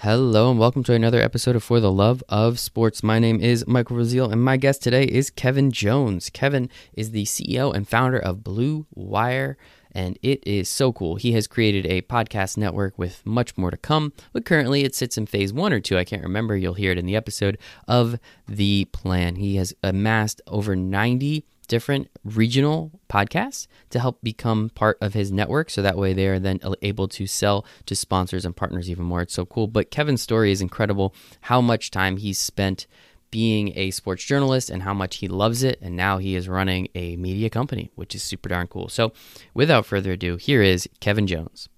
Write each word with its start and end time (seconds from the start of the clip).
Hello 0.00 0.50
and 0.50 0.60
welcome 0.60 0.84
to 0.84 0.92
another 0.92 1.22
episode 1.22 1.56
of 1.56 1.64
For 1.64 1.80
the 1.80 1.90
Love 1.90 2.22
of 2.28 2.58
Sports. 2.58 3.02
My 3.02 3.18
name 3.18 3.40
is 3.40 3.66
Michael 3.66 3.96
Raziel 3.96 4.30
and 4.30 4.44
my 4.44 4.58
guest 4.58 4.82
today 4.82 5.04
is 5.04 5.30
Kevin 5.30 5.70
Jones. 5.70 6.28
Kevin 6.28 6.68
is 6.92 7.12
the 7.12 7.24
CEO 7.24 7.74
and 7.74 7.88
founder 7.88 8.18
of 8.18 8.44
Blue 8.44 8.86
Wire 8.94 9.56
and 9.92 10.18
it 10.20 10.46
is 10.46 10.68
so 10.68 10.92
cool. 10.92 11.16
He 11.16 11.32
has 11.32 11.46
created 11.46 11.86
a 11.86 12.02
podcast 12.02 12.58
network 12.58 12.98
with 12.98 13.24
much 13.24 13.56
more 13.56 13.70
to 13.70 13.78
come, 13.78 14.12
but 14.34 14.44
currently 14.44 14.84
it 14.84 14.94
sits 14.94 15.16
in 15.16 15.24
phase 15.24 15.50
one 15.54 15.72
or 15.72 15.80
two. 15.80 15.96
I 15.96 16.04
can't 16.04 16.22
remember. 16.22 16.58
You'll 16.58 16.74
hear 16.74 16.92
it 16.92 16.98
in 16.98 17.06
the 17.06 17.16
episode 17.16 17.56
of 17.88 18.20
the 18.46 18.84
plan. 18.92 19.36
He 19.36 19.56
has 19.56 19.72
amassed 19.82 20.42
over 20.46 20.76
90 20.76 21.46
different 21.66 22.08
regional 22.24 22.90
podcasts 23.08 23.66
to 23.90 23.98
help 23.98 24.20
become 24.22 24.70
part 24.70 24.98
of 25.00 25.14
his 25.14 25.32
network. 25.32 25.70
So 25.70 25.82
that 25.82 25.98
way 25.98 26.12
they 26.12 26.26
are 26.28 26.38
then 26.38 26.60
able 26.82 27.08
to 27.08 27.26
sell 27.26 27.64
to 27.86 27.96
sponsors 27.96 28.44
and 28.44 28.56
partners 28.56 28.90
even 28.90 29.04
more. 29.04 29.22
It's 29.22 29.34
so 29.34 29.44
cool. 29.44 29.66
But 29.66 29.90
Kevin's 29.90 30.22
story 30.22 30.52
is 30.52 30.60
incredible 30.60 31.14
how 31.42 31.60
much 31.60 31.90
time 31.90 32.16
he's 32.16 32.38
spent 32.38 32.86
being 33.30 33.76
a 33.76 33.90
sports 33.90 34.24
journalist 34.24 34.70
and 34.70 34.82
how 34.82 34.94
much 34.94 35.16
he 35.16 35.28
loves 35.28 35.62
it. 35.62 35.78
And 35.82 35.96
now 35.96 36.18
he 36.18 36.36
is 36.36 36.48
running 36.48 36.88
a 36.94 37.16
media 37.16 37.50
company, 37.50 37.90
which 37.94 38.14
is 38.14 38.22
super 38.22 38.48
darn 38.48 38.66
cool. 38.68 38.88
So 38.88 39.12
without 39.52 39.86
further 39.86 40.12
ado, 40.12 40.36
here 40.36 40.62
is 40.62 40.88
Kevin 41.00 41.26
Jones. 41.26 41.68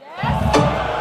Yes. 0.00 0.97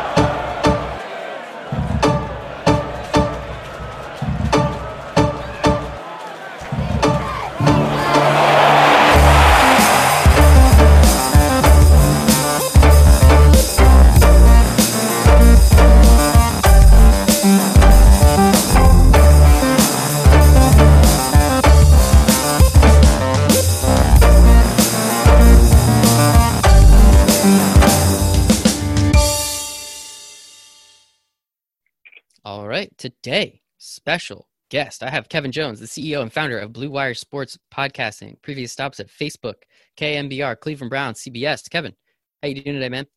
Right, 32.77 32.95
today, 32.99 33.63
special 33.79 34.49
guest. 34.69 35.01
I 35.01 35.09
have 35.09 35.29
Kevin 35.29 35.51
Jones, 35.51 35.79
the 35.79 35.87
CEO 35.87 36.21
and 36.21 36.31
founder 36.31 36.59
of 36.59 36.73
Blue 36.73 36.91
Wire 36.91 37.15
Sports 37.15 37.57
Podcasting. 37.73 38.39
Previous 38.43 38.71
stops 38.71 38.99
at 38.99 39.07
Facebook, 39.07 39.63
KNBR, 39.99 40.59
Cleveland 40.59 40.91
Browns, 40.91 41.23
CBS. 41.23 41.67
Kevin, 41.71 41.95
how 42.39 42.49
you 42.49 42.61
doing 42.61 42.75
today, 42.75 42.89
man? 42.89 43.07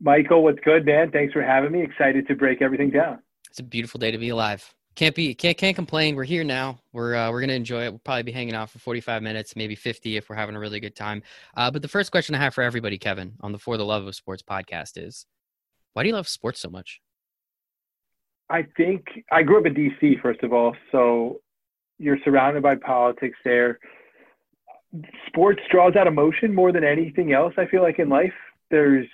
Michael, 0.00 0.42
what's 0.42 0.58
good, 0.62 0.84
man? 0.84 1.10
Thanks 1.10 1.32
for 1.32 1.40
having 1.40 1.72
me. 1.72 1.80
Excited 1.82 2.28
to 2.28 2.34
break 2.34 2.60
everything 2.60 2.90
down. 2.90 3.20
It's 3.48 3.58
a 3.58 3.62
beautiful 3.62 3.98
day 3.98 4.10
to 4.10 4.18
be 4.18 4.28
alive. 4.28 4.74
Can't 4.96 5.14
be 5.14 5.34
can't 5.34 5.56
can't 5.56 5.74
complain. 5.74 6.14
We're 6.14 6.24
here 6.24 6.44
now. 6.44 6.78
We're 6.92 7.14
uh, 7.14 7.30
we're 7.30 7.40
gonna 7.40 7.54
enjoy 7.54 7.86
it. 7.86 7.90
We'll 7.90 8.00
probably 8.00 8.24
be 8.24 8.32
hanging 8.32 8.54
out 8.54 8.68
for 8.68 8.80
45 8.80 9.22
minutes, 9.22 9.56
maybe 9.56 9.76
50 9.76 10.18
if 10.18 10.28
we're 10.28 10.36
having 10.36 10.56
a 10.56 10.60
really 10.60 10.78
good 10.78 10.94
time. 10.94 11.22
Uh, 11.56 11.70
but 11.70 11.80
the 11.80 11.88
first 11.88 12.10
question 12.10 12.34
I 12.34 12.38
have 12.38 12.52
for 12.52 12.60
everybody, 12.60 12.98
Kevin, 12.98 13.32
on 13.40 13.50
the 13.50 13.58
For 13.58 13.78
the 13.78 13.84
Love 13.86 14.06
of 14.06 14.14
Sports 14.14 14.42
podcast 14.42 14.98
is, 15.02 15.24
why 15.94 16.02
do 16.02 16.10
you 16.10 16.14
love 16.14 16.28
sports 16.28 16.60
so 16.60 16.68
much? 16.68 17.00
I 18.50 18.66
think 18.76 19.04
I 19.32 19.42
grew 19.42 19.58
up 19.58 19.66
in 19.66 19.74
DC, 19.74 20.20
first 20.20 20.42
of 20.42 20.52
all, 20.52 20.76
so 20.92 21.40
you're 21.98 22.18
surrounded 22.24 22.62
by 22.62 22.76
politics 22.76 23.38
there. 23.44 23.78
Sports 25.26 25.60
draws 25.70 25.96
out 25.96 26.06
emotion 26.06 26.54
more 26.54 26.70
than 26.70 26.84
anything 26.84 27.32
else. 27.32 27.54
I 27.56 27.66
feel 27.66 27.82
like 27.82 27.98
in 27.98 28.08
life, 28.08 28.32
there's 28.70 29.06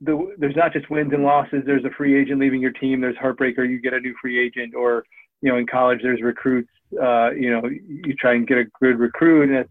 the 0.00 0.34
there's 0.38 0.56
not 0.56 0.72
just 0.72 0.90
wins 0.90 1.12
and 1.12 1.22
losses. 1.22 1.62
There's 1.64 1.84
a 1.84 1.90
free 1.90 2.20
agent 2.20 2.40
leaving 2.40 2.60
your 2.60 2.72
team. 2.72 3.00
There's 3.00 3.16
heartbreak, 3.16 3.58
or 3.58 3.64
you 3.64 3.80
get 3.80 3.94
a 3.94 4.00
new 4.00 4.14
free 4.20 4.38
agent, 4.44 4.74
or 4.74 5.04
you 5.40 5.50
know, 5.50 5.58
in 5.58 5.66
college, 5.66 6.00
there's 6.02 6.20
recruits. 6.20 6.70
Uh, 7.00 7.30
you 7.30 7.50
know, 7.50 7.62
you 7.68 8.14
try 8.14 8.34
and 8.34 8.46
get 8.46 8.58
a 8.58 8.64
good 8.80 8.98
recruit, 8.98 9.50
and 9.50 9.68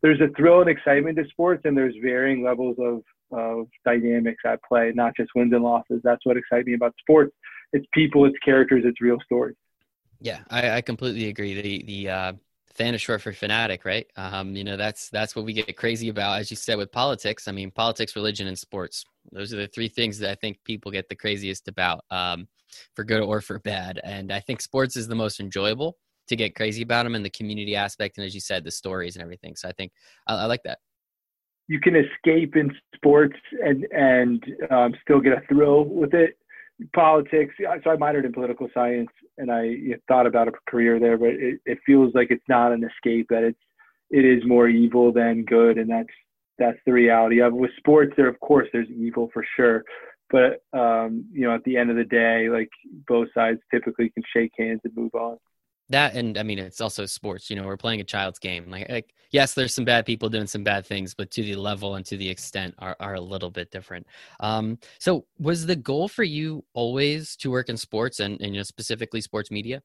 there's 0.00 0.20
a 0.20 0.28
thrill 0.36 0.60
and 0.60 0.70
excitement 0.70 1.16
to 1.18 1.24
sports, 1.28 1.62
and 1.64 1.76
there's 1.76 1.94
varying 2.02 2.42
levels 2.42 2.76
of 2.78 3.02
of 3.30 3.66
dynamics 3.84 4.42
at 4.46 4.62
play, 4.62 4.92
not 4.94 5.14
just 5.16 5.30
wins 5.34 5.52
and 5.52 5.62
losses. 5.62 6.00
That's 6.02 6.24
what 6.24 6.36
excites 6.36 6.66
me 6.66 6.74
about 6.74 6.94
sports 6.98 7.34
it's 7.72 7.86
people, 7.92 8.24
it's 8.24 8.38
characters, 8.44 8.84
it's 8.86 9.00
real 9.00 9.18
stories. 9.24 9.56
Yeah, 10.20 10.40
I, 10.50 10.70
I 10.70 10.80
completely 10.80 11.28
agree. 11.28 11.60
The 11.60 11.84
the 11.84 12.10
uh, 12.10 12.32
fan 12.74 12.94
is 12.94 13.00
short 13.00 13.22
for 13.22 13.32
fanatic, 13.32 13.84
right? 13.84 14.06
Um, 14.16 14.56
you 14.56 14.64
know, 14.64 14.76
that's 14.76 15.10
that's 15.10 15.36
what 15.36 15.44
we 15.44 15.52
get 15.52 15.76
crazy 15.76 16.08
about, 16.08 16.40
as 16.40 16.50
you 16.50 16.56
said, 16.56 16.76
with 16.76 16.90
politics. 16.90 17.48
I 17.48 17.52
mean, 17.52 17.70
politics, 17.70 18.16
religion, 18.16 18.48
and 18.48 18.58
sports. 18.58 19.04
Those 19.30 19.52
are 19.52 19.56
the 19.56 19.68
three 19.68 19.88
things 19.88 20.18
that 20.18 20.30
I 20.30 20.34
think 20.34 20.58
people 20.64 20.90
get 20.90 21.08
the 21.08 21.14
craziest 21.14 21.68
about, 21.68 22.04
um, 22.10 22.48
for 22.94 23.04
good 23.04 23.20
or 23.20 23.40
for 23.40 23.58
bad. 23.58 24.00
And 24.02 24.32
I 24.32 24.40
think 24.40 24.60
sports 24.60 24.96
is 24.96 25.06
the 25.06 25.14
most 25.14 25.38
enjoyable 25.38 25.96
to 26.28 26.36
get 26.36 26.54
crazy 26.54 26.82
about 26.82 27.04
them 27.04 27.14
and 27.14 27.24
the 27.24 27.30
community 27.30 27.76
aspect, 27.76 28.18
and 28.18 28.26
as 28.26 28.34
you 28.34 28.40
said, 28.40 28.64
the 28.64 28.70
stories 28.70 29.16
and 29.16 29.22
everything. 29.22 29.56
So 29.56 29.68
I 29.68 29.72
think 29.72 29.92
I, 30.26 30.34
I 30.34 30.44
like 30.46 30.62
that. 30.64 30.78
You 31.68 31.80
can 31.80 31.94
escape 31.94 32.56
in 32.56 32.74
sports 32.94 33.36
and 33.64 33.86
and 33.92 34.44
um, 34.70 34.94
still 35.02 35.20
get 35.20 35.32
a 35.32 35.42
thrill 35.48 35.84
with 35.84 36.14
it 36.14 36.38
politics. 36.94 37.54
So 37.58 37.90
I 37.90 37.96
minored 37.96 38.24
in 38.24 38.32
political 38.32 38.68
science, 38.72 39.10
and 39.36 39.50
I 39.50 39.76
thought 40.06 40.26
about 40.26 40.48
a 40.48 40.52
career 40.68 40.98
there, 40.98 41.18
but 41.18 41.30
it, 41.30 41.60
it 41.64 41.78
feels 41.84 42.14
like 42.14 42.30
it's 42.30 42.48
not 42.48 42.72
an 42.72 42.84
escape. 42.84 43.26
That 43.30 43.44
it's 43.44 43.58
it 44.10 44.24
is 44.24 44.42
more 44.46 44.68
evil 44.68 45.12
than 45.12 45.44
good, 45.44 45.78
and 45.78 45.90
that's 45.90 46.08
that's 46.58 46.78
the 46.86 46.92
reality 46.92 47.40
of 47.40 47.52
with 47.52 47.70
sports. 47.76 48.12
There, 48.16 48.28
of 48.28 48.40
course, 48.40 48.68
there's 48.72 48.88
evil 48.88 49.30
for 49.32 49.44
sure, 49.56 49.84
but 50.30 50.62
um, 50.78 51.26
you 51.32 51.46
know, 51.46 51.54
at 51.54 51.64
the 51.64 51.76
end 51.76 51.90
of 51.90 51.96
the 51.96 52.04
day, 52.04 52.48
like 52.48 52.70
both 53.06 53.28
sides 53.34 53.60
typically 53.70 54.10
can 54.10 54.22
shake 54.32 54.52
hands 54.58 54.80
and 54.84 54.96
move 54.96 55.14
on 55.14 55.38
that 55.90 56.14
and 56.14 56.38
i 56.38 56.42
mean 56.42 56.58
it's 56.58 56.80
also 56.80 57.06
sports 57.06 57.50
you 57.50 57.56
know 57.56 57.64
we're 57.64 57.76
playing 57.76 58.00
a 58.00 58.04
child's 58.04 58.38
game 58.38 58.70
like, 58.70 58.88
like, 58.88 59.14
yes 59.30 59.54
there's 59.54 59.74
some 59.74 59.84
bad 59.84 60.04
people 60.06 60.28
doing 60.28 60.46
some 60.46 60.62
bad 60.62 60.84
things 60.86 61.14
but 61.14 61.30
to 61.30 61.42
the 61.42 61.54
level 61.56 61.96
and 61.96 62.06
to 62.06 62.16
the 62.16 62.28
extent 62.28 62.74
are, 62.78 62.96
are 63.00 63.14
a 63.14 63.20
little 63.20 63.50
bit 63.50 63.70
different. 63.70 64.06
Um, 64.40 64.78
so 64.98 65.26
was 65.38 65.66
the 65.66 65.76
goal 65.76 66.08
for 66.08 66.24
you 66.24 66.64
always 66.74 67.36
to 67.36 67.50
work 67.50 67.68
in 67.68 67.76
sports 67.76 68.20
and, 68.20 68.40
and 68.40 68.54
you 68.54 68.60
know 68.60 68.64
specifically 68.64 69.20
sports 69.20 69.50
media? 69.50 69.82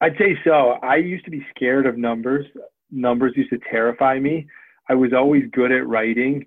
I'd 0.00 0.16
say 0.18 0.38
so. 0.44 0.78
I 0.82 0.96
used 0.96 1.24
to 1.24 1.30
be 1.30 1.44
scared 1.54 1.86
of 1.86 1.98
numbers. 1.98 2.46
Numbers 2.90 3.32
used 3.36 3.50
to 3.50 3.58
terrify 3.70 4.18
me. 4.18 4.46
I 4.88 4.94
was 4.94 5.12
always 5.12 5.44
good 5.52 5.72
at 5.72 5.86
writing 5.86 6.46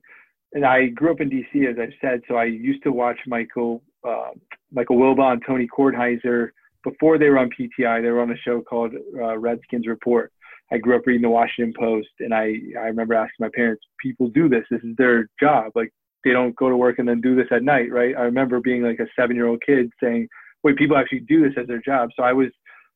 and 0.54 0.66
i 0.66 0.88
grew 0.88 1.12
up 1.12 1.22
in 1.22 1.30
dc 1.30 1.70
as 1.70 1.78
i 1.80 1.88
said 2.02 2.22
so 2.28 2.36
i 2.36 2.44
used 2.44 2.84
to 2.84 2.92
watch 2.92 3.18
michael 3.26 3.82
uh, 4.06 4.32
michael 4.72 4.98
wilbon 4.98 5.40
tony 5.46 5.68
kornheiser 5.68 6.50
before 6.84 7.18
they 7.18 7.30
were 7.30 7.38
on 7.38 7.50
PTI, 7.50 8.02
they 8.02 8.10
were 8.10 8.22
on 8.22 8.32
a 8.32 8.38
show 8.38 8.62
called 8.62 8.94
uh, 9.16 9.38
Redskins 9.38 9.88
Report. 9.88 10.32
I 10.72 10.78
grew 10.78 10.96
up 10.96 11.06
reading 11.06 11.22
the 11.22 11.30
Washington 11.30 11.74
Post, 11.78 12.10
and 12.20 12.34
I 12.34 12.54
I 12.80 12.86
remember 12.86 13.14
asking 13.14 13.36
my 13.40 13.50
parents, 13.54 13.84
"People 14.02 14.30
do 14.30 14.48
this. 14.48 14.64
This 14.72 14.82
is 14.84 14.96
their 14.98 15.28
job. 15.40 15.72
Like 15.76 15.92
they 16.24 16.32
don't 16.32 16.56
go 16.56 16.70
to 16.70 16.78
work 16.78 17.00
and 17.00 17.08
then 17.08 17.20
do 17.20 17.36
this 17.36 17.48
at 17.52 17.64
night, 17.64 17.92
right?" 17.92 18.16
I 18.18 18.22
remember 18.22 18.60
being 18.62 18.84
like 18.84 19.00
a 19.00 19.08
seven 19.20 19.36
year 19.36 19.48
old 19.48 19.62
kid 19.66 19.92
saying, 20.02 20.28
"Wait, 20.64 20.78
people 20.78 20.98
actually 20.98 21.22
do 21.22 21.42
this 21.42 21.58
as 21.58 21.68
their 21.68 21.82
job." 21.82 22.10
So 22.16 22.24
I 22.24 22.32
was 22.34 22.50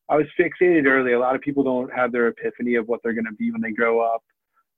I 0.10 0.16
was 0.16 0.28
fixated 0.40 0.86
early. 0.86 1.14
A 1.14 1.20
lot 1.20 1.36
of 1.36 1.42
people 1.42 1.64
don't 1.64 1.92
have 1.94 2.12
their 2.12 2.28
epiphany 2.28 2.76
of 2.76 2.88
what 2.88 3.02
they're 3.04 3.14
going 3.14 3.26
to 3.26 3.34
be 3.34 3.52
when 3.52 3.62
they 3.62 3.72
grow 3.72 4.00
up, 4.02 4.24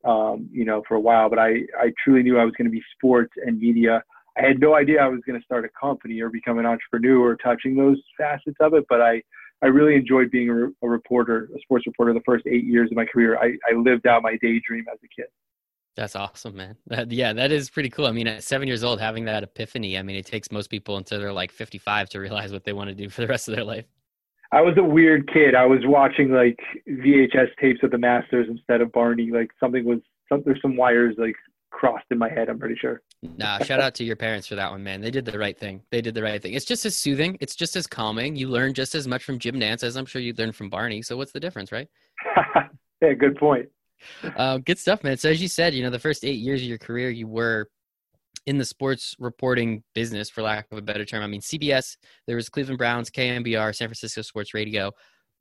um, 0.04 0.50
you 0.52 0.66
know, 0.66 0.82
for 0.88 0.96
a 0.96 1.00
while. 1.00 1.30
But 1.30 1.40
I 1.40 1.62
I 1.78 1.92
truly 2.04 2.24
knew 2.24 2.40
I 2.40 2.46
was 2.46 2.54
going 2.58 2.70
to 2.70 2.72
be 2.72 2.84
sports 2.96 3.34
and 3.46 3.60
media. 3.60 4.04
I 4.38 4.46
had 4.46 4.60
no 4.60 4.76
idea 4.76 5.02
I 5.02 5.08
was 5.08 5.22
going 5.26 5.40
to 5.40 5.44
start 5.46 5.66
a 5.66 5.70
company 5.80 6.22
or 6.22 6.30
become 6.30 6.60
an 6.60 6.66
entrepreneur 6.66 7.20
or 7.20 7.36
touching 7.38 7.76
those 7.76 7.98
facets 8.18 8.58
of 8.60 8.74
it, 8.74 8.86
but 8.88 9.02
I, 9.02 9.22
I 9.64 9.68
really 9.68 9.96
enjoyed 9.96 10.30
being 10.30 10.50
a, 10.50 10.86
a 10.86 10.90
reporter, 10.90 11.50
a 11.56 11.60
sports 11.62 11.88
reporter, 11.88 12.14
the 12.14 12.22
first 12.26 12.46
eight 12.46 12.66
years 12.66 12.92
of 12.92 12.98
my 12.98 13.06
career. 13.06 13.38
I, 13.38 13.58
I 13.70 13.76
lived 13.76 14.06
out 14.06 14.22
my 14.22 14.38
daydream 14.42 14.86
as 14.92 15.00
a 15.04 15.08
kid. 15.16 15.28
That's 15.96 16.16
awesome, 16.16 16.56
man. 16.56 16.76
That, 16.86 17.12
yeah, 17.12 17.34
that 17.34 17.52
is 17.52 17.72
pretty 17.72 17.90
cool. 17.90 18.06
I 18.06 18.12
mean, 18.12 18.28
at 18.28 18.44
seven 18.44 18.68
years 18.68 18.84
old, 18.84 19.00
having 19.00 19.26
that 19.26 19.42
epiphany, 19.42 19.98
I 19.98 20.04
mean, 20.04 20.16
it 20.16 20.28
takes 20.28 20.52
most 20.52 20.70
people 20.70 20.98
until 20.98 21.20
they're 21.20 21.34
like 21.34 21.52
55 21.52 22.10
to 22.10 22.20
realize 22.20 22.52
what 22.52 22.64
they 22.64 22.74
want 22.74 22.90
to 22.90 22.96
do 22.96 23.10
for 23.10 23.22
the 23.22 23.28
rest 23.28 23.48
of 23.48 23.56
their 23.56 23.64
life. 23.64 23.86
I 24.52 24.62
was 24.62 24.78
a 24.78 24.84
weird 24.84 25.28
kid. 25.34 25.56
I 25.56 25.66
was 25.66 25.80
watching 25.84 26.32
like 26.32 26.60
VHS 26.88 27.50
tapes 27.60 27.80
of 27.82 27.90
the 27.90 27.98
Masters 27.98 28.48
instead 28.50 28.82
of 28.82 28.92
Barney. 28.92 29.32
Like 29.32 29.50
something 29.60 29.84
was, 29.84 30.00
some, 30.30 30.44
there's 30.46 30.62
some 30.62 30.78
wires 30.78 31.16
like 31.18 31.36
crossed 31.78 32.06
in 32.10 32.18
my 32.18 32.28
head. 32.28 32.50
I'm 32.50 32.58
pretty 32.58 32.76
sure. 32.76 33.02
Nah, 33.22 33.60
shout 33.60 33.80
out 33.80 33.94
to 33.96 34.04
your 34.04 34.16
parents 34.16 34.48
for 34.48 34.56
that 34.56 34.72
one, 34.72 34.84
man. 34.84 35.00
They 35.00 35.12
did 35.12 35.26
the 35.26 35.38
right 35.38 35.58
thing. 35.58 35.84
They 35.92 36.02
did 36.02 36.16
the 36.16 36.24
right 36.24 36.42
thing. 36.42 36.54
It's 36.54 36.66
just 36.66 36.86
as 36.86 36.98
soothing. 36.98 37.38
It's 37.40 37.56
just 37.56 37.76
as 37.76 37.86
calming. 37.86 38.36
You 38.36 38.48
learn 38.50 38.74
just 38.74 38.96
as 38.96 39.08
much 39.08 39.24
from 39.24 39.38
Jim 39.38 39.56
Nantz 39.56 39.84
as 39.84 39.96
I'm 39.96 40.08
sure 40.08 40.20
you 40.20 40.34
learned 40.36 40.56
from 40.56 40.70
Barney. 40.70 41.04
So 41.04 41.16
what's 41.16 41.32
the 41.32 41.40
difference, 41.40 41.72
right? 41.72 41.88
yeah, 43.02 43.14
good 43.14 43.38
point. 43.38 43.68
Uh, 44.38 44.60
good 44.60 44.78
stuff, 44.78 45.04
man. 45.04 45.18
So 45.18 45.28
as 45.32 45.42
you 45.42 45.48
said, 45.48 45.74
you 45.74 45.82
know, 45.82 45.90
the 45.90 45.98
first 45.98 46.24
eight 46.24 46.40
years 46.40 46.62
of 46.62 46.68
your 46.68 46.78
career, 46.78 47.10
you 47.10 47.28
were 47.28 47.68
in 48.46 48.60
the 48.60 48.64
sports 48.64 49.16
reporting 49.18 49.84
business, 49.96 50.30
for 50.30 50.44
lack 50.44 50.68
of 50.72 50.78
a 50.78 50.84
better 50.84 51.04
term. 51.04 51.24
I 51.24 51.28
mean, 51.28 51.42
CBS, 51.42 51.98
there 52.28 52.36
was 52.36 52.48
Cleveland 52.48 52.78
Browns, 52.78 53.10
KNBR, 53.10 53.76
San 53.76 53.88
Francisco 53.88 54.22
Sports 54.22 54.54
Radio. 54.54 54.92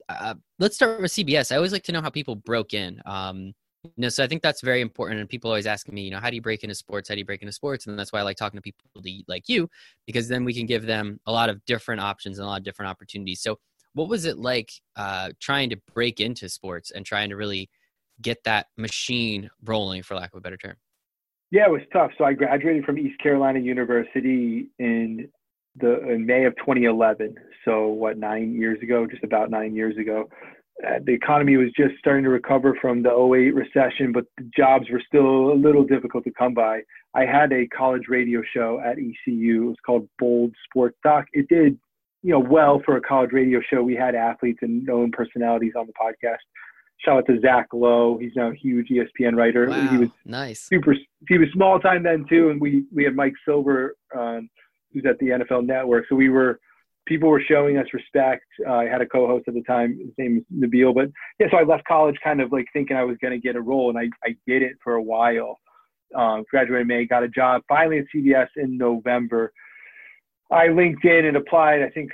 Uh, 0.08 0.36
let's 0.58 0.76
start 0.76 1.02
with 1.02 1.12
CBS. 1.12 1.52
I 1.52 1.56
always 1.56 1.72
like 1.72 1.82
to 1.82 1.92
know 1.92 2.00
how 2.00 2.08
people 2.08 2.34
broke 2.34 2.72
in. 2.72 2.98
Um, 3.04 3.52
You 3.96 4.02
know, 4.02 4.08
so 4.08 4.24
I 4.24 4.26
think 4.26 4.42
that's 4.42 4.60
very 4.60 4.80
important. 4.80 5.20
And 5.20 5.28
people 5.28 5.50
always 5.50 5.66
ask 5.66 5.88
me, 5.88 6.02
you 6.02 6.10
know, 6.10 6.18
how 6.18 6.30
do 6.30 6.36
you 6.36 6.42
break 6.42 6.62
into 6.64 6.74
sports? 6.74 7.08
How 7.08 7.14
do 7.14 7.18
you 7.20 7.24
break 7.24 7.42
into 7.42 7.52
sports? 7.52 7.86
And 7.86 7.98
that's 7.98 8.12
why 8.12 8.20
I 8.20 8.22
like 8.22 8.36
talking 8.36 8.58
to 8.58 8.62
people 8.62 8.84
like 9.28 9.48
you, 9.48 9.68
because 10.06 10.28
then 10.28 10.44
we 10.44 10.54
can 10.54 10.66
give 10.66 10.86
them 10.86 11.20
a 11.26 11.32
lot 11.32 11.48
of 11.48 11.64
different 11.64 12.00
options 12.00 12.38
and 12.38 12.46
a 12.46 12.48
lot 12.48 12.58
of 12.58 12.64
different 12.64 12.90
opportunities. 12.90 13.40
So, 13.40 13.58
what 13.94 14.08
was 14.08 14.26
it 14.26 14.38
like 14.38 14.70
uh, 14.96 15.30
trying 15.40 15.70
to 15.70 15.76
break 15.94 16.20
into 16.20 16.48
sports 16.48 16.90
and 16.90 17.06
trying 17.06 17.30
to 17.30 17.36
really 17.36 17.70
get 18.20 18.42
that 18.44 18.66
machine 18.76 19.50
rolling, 19.64 20.02
for 20.02 20.14
lack 20.14 20.32
of 20.32 20.38
a 20.38 20.40
better 20.40 20.56
term? 20.56 20.76
Yeah, 21.50 21.66
it 21.66 21.70
was 21.70 21.82
tough. 21.92 22.10
So 22.18 22.24
I 22.24 22.32
graduated 22.32 22.84
from 22.84 22.98
East 22.98 23.18
Carolina 23.20 23.60
University 23.60 24.68
in 24.78 25.28
the 25.76 26.00
in 26.10 26.26
May 26.26 26.44
of 26.44 26.56
2011. 26.56 27.34
So 27.64 27.88
what, 27.88 28.18
nine 28.18 28.54
years 28.54 28.80
ago, 28.82 29.06
just 29.06 29.24
about 29.24 29.50
nine 29.50 29.74
years 29.74 29.96
ago. 29.96 30.28
Uh, 30.84 30.98
the 31.04 31.12
economy 31.12 31.56
was 31.56 31.70
just 31.76 31.94
starting 31.98 32.24
to 32.24 32.30
recover 32.30 32.76
from 32.80 33.02
the 33.02 33.10
08 33.10 33.54
recession, 33.54 34.12
but 34.12 34.24
the 34.36 34.48
jobs 34.56 34.86
were 34.90 35.02
still 35.06 35.52
a 35.52 35.54
little 35.54 35.84
difficult 35.84 36.24
to 36.24 36.30
come 36.32 36.52
by. 36.52 36.80
I 37.14 37.24
had 37.24 37.52
a 37.52 37.66
college 37.68 38.04
radio 38.08 38.42
show 38.54 38.80
at 38.84 38.98
ECU. 38.98 39.62
It 39.62 39.66
was 39.68 39.76
called 39.84 40.08
Bold 40.18 40.54
Sports 40.68 40.98
Talk. 41.02 41.24
It 41.32 41.48
did, 41.48 41.78
you 42.22 42.32
know, 42.32 42.40
well 42.40 42.82
for 42.84 42.96
a 42.96 43.00
college 43.00 43.30
radio 43.32 43.60
show. 43.72 43.82
We 43.82 43.94
had 43.94 44.14
athletes 44.14 44.58
and 44.60 44.84
known 44.84 45.12
personalities 45.12 45.72
on 45.76 45.86
the 45.86 45.94
podcast 45.94 46.38
shout 46.98 47.18
out 47.18 47.26
to 47.26 47.40
Zach 47.40 47.66
Lowe. 47.72 48.18
He's 48.18 48.32
now 48.36 48.50
a 48.50 48.54
huge 48.54 48.88
ESPN 48.88 49.36
writer. 49.36 49.68
Wow, 49.68 49.86
he 49.88 49.96
was 49.98 50.08
nice. 50.24 50.60
Super. 50.60 50.94
He 51.28 51.38
was 51.38 51.48
small 51.52 51.78
time 51.78 52.02
then 52.02 52.26
too, 52.28 52.50
and 52.50 52.60
we 52.60 52.84
we 52.94 53.04
had 53.04 53.14
Mike 53.14 53.34
Silver, 53.44 53.96
um, 54.16 54.48
who's 54.92 55.04
at 55.08 55.18
the 55.18 55.26
NFL 55.26 55.66
Network. 55.66 56.06
So 56.08 56.16
we 56.16 56.28
were 56.28 56.60
people 57.06 57.28
were 57.28 57.42
showing 57.46 57.78
us 57.78 57.86
respect. 57.92 58.44
Uh, 58.66 58.74
I 58.74 58.84
had 58.84 59.00
a 59.00 59.06
co-host 59.06 59.44
at 59.48 59.54
the 59.54 59.62
time. 59.62 59.98
His 59.98 60.12
name 60.18 60.38
is 60.38 60.44
Nabil. 60.58 60.94
But 60.94 61.08
yeah, 61.38 61.46
so 61.50 61.56
I 61.56 61.62
left 61.62 61.84
college 61.84 62.16
kind 62.22 62.40
of 62.40 62.52
like 62.52 62.66
thinking 62.72 62.96
I 62.96 63.04
was 63.04 63.16
going 63.22 63.32
to 63.32 63.38
get 63.38 63.56
a 63.56 63.60
role, 63.60 63.90
and 63.90 63.98
I 63.98 64.08
I 64.28 64.36
did 64.46 64.62
it 64.62 64.76
for 64.82 64.94
a 64.94 65.02
while. 65.02 65.58
Um, 66.14 66.44
graduated 66.50 66.82
in 66.82 66.86
May, 66.86 67.06
got 67.06 67.24
a 67.24 67.28
job 67.28 67.62
finally 67.68 67.98
at 67.98 68.04
CBS 68.14 68.48
in 68.56 68.76
November. 68.76 69.52
I 70.50 70.68
LinkedIn 70.68 71.26
and 71.26 71.36
applied. 71.36 71.82
I 71.82 71.90
think 71.90 72.10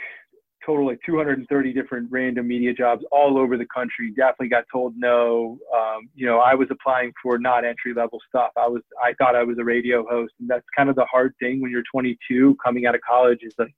total 0.65 0.87
like 0.87 1.01
230 1.05 1.73
different 1.73 2.09
random 2.11 2.47
media 2.47 2.73
jobs 2.73 3.05
all 3.11 3.37
over 3.39 3.57
the 3.57 3.67
country. 3.75 4.13
Definitely 4.17 4.49
got 4.49 4.65
told 4.73 4.95
no. 4.97 5.59
Um, 5.75 6.09
you 6.15 6.27
know, 6.27 6.39
I 6.39 6.55
was 6.55 6.69
applying 6.71 7.13
for 7.23 7.39
not 7.39 7.65
entry 7.65 7.93
level 7.95 8.19
stuff. 8.29 8.53
I 8.57 8.67
was, 8.69 8.83
I 9.03 9.13
thought 9.15 9.37
I 9.37 9.43
was 9.43 9.59
a 9.59 9.65
radio 9.65 10.07
host, 10.09 10.33
and 10.41 10.49
that's 10.49 10.65
kind 10.77 10.89
of 10.89 10.97
the 10.97 11.05
hard 11.07 11.35
thing 11.41 11.61
when 11.61 11.71
you're 11.71 11.83
22 11.93 12.57
coming 12.65 12.87
out 12.87 12.95
of 12.95 13.01
college 13.03 13.41
is 13.43 13.55
like 13.59 13.75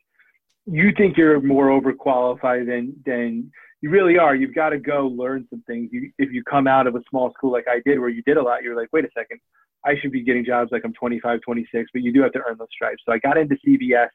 you 0.67 0.93
think 0.97 1.17
you're 1.17 1.41
more 1.41 1.69
overqualified 1.69 2.67
than 2.67 2.95
than 3.05 3.51
you 3.81 3.91
really 3.91 4.19
are. 4.19 4.35
You've 4.35 4.55
got 4.55 4.71
to 4.71 4.79
go 4.79 5.07
learn 5.09 5.47
some 5.51 5.63
things. 5.67 5.91
You, 5.93 6.11
if 6.19 6.33
you 6.33 6.43
come 6.45 6.67
out 6.67 6.87
of 6.87 6.95
a 6.95 7.03
small 7.11 7.33
school 7.33 7.53
like 7.53 7.67
I 7.69 7.81
did, 7.85 7.99
where 7.99 8.09
you 8.09 8.23
did 8.23 8.39
a 8.39 8.43
lot, 8.43 8.63
you're 8.63 8.77
like, 8.77 8.89
wait 8.93 9.05
a 9.05 9.11
second, 9.17 9.41
I 9.85 9.95
should 10.01 10.11
be 10.11 10.23
getting 10.23 10.45
jobs 10.45 10.73
like 10.73 10.83
I'm 10.85 10.95
25, 10.95 11.41
26, 11.43 11.91
but 11.93 12.03
you 12.03 12.13
do 12.13 12.23
have 12.23 12.33
to 12.33 12.41
earn 12.49 12.57
those 12.59 12.69
stripes. 12.73 13.03
So 13.05 13.13
I 13.13 13.19
got 13.19 13.37
into 13.37 13.57
CBS 13.67 14.09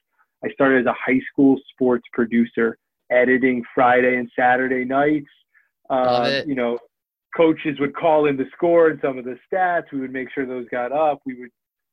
I 0.43 0.49
started 0.49 0.81
as 0.81 0.85
a 0.85 0.93
high 0.93 1.19
school 1.31 1.57
sports 1.73 2.05
producer, 2.13 2.77
editing 3.11 3.63
Friday 3.75 4.15
and 4.17 4.29
Saturday 4.37 4.85
nights. 4.85 5.29
Um, 5.89 6.47
you 6.47 6.55
know, 6.55 6.77
coaches 7.35 7.79
would 7.79 7.95
call 7.95 8.27
in 8.27 8.37
the 8.37 8.45
score 8.55 8.89
and 8.89 8.99
some 9.01 9.17
of 9.17 9.25
the 9.25 9.37
stats. 9.51 9.91
We 9.91 9.99
would 9.99 10.13
make 10.13 10.29
sure 10.33 10.45
those 10.45 10.67
got 10.69 10.91
up. 10.91 11.19
We 11.25 11.35
would, 11.35 11.49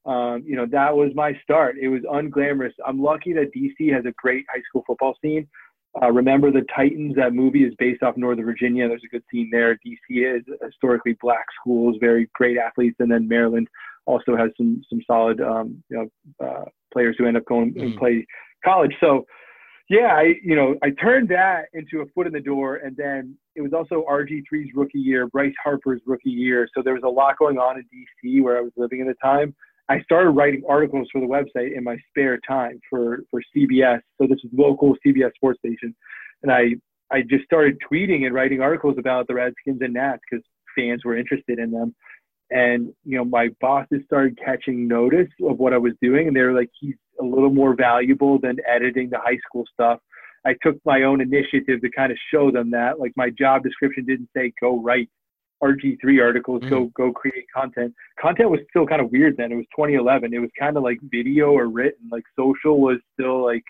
um, 0.07 0.45
you 0.47 0.57
know, 0.57 0.67
that 0.71 0.97
was 0.97 1.11
my 1.15 1.33
start. 1.43 1.77
It 1.81 1.89
was 1.89 2.03
unglamorous. 2.03 2.73
I'm 2.87 3.03
lucky 3.03 3.33
that 3.33 3.51
DC 3.55 3.93
has 3.93 4.05
a 4.07 4.13
great 4.17 4.45
high 4.53 4.63
school 4.69 4.85
football 4.87 5.17
scene. 5.21 5.49
Uh, 6.01 6.13
remember 6.13 6.53
the 6.53 6.65
Titans? 6.75 7.17
That 7.17 7.33
movie 7.33 7.65
is 7.65 7.75
based 7.79 8.03
off 8.03 8.17
Northern 8.17 8.45
Virginia. 8.45 8.87
There's 8.87 9.03
a 9.05 9.09
good 9.09 9.25
scene 9.33 9.49
there. 9.51 9.75
DC 9.87 9.99
is 10.11 10.43
historically 10.63 11.17
black 11.21 11.47
schools, 11.61 11.97
very 12.01 12.29
great 12.35 12.57
athletes, 12.59 12.97
and 13.01 13.11
then 13.11 13.27
Maryland 13.27 13.67
also 14.05 14.37
has 14.37 14.51
some 14.57 14.83
some 14.89 15.01
solid 15.07 15.41
um, 15.41 15.83
you 15.89 15.97
know 15.97 16.47
uh, 16.47 16.65
players 16.93 17.17
who 17.19 17.27
end 17.27 17.37
up 17.37 17.45
going 17.47 17.75
mm. 17.75 17.83
and 17.83 17.97
play 17.97 18.27
college. 18.65 18.93
So 19.01 19.27
yeah, 19.89 20.15
I 20.15 20.35
you 20.45 20.55
know 20.55 20.77
I 20.83 20.91
turned 20.91 21.31
that 21.31 21.67
into 21.73 22.03
a 22.03 22.07
foot 22.15 22.27
in 22.27 22.33
the 22.33 22.41
door, 22.41 22.77
and 22.77 22.97
then 22.97 23.37
it 23.55 23.63
was 23.63 23.73
also 23.73 24.05
RG3's 24.09 24.71
rookie 24.75 24.99
year, 24.99 25.27
Bryce 25.29 25.55
Harper's 25.65 26.03
rookie 26.07 26.31
year. 26.31 26.69
So 26.75 26.83
there 26.83 26.95
was 26.95 27.05
a 27.05 27.09
lot 27.09 27.39
going 27.39 27.59
on 27.59 27.79
in 27.79 27.85
DC 27.85 28.43
where 28.43 28.59
I 28.59 28.61
was 28.61 28.73
living 28.77 29.01
at 29.01 29.07
the 29.07 29.15
time. 29.15 29.55
I 29.89 30.01
started 30.03 30.31
writing 30.31 30.63
articles 30.69 31.09
for 31.13 31.21
the 31.21 31.27
website 31.27 31.77
in 31.77 31.85
my 31.85 31.97
spare 32.09 32.39
time 32.47 32.81
for 32.91 33.21
for 33.31 33.41
CBS. 33.57 34.01
So 34.21 34.27
this 34.27 34.39
is 34.45 34.51
local 34.53 34.97
CBS 35.07 35.33
sports 35.35 35.61
station, 35.61 35.95
and 36.43 36.51
I 36.51 36.75
I 37.11 37.23
just 37.23 37.45
started 37.45 37.79
tweeting 37.89 38.27
and 38.27 38.35
writing 38.35 38.61
articles 38.61 38.97
about 38.99 39.29
the 39.29 39.35
Redskins 39.35 39.81
and 39.81 39.95
Nats 39.95 40.23
because 40.29 40.45
fans 40.77 41.05
were 41.05 41.17
interested 41.17 41.59
in 41.59 41.71
them. 41.71 41.95
And 42.51 42.93
you 43.05 43.17
know, 43.17 43.25
my 43.25 43.49
bosses 43.61 44.03
started 44.05 44.39
catching 44.45 44.89
notice 44.89 45.29
of 45.49 45.59
what 45.59 45.73
I 45.73 45.79
was 45.79 45.93
doing, 46.03 46.27
and 46.27 46.37
they 46.37 46.43
were 46.43 46.53
like, 46.53 46.71
"He's 46.81 46.97
a 47.21 47.25
little 47.25 47.53
more 47.53 47.75
valuable 47.75 48.39
than 48.39 48.57
editing 48.67 49.11
the 49.11 49.19
high 49.19 49.39
school 49.49 49.65
stuff." 49.73 50.01
I 50.45 50.55
took 50.63 50.77
my 50.85 51.03
own 51.03 51.21
initiative 51.21 51.81
to 51.81 51.91
kind 51.91 52.13
of 52.13 52.19
show 52.33 52.53
them 52.53 52.71
that. 52.71 53.01
Like 53.01 53.13
my 53.17 53.31
job 53.31 53.65
description 53.65 54.05
didn't 54.05 54.31
say 54.37 54.53
go 54.61 54.81
write 54.81 55.11
RG3 55.63 56.23
articles, 56.23 56.61
mm-hmm. 56.61 56.71
go 56.71 56.91
go 56.95 57.13
create 57.13 57.47
content. 57.55 57.95
Content 58.21 58.51
was 58.51 58.61
still 58.71 58.87
kind 58.87 59.01
of 59.01 59.11
weird 59.11 59.37
then. 59.37 59.53
It 59.53 59.57
was 59.57 59.67
2011. 59.77 60.35
It 60.35 60.39
was 60.39 60.51
kind 60.59 60.77
of 60.77 60.83
like 60.83 60.99
video 61.03 61.53
or 61.53 61.69
written. 61.69 62.09
Like 62.11 62.25
social 62.39 62.81
was 62.81 62.99
still 63.15 63.45
like 63.45 63.65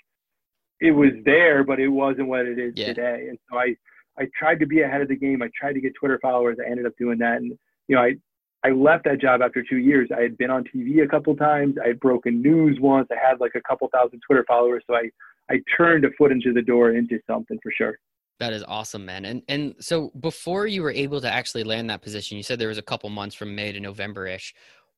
it 0.80 0.90
was 0.90 1.12
there, 1.24 1.64
but 1.64 1.80
it 1.80 1.88
wasn't 1.88 2.28
what 2.28 2.46
it 2.46 2.58
is 2.58 2.74
yeah. 2.76 2.86
today. 2.86 3.26
And 3.28 3.38
so 3.50 3.58
I 3.58 3.76
I 4.18 4.26
tried 4.38 4.60
to 4.60 4.66
be 4.66 4.82
ahead 4.82 5.00
of 5.00 5.08
the 5.08 5.16
game. 5.16 5.42
I 5.42 5.50
tried 5.58 5.74
to 5.74 5.80
get 5.80 5.92
Twitter 5.98 6.18
followers. 6.20 6.58
I 6.64 6.70
ended 6.70 6.86
up 6.86 6.92
doing 6.98 7.18
that, 7.18 7.36
and 7.36 7.56
you 7.88 7.96
know 7.96 8.02
I 8.02 8.16
I 8.64 8.70
left 8.70 9.04
that 9.04 9.20
job 9.20 9.42
after 9.42 9.62
two 9.62 9.76
years. 9.76 10.08
I 10.16 10.22
had 10.22 10.36
been 10.38 10.50
on 10.50 10.64
TV 10.64 11.04
a 11.04 11.08
couple 11.08 11.36
times. 11.36 11.76
I 11.82 11.88
had 11.88 12.00
broken 12.00 12.42
news 12.42 12.78
once. 12.80 13.06
I 13.12 13.16
had 13.16 13.40
like 13.40 13.52
a 13.54 13.60
couple 13.60 13.88
thousand 13.92 14.20
Twitter 14.26 14.44
followers. 14.48 14.82
So 14.88 14.96
I, 14.96 15.10
I 15.48 15.60
turned 15.76 16.04
a 16.04 16.08
foot 16.18 16.32
into 16.32 16.52
the 16.52 16.62
door 16.62 16.90
into 16.92 17.20
something 17.28 17.58
for 17.62 17.70
sure. 17.70 17.96
That 18.38 18.52
is 18.52 18.62
awesome, 18.68 19.04
man. 19.04 19.24
And 19.24 19.42
and 19.48 19.74
so 19.80 20.10
before 20.20 20.66
you 20.66 20.82
were 20.82 20.90
able 20.90 21.20
to 21.20 21.32
actually 21.32 21.64
land 21.64 21.88
that 21.90 22.02
position, 22.02 22.36
you 22.36 22.42
said 22.42 22.58
there 22.58 22.68
was 22.68 22.78
a 22.78 22.82
couple 22.82 23.08
months 23.08 23.34
from 23.34 23.54
May 23.54 23.72
to 23.72 23.80
November 23.80 24.26
ish. 24.26 24.54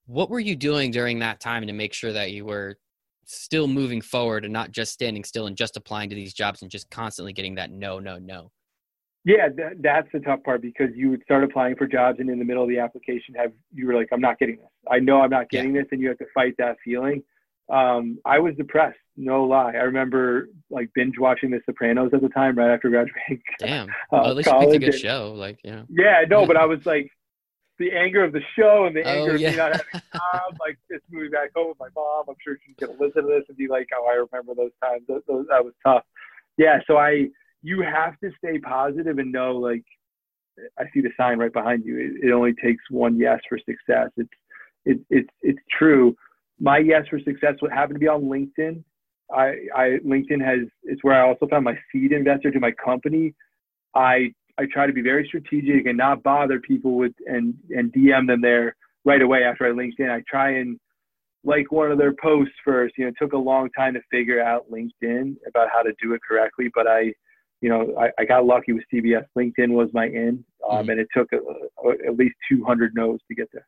What 0.06 0.30
were 0.30 0.40
you 0.40 0.56
doing 0.56 0.90
during 0.90 1.18
that 1.20 1.38
time 1.40 1.66
to 1.66 1.72
make 1.72 1.92
sure 1.92 2.12
that 2.12 2.32
you 2.32 2.44
were 2.44 2.78
still 3.26 3.68
moving 3.68 4.00
forward 4.00 4.44
and 4.44 4.52
not 4.52 4.72
just 4.72 4.92
standing 4.92 5.22
still 5.22 5.46
and 5.46 5.56
just 5.56 5.76
applying 5.76 6.08
to 6.08 6.16
these 6.16 6.32
jobs 6.32 6.62
and 6.62 6.70
just 6.70 6.90
constantly 6.90 7.32
getting 7.32 7.54
that 7.56 7.70
no, 7.70 7.98
no, 7.98 8.18
no? 8.18 8.50
Yeah, 9.24 9.48
that, 9.56 9.82
that's 9.82 10.08
the 10.12 10.20
tough 10.20 10.42
part 10.42 10.62
because 10.62 10.88
you 10.94 11.10
would 11.10 11.22
start 11.22 11.44
applying 11.44 11.76
for 11.76 11.86
jobs 11.86 12.18
and 12.20 12.30
in 12.30 12.38
the 12.38 12.44
middle 12.44 12.62
of 12.62 12.68
the 12.70 12.78
application 12.78 13.34
have 13.34 13.52
you 13.74 13.86
were 13.86 13.94
like, 13.94 14.08
I'm 14.12 14.20
not 14.20 14.38
getting 14.38 14.56
this. 14.56 14.66
I 14.90 14.98
know 14.98 15.20
I'm 15.20 15.30
not 15.30 15.50
getting 15.50 15.74
yeah. 15.74 15.82
this, 15.82 15.88
and 15.92 16.00
you 16.00 16.08
have 16.08 16.18
to 16.18 16.26
fight 16.34 16.54
that 16.56 16.76
feeling. 16.82 17.22
Um, 17.70 18.18
I 18.24 18.38
was 18.38 18.54
depressed, 18.56 18.98
no 19.16 19.44
lie. 19.44 19.72
I 19.72 19.82
remember 19.82 20.48
like 20.70 20.90
binge 20.94 21.18
watching 21.18 21.50
The 21.50 21.60
Sopranos 21.66 22.10
at 22.14 22.22
the 22.22 22.28
time, 22.30 22.56
right 22.56 22.72
after 22.72 22.88
graduating. 22.88 23.42
Damn, 23.58 23.88
uh, 23.88 23.92
well, 24.12 24.26
at 24.30 24.36
least 24.36 24.48
you 24.48 24.58
picked 24.58 24.74
a 24.74 24.78
good 24.78 24.88
and, 24.94 24.98
show, 24.98 25.34
like 25.36 25.58
you 25.64 25.72
know. 25.72 25.84
Yeah, 25.90 26.24
no, 26.28 26.46
but 26.46 26.56
I 26.56 26.64
was 26.64 26.80
like, 26.86 27.10
the 27.78 27.92
anger 27.92 28.24
of 28.24 28.32
the 28.32 28.40
show 28.56 28.86
and 28.86 28.96
the 28.96 29.02
oh, 29.02 29.08
anger 29.08 29.36
yeah. 29.36 29.48
of 29.48 29.52
me 29.52 29.58
not 29.58 29.72
having 29.72 29.86
a 29.92 30.18
job, 30.18 30.56
like 30.60 30.78
just 30.90 31.04
moving 31.10 31.30
back 31.30 31.50
home 31.54 31.68
with 31.68 31.78
my 31.78 31.88
mom. 31.94 32.24
I'm 32.28 32.34
sure 32.42 32.56
she's 32.66 32.74
gonna 32.80 32.98
listen 32.98 33.22
to 33.22 33.28
this 33.28 33.44
and 33.48 33.56
be 33.56 33.68
like, 33.68 33.88
"Oh, 33.94 34.06
I 34.06 34.14
remember 34.14 34.54
those 34.54 34.72
times. 34.82 35.02
Those, 35.06 35.22
those, 35.28 35.46
that 35.50 35.64
was 35.64 35.74
tough." 35.84 36.04
Yeah, 36.56 36.80
so 36.86 36.96
I 36.96 37.28
you 37.62 37.82
have 37.82 38.18
to 38.20 38.30
stay 38.38 38.58
positive 38.58 39.18
and 39.18 39.30
know 39.30 39.56
like 39.56 39.84
I 40.78 40.84
see 40.92 41.00
the 41.00 41.10
sign 41.16 41.38
right 41.38 41.52
behind 41.52 41.84
you. 41.84 41.98
It, 41.98 42.28
it 42.28 42.32
only 42.32 42.54
takes 42.54 42.82
one 42.90 43.18
yes 43.18 43.40
for 43.48 43.58
success. 43.58 44.10
It's 44.16 44.28
it, 44.84 45.00
it's 45.10 45.30
it's 45.42 45.60
true. 45.78 46.16
My 46.60 46.78
yes 46.78 47.04
for 47.08 47.18
success 47.20 47.54
would 47.62 47.72
happen 47.72 47.94
to 47.94 48.00
be 48.00 48.08
on 48.08 48.22
LinkedIn. 48.22 48.82
I, 49.32 49.54
I 49.74 49.98
LinkedIn 50.06 50.44
has 50.44 50.68
it's 50.84 51.02
where 51.04 51.22
I 51.22 51.28
also 51.28 51.46
found 51.46 51.64
my 51.64 51.78
seed 51.92 52.12
investor 52.12 52.50
to 52.50 52.60
my 52.60 52.72
company. 52.72 53.34
I 53.94 54.32
I 54.58 54.64
try 54.72 54.86
to 54.86 54.92
be 54.92 55.02
very 55.02 55.26
strategic 55.26 55.86
and 55.86 55.96
not 55.96 56.22
bother 56.22 56.60
people 56.60 56.96
with 56.96 57.12
and 57.26 57.54
and 57.70 57.92
DM 57.92 58.26
them 58.26 58.40
there 58.40 58.74
right 59.04 59.22
away 59.22 59.44
after 59.44 59.66
I 59.66 59.70
LinkedIn. 59.70 60.10
I 60.10 60.22
try 60.28 60.58
and 60.58 60.78
like 61.44 61.70
one 61.70 61.92
of 61.92 61.98
their 61.98 62.14
posts 62.20 62.54
first. 62.64 62.94
You 62.96 63.04
know, 63.04 63.08
it 63.10 63.16
took 63.20 63.32
a 63.32 63.38
long 63.38 63.68
time 63.76 63.94
to 63.94 64.00
figure 64.10 64.42
out 64.42 64.70
LinkedIn 64.70 65.36
about 65.46 65.68
how 65.72 65.82
to 65.82 65.92
do 66.02 66.14
it 66.14 66.20
correctly, 66.26 66.70
but 66.74 66.86
I 66.86 67.12
you 67.60 67.68
know, 67.68 67.94
I, 67.98 68.10
I 68.20 68.24
got 68.24 68.44
lucky 68.46 68.72
with 68.72 68.84
CBS. 68.92 69.24
LinkedIn 69.36 69.70
was 69.70 69.88
my 69.92 70.06
in, 70.06 70.44
um, 70.68 70.78
mm-hmm. 70.78 70.90
and 70.90 71.00
it 71.00 71.08
took 71.14 71.28
a, 71.32 71.38
a, 71.38 71.90
at 72.06 72.16
least 72.16 72.36
200 72.50 72.94
no's 72.94 73.18
to 73.28 73.34
get 73.34 73.48
there. 73.52 73.66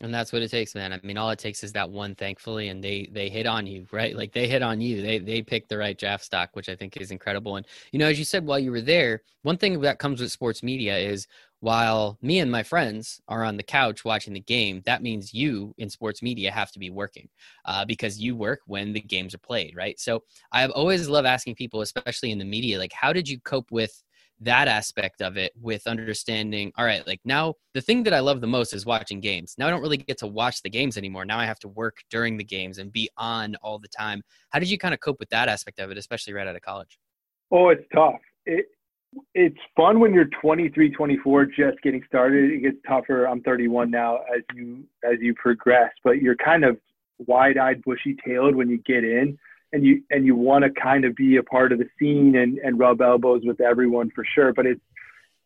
And 0.00 0.12
that's 0.12 0.32
what 0.32 0.42
it 0.42 0.50
takes, 0.50 0.74
man. 0.74 0.92
I 0.92 1.00
mean, 1.04 1.16
all 1.16 1.30
it 1.30 1.38
takes 1.38 1.62
is 1.62 1.72
that 1.72 1.88
one, 1.88 2.16
thankfully, 2.16 2.68
and 2.68 2.82
they 2.82 3.08
they 3.12 3.28
hit 3.30 3.46
on 3.46 3.66
you, 3.66 3.86
right? 3.92 4.14
Like 4.16 4.32
they 4.32 4.48
hit 4.48 4.60
on 4.62 4.80
you. 4.80 5.00
They 5.00 5.18
they 5.20 5.40
picked 5.40 5.68
the 5.68 5.78
right 5.78 5.96
draft 5.96 6.24
stock, 6.24 6.50
which 6.54 6.68
I 6.68 6.74
think 6.74 6.96
is 6.96 7.12
incredible. 7.12 7.56
And 7.56 7.66
you 7.92 8.00
know, 8.00 8.08
as 8.08 8.18
you 8.18 8.24
said 8.24 8.44
while 8.44 8.58
you 8.58 8.72
were 8.72 8.80
there, 8.80 9.22
one 9.42 9.56
thing 9.56 9.80
that 9.82 10.00
comes 10.00 10.20
with 10.20 10.32
sports 10.32 10.64
media 10.64 10.98
is 10.98 11.28
while 11.60 12.18
me 12.20 12.40
and 12.40 12.50
my 12.52 12.62
friends 12.62 13.20
are 13.28 13.44
on 13.44 13.56
the 13.56 13.62
couch 13.62 14.04
watching 14.04 14.34
the 14.34 14.40
game, 14.40 14.82
that 14.84 15.02
means 15.02 15.32
you 15.32 15.74
in 15.78 15.88
sports 15.88 16.22
media 16.22 16.50
have 16.50 16.72
to 16.72 16.78
be 16.78 16.90
working 16.90 17.28
uh, 17.64 17.84
because 17.84 18.20
you 18.20 18.36
work 18.36 18.60
when 18.66 18.92
the 18.92 19.00
games 19.00 19.34
are 19.34 19.38
played, 19.38 19.74
right? 19.76 19.98
So 19.98 20.24
I've 20.52 20.70
always 20.72 21.08
loved 21.08 21.26
asking 21.26 21.54
people, 21.54 21.80
especially 21.80 22.32
in 22.32 22.38
the 22.38 22.44
media, 22.44 22.78
like, 22.78 22.92
how 22.92 23.12
did 23.14 23.28
you 23.28 23.40
cope 23.40 23.70
with 23.70 24.03
that 24.40 24.68
aspect 24.68 25.22
of 25.22 25.36
it 25.36 25.52
with 25.60 25.86
understanding 25.86 26.72
all 26.76 26.84
right 26.84 27.06
like 27.06 27.20
now 27.24 27.54
the 27.72 27.80
thing 27.80 28.02
that 28.02 28.12
i 28.12 28.20
love 28.20 28.40
the 28.40 28.46
most 28.46 28.72
is 28.72 28.84
watching 28.84 29.20
games. 29.20 29.54
Now 29.58 29.66
i 29.66 29.70
don't 29.70 29.80
really 29.80 29.96
get 29.96 30.18
to 30.18 30.26
watch 30.26 30.62
the 30.62 30.70
games 30.70 30.96
anymore. 30.96 31.24
Now 31.24 31.38
i 31.38 31.46
have 31.46 31.58
to 31.60 31.68
work 31.68 31.98
during 32.10 32.36
the 32.36 32.44
games 32.44 32.78
and 32.78 32.92
be 32.92 33.08
on 33.16 33.56
all 33.56 33.78
the 33.78 33.88
time. 33.88 34.22
How 34.50 34.58
did 34.58 34.70
you 34.70 34.78
kind 34.78 34.94
of 34.94 35.00
cope 35.00 35.20
with 35.20 35.30
that 35.30 35.48
aspect 35.48 35.78
of 35.78 35.90
it 35.90 35.98
especially 35.98 36.32
right 36.32 36.46
out 36.46 36.56
of 36.56 36.62
college? 36.62 36.98
Oh 37.50 37.68
it's 37.68 37.84
tough. 37.94 38.20
It, 38.46 38.66
it's 39.34 39.58
fun 39.76 40.00
when 40.00 40.12
you're 40.12 40.28
23 40.42 40.90
24 40.90 41.46
just 41.46 41.80
getting 41.82 42.02
started. 42.06 42.50
It 42.50 42.60
gets 42.60 42.76
tougher. 42.86 43.26
I'm 43.26 43.40
31 43.42 43.90
now 43.90 44.18
as 44.34 44.42
you 44.54 44.84
as 45.04 45.18
you 45.20 45.34
progress 45.34 45.90
but 46.02 46.20
you're 46.20 46.36
kind 46.36 46.64
of 46.64 46.76
wide-eyed 47.18 47.80
bushy-tailed 47.84 48.56
when 48.56 48.68
you 48.68 48.78
get 48.78 49.04
in 49.04 49.38
and 49.74 49.84
you 49.84 50.02
and 50.10 50.24
you 50.24 50.34
want 50.34 50.64
to 50.64 50.70
kind 50.80 51.04
of 51.04 51.14
be 51.14 51.36
a 51.36 51.42
part 51.42 51.72
of 51.72 51.78
the 51.78 51.88
scene 51.98 52.36
and 52.36 52.58
and 52.58 52.78
rub 52.78 53.02
elbows 53.02 53.42
with 53.44 53.60
everyone 53.60 54.10
for 54.14 54.24
sure 54.34 54.52
but 54.52 54.64
it's 54.64 54.80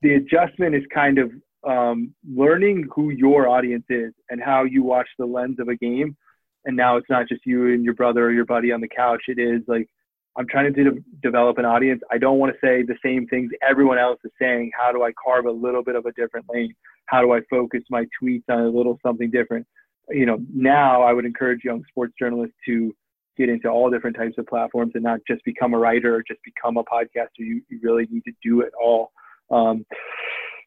the 0.02 0.14
adjustment 0.14 0.74
is 0.74 0.84
kind 0.94 1.18
of 1.18 1.32
um, 1.66 2.14
learning 2.28 2.88
who 2.94 3.10
your 3.10 3.48
audience 3.48 3.84
is 3.88 4.12
and 4.30 4.42
how 4.42 4.64
you 4.64 4.82
watch 4.82 5.08
the 5.18 5.26
lens 5.26 5.58
of 5.58 5.68
a 5.68 5.76
game. 5.76 6.16
And 6.64 6.76
now 6.76 6.96
it's 6.96 7.08
not 7.10 7.28
just 7.28 7.46
you 7.46 7.72
and 7.72 7.84
your 7.84 7.94
brother 7.94 8.26
or 8.26 8.32
your 8.32 8.44
buddy 8.44 8.72
on 8.72 8.80
the 8.80 8.88
couch 8.88 9.22
it 9.28 9.38
is 9.38 9.62
like 9.68 9.88
i'm 10.36 10.46
trying 10.46 10.72
to 10.72 10.84
de- 10.84 11.00
develop 11.22 11.58
an 11.58 11.64
audience. 11.64 12.02
I 12.10 12.18
don't 12.18 12.38
want 12.38 12.52
to 12.52 12.58
say 12.64 12.82
the 12.82 12.96
same 13.02 13.26
things 13.26 13.50
everyone 13.66 13.98
else 13.98 14.18
is 14.24 14.32
saying. 14.40 14.72
How 14.78 14.92
do 14.92 15.02
i 15.02 15.12
carve 15.12 15.46
a 15.46 15.50
little 15.50 15.82
bit 15.82 15.96
of 15.96 16.04
a 16.06 16.12
different 16.12 16.46
lane? 16.52 16.74
How 17.06 17.22
do 17.22 17.32
i 17.32 17.40
focus 17.48 17.82
my 17.90 18.04
tweets 18.20 18.44
on 18.48 18.60
a 18.60 18.68
little 18.68 18.98
something 19.04 19.30
different? 19.30 19.66
You 20.10 20.26
know 20.26 20.38
now 20.52 21.02
i 21.02 21.12
would 21.12 21.24
encourage 21.24 21.64
young 21.64 21.84
sports 21.88 22.12
journalists 22.18 22.56
to 22.66 22.94
get 23.38 23.48
into 23.48 23.68
all 23.68 23.90
different 23.90 24.16
types 24.16 24.36
of 24.36 24.46
platforms 24.46 24.92
and 24.94 25.04
not 25.04 25.20
just 25.26 25.44
become 25.44 25.72
a 25.72 25.78
writer 25.78 26.14
or 26.14 26.22
just 26.22 26.40
become 26.44 26.76
a 26.76 26.84
podcaster. 26.84 27.38
You, 27.38 27.62
you 27.68 27.78
really 27.82 28.06
need 28.10 28.24
to 28.24 28.32
do 28.42 28.60
it 28.60 28.72
all. 28.80 29.12
Um, 29.50 29.86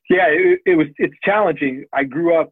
yeah, 0.09 0.27
it, 0.29 0.59
it, 0.65 0.75
was 0.75 0.87
it's 0.97 1.13
challenging. 1.23 1.85
I 1.93 2.03
grew 2.03 2.39
up 2.39 2.49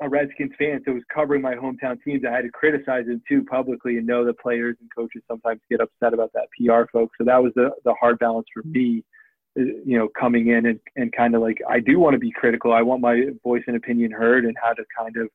a 0.00 0.08
Redskins 0.08 0.52
fan, 0.58 0.80
so 0.84 0.92
it 0.92 0.94
was 0.94 1.04
covering 1.14 1.42
my 1.42 1.54
hometown 1.54 1.96
teams. 2.02 2.22
I 2.26 2.32
had 2.32 2.42
to 2.42 2.50
criticize 2.50 3.06
them 3.06 3.22
too 3.28 3.44
publicly 3.44 3.98
and 3.98 4.06
know 4.06 4.24
that 4.24 4.38
players 4.38 4.76
and 4.80 4.88
coaches 4.94 5.22
sometimes 5.28 5.60
get 5.70 5.80
upset 5.80 6.14
about 6.14 6.32
that 6.32 6.48
PR 6.58 6.90
folks. 6.92 7.14
So 7.18 7.24
that 7.24 7.42
was 7.42 7.52
the 7.54 7.70
the 7.84 7.94
hard 8.00 8.18
balance 8.18 8.46
for 8.52 8.62
me, 8.64 9.04
you 9.54 9.98
know, 9.98 10.08
coming 10.18 10.48
in 10.48 10.66
and, 10.66 10.80
and 10.96 11.12
kind 11.12 11.34
of 11.34 11.42
like 11.42 11.58
I 11.68 11.78
do 11.78 12.00
want 12.00 12.14
to 12.14 12.18
be 12.18 12.32
critical. 12.32 12.72
I 12.72 12.82
want 12.82 13.00
my 13.00 13.26
voice 13.44 13.62
and 13.66 13.76
opinion 13.76 14.10
heard 14.10 14.44
and 14.44 14.56
how 14.60 14.72
to 14.72 14.84
kind 14.98 15.16
of 15.16 15.28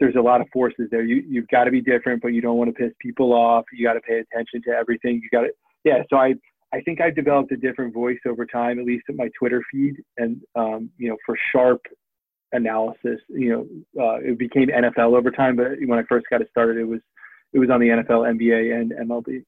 there's 0.00 0.16
a 0.16 0.20
lot 0.20 0.40
of 0.40 0.48
forces 0.52 0.88
there. 0.90 1.02
You 1.02 1.22
you've 1.28 1.48
got 1.48 1.64
to 1.64 1.70
be 1.70 1.80
different, 1.80 2.22
but 2.22 2.28
you 2.28 2.40
don't 2.40 2.56
want 2.56 2.68
to 2.68 2.74
piss 2.74 2.92
people 3.00 3.32
off. 3.32 3.64
You 3.72 3.86
got 3.86 3.94
to 3.94 4.00
pay 4.00 4.20
attention 4.20 4.62
to 4.62 4.70
everything. 4.70 5.20
You 5.22 5.28
got 5.30 5.42
to 5.42 5.50
yeah. 5.84 6.02
So 6.10 6.16
I 6.16 6.34
I 6.72 6.80
think 6.82 7.00
I've 7.00 7.14
developed 7.14 7.50
a 7.52 7.56
different 7.56 7.94
voice 7.94 8.18
over 8.26 8.44
time, 8.44 8.78
at 8.78 8.84
least 8.84 9.04
at 9.08 9.16
my 9.16 9.28
Twitter 9.38 9.62
feed, 9.72 9.96
and 10.16 10.40
um, 10.54 10.90
you 10.98 11.08
know 11.08 11.16
for 11.24 11.36
sharp 11.52 11.80
analysis. 12.52 13.20
You 13.28 13.68
know, 13.94 14.02
uh, 14.02 14.16
it 14.20 14.38
became 14.38 14.68
NFL 14.68 15.16
over 15.16 15.30
time, 15.30 15.56
but 15.56 15.72
when 15.84 15.98
I 15.98 16.02
first 16.08 16.26
got 16.30 16.40
it 16.40 16.48
started, 16.50 16.78
it 16.78 16.84
was 16.84 17.00
it 17.52 17.58
was 17.58 17.70
on 17.70 17.80
the 17.80 17.86
NFL, 17.86 18.38
NBA, 18.38 18.78
and 18.78 18.92
MLB. 18.92 19.44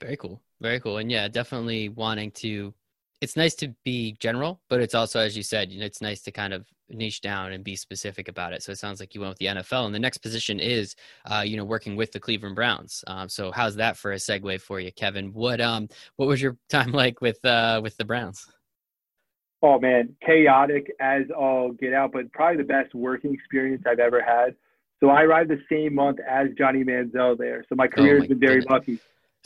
Very 0.00 0.16
cool, 0.16 0.40
very 0.60 0.80
cool, 0.80 0.98
and 0.98 1.10
yeah, 1.10 1.28
definitely 1.28 1.88
wanting 1.88 2.30
to 2.32 2.72
it's 3.20 3.36
nice 3.36 3.54
to 3.56 3.74
be 3.84 4.16
general, 4.20 4.60
but 4.68 4.80
it's 4.80 4.94
also, 4.94 5.20
as 5.20 5.36
you 5.36 5.42
said, 5.42 5.70
you 5.70 5.80
know, 5.80 5.86
it's 5.86 6.02
nice 6.02 6.20
to 6.22 6.30
kind 6.30 6.52
of 6.52 6.66
niche 6.90 7.20
down 7.20 7.52
and 7.52 7.64
be 7.64 7.76
specific 7.76 8.28
about 8.28 8.52
it. 8.52 8.62
So 8.62 8.72
it 8.72 8.78
sounds 8.78 9.00
like 9.00 9.14
you 9.14 9.20
went 9.20 9.30
with 9.30 9.38
the 9.38 9.46
NFL, 9.46 9.86
and 9.86 9.94
the 9.94 9.98
next 9.98 10.18
position 10.18 10.60
is, 10.60 10.94
uh, 11.30 11.42
you 11.46 11.56
know, 11.56 11.64
working 11.64 11.96
with 11.96 12.12
the 12.12 12.20
Cleveland 12.20 12.54
Browns. 12.54 13.02
Um, 13.06 13.28
so 13.28 13.50
how's 13.50 13.76
that 13.76 13.96
for 13.96 14.12
a 14.12 14.16
segue 14.16 14.60
for 14.60 14.80
you, 14.80 14.92
Kevin? 14.92 15.32
What 15.32 15.60
um, 15.60 15.88
what 16.16 16.28
was 16.28 16.42
your 16.42 16.56
time 16.68 16.92
like 16.92 17.20
with 17.20 17.42
uh, 17.44 17.80
with 17.82 17.96
the 17.96 18.04
Browns? 18.04 18.46
Oh 19.62 19.78
man, 19.78 20.14
chaotic 20.24 20.92
as 21.00 21.22
all 21.36 21.72
get 21.72 21.94
out, 21.94 22.12
but 22.12 22.30
probably 22.32 22.58
the 22.58 22.68
best 22.68 22.94
working 22.94 23.32
experience 23.32 23.82
I've 23.86 23.98
ever 23.98 24.22
had. 24.22 24.54
So 25.00 25.08
I 25.08 25.22
arrived 25.22 25.50
the 25.50 25.60
same 25.70 25.94
month 25.94 26.18
as 26.20 26.48
Johnny 26.56 26.84
Manziel 26.84 27.36
there. 27.38 27.64
So 27.68 27.74
my 27.74 27.86
career 27.86 28.16
oh 28.16 28.20
has 28.20 28.28
been 28.28 28.38
very 28.38 28.60
goodness. 28.60 28.70
lucky. 28.70 28.96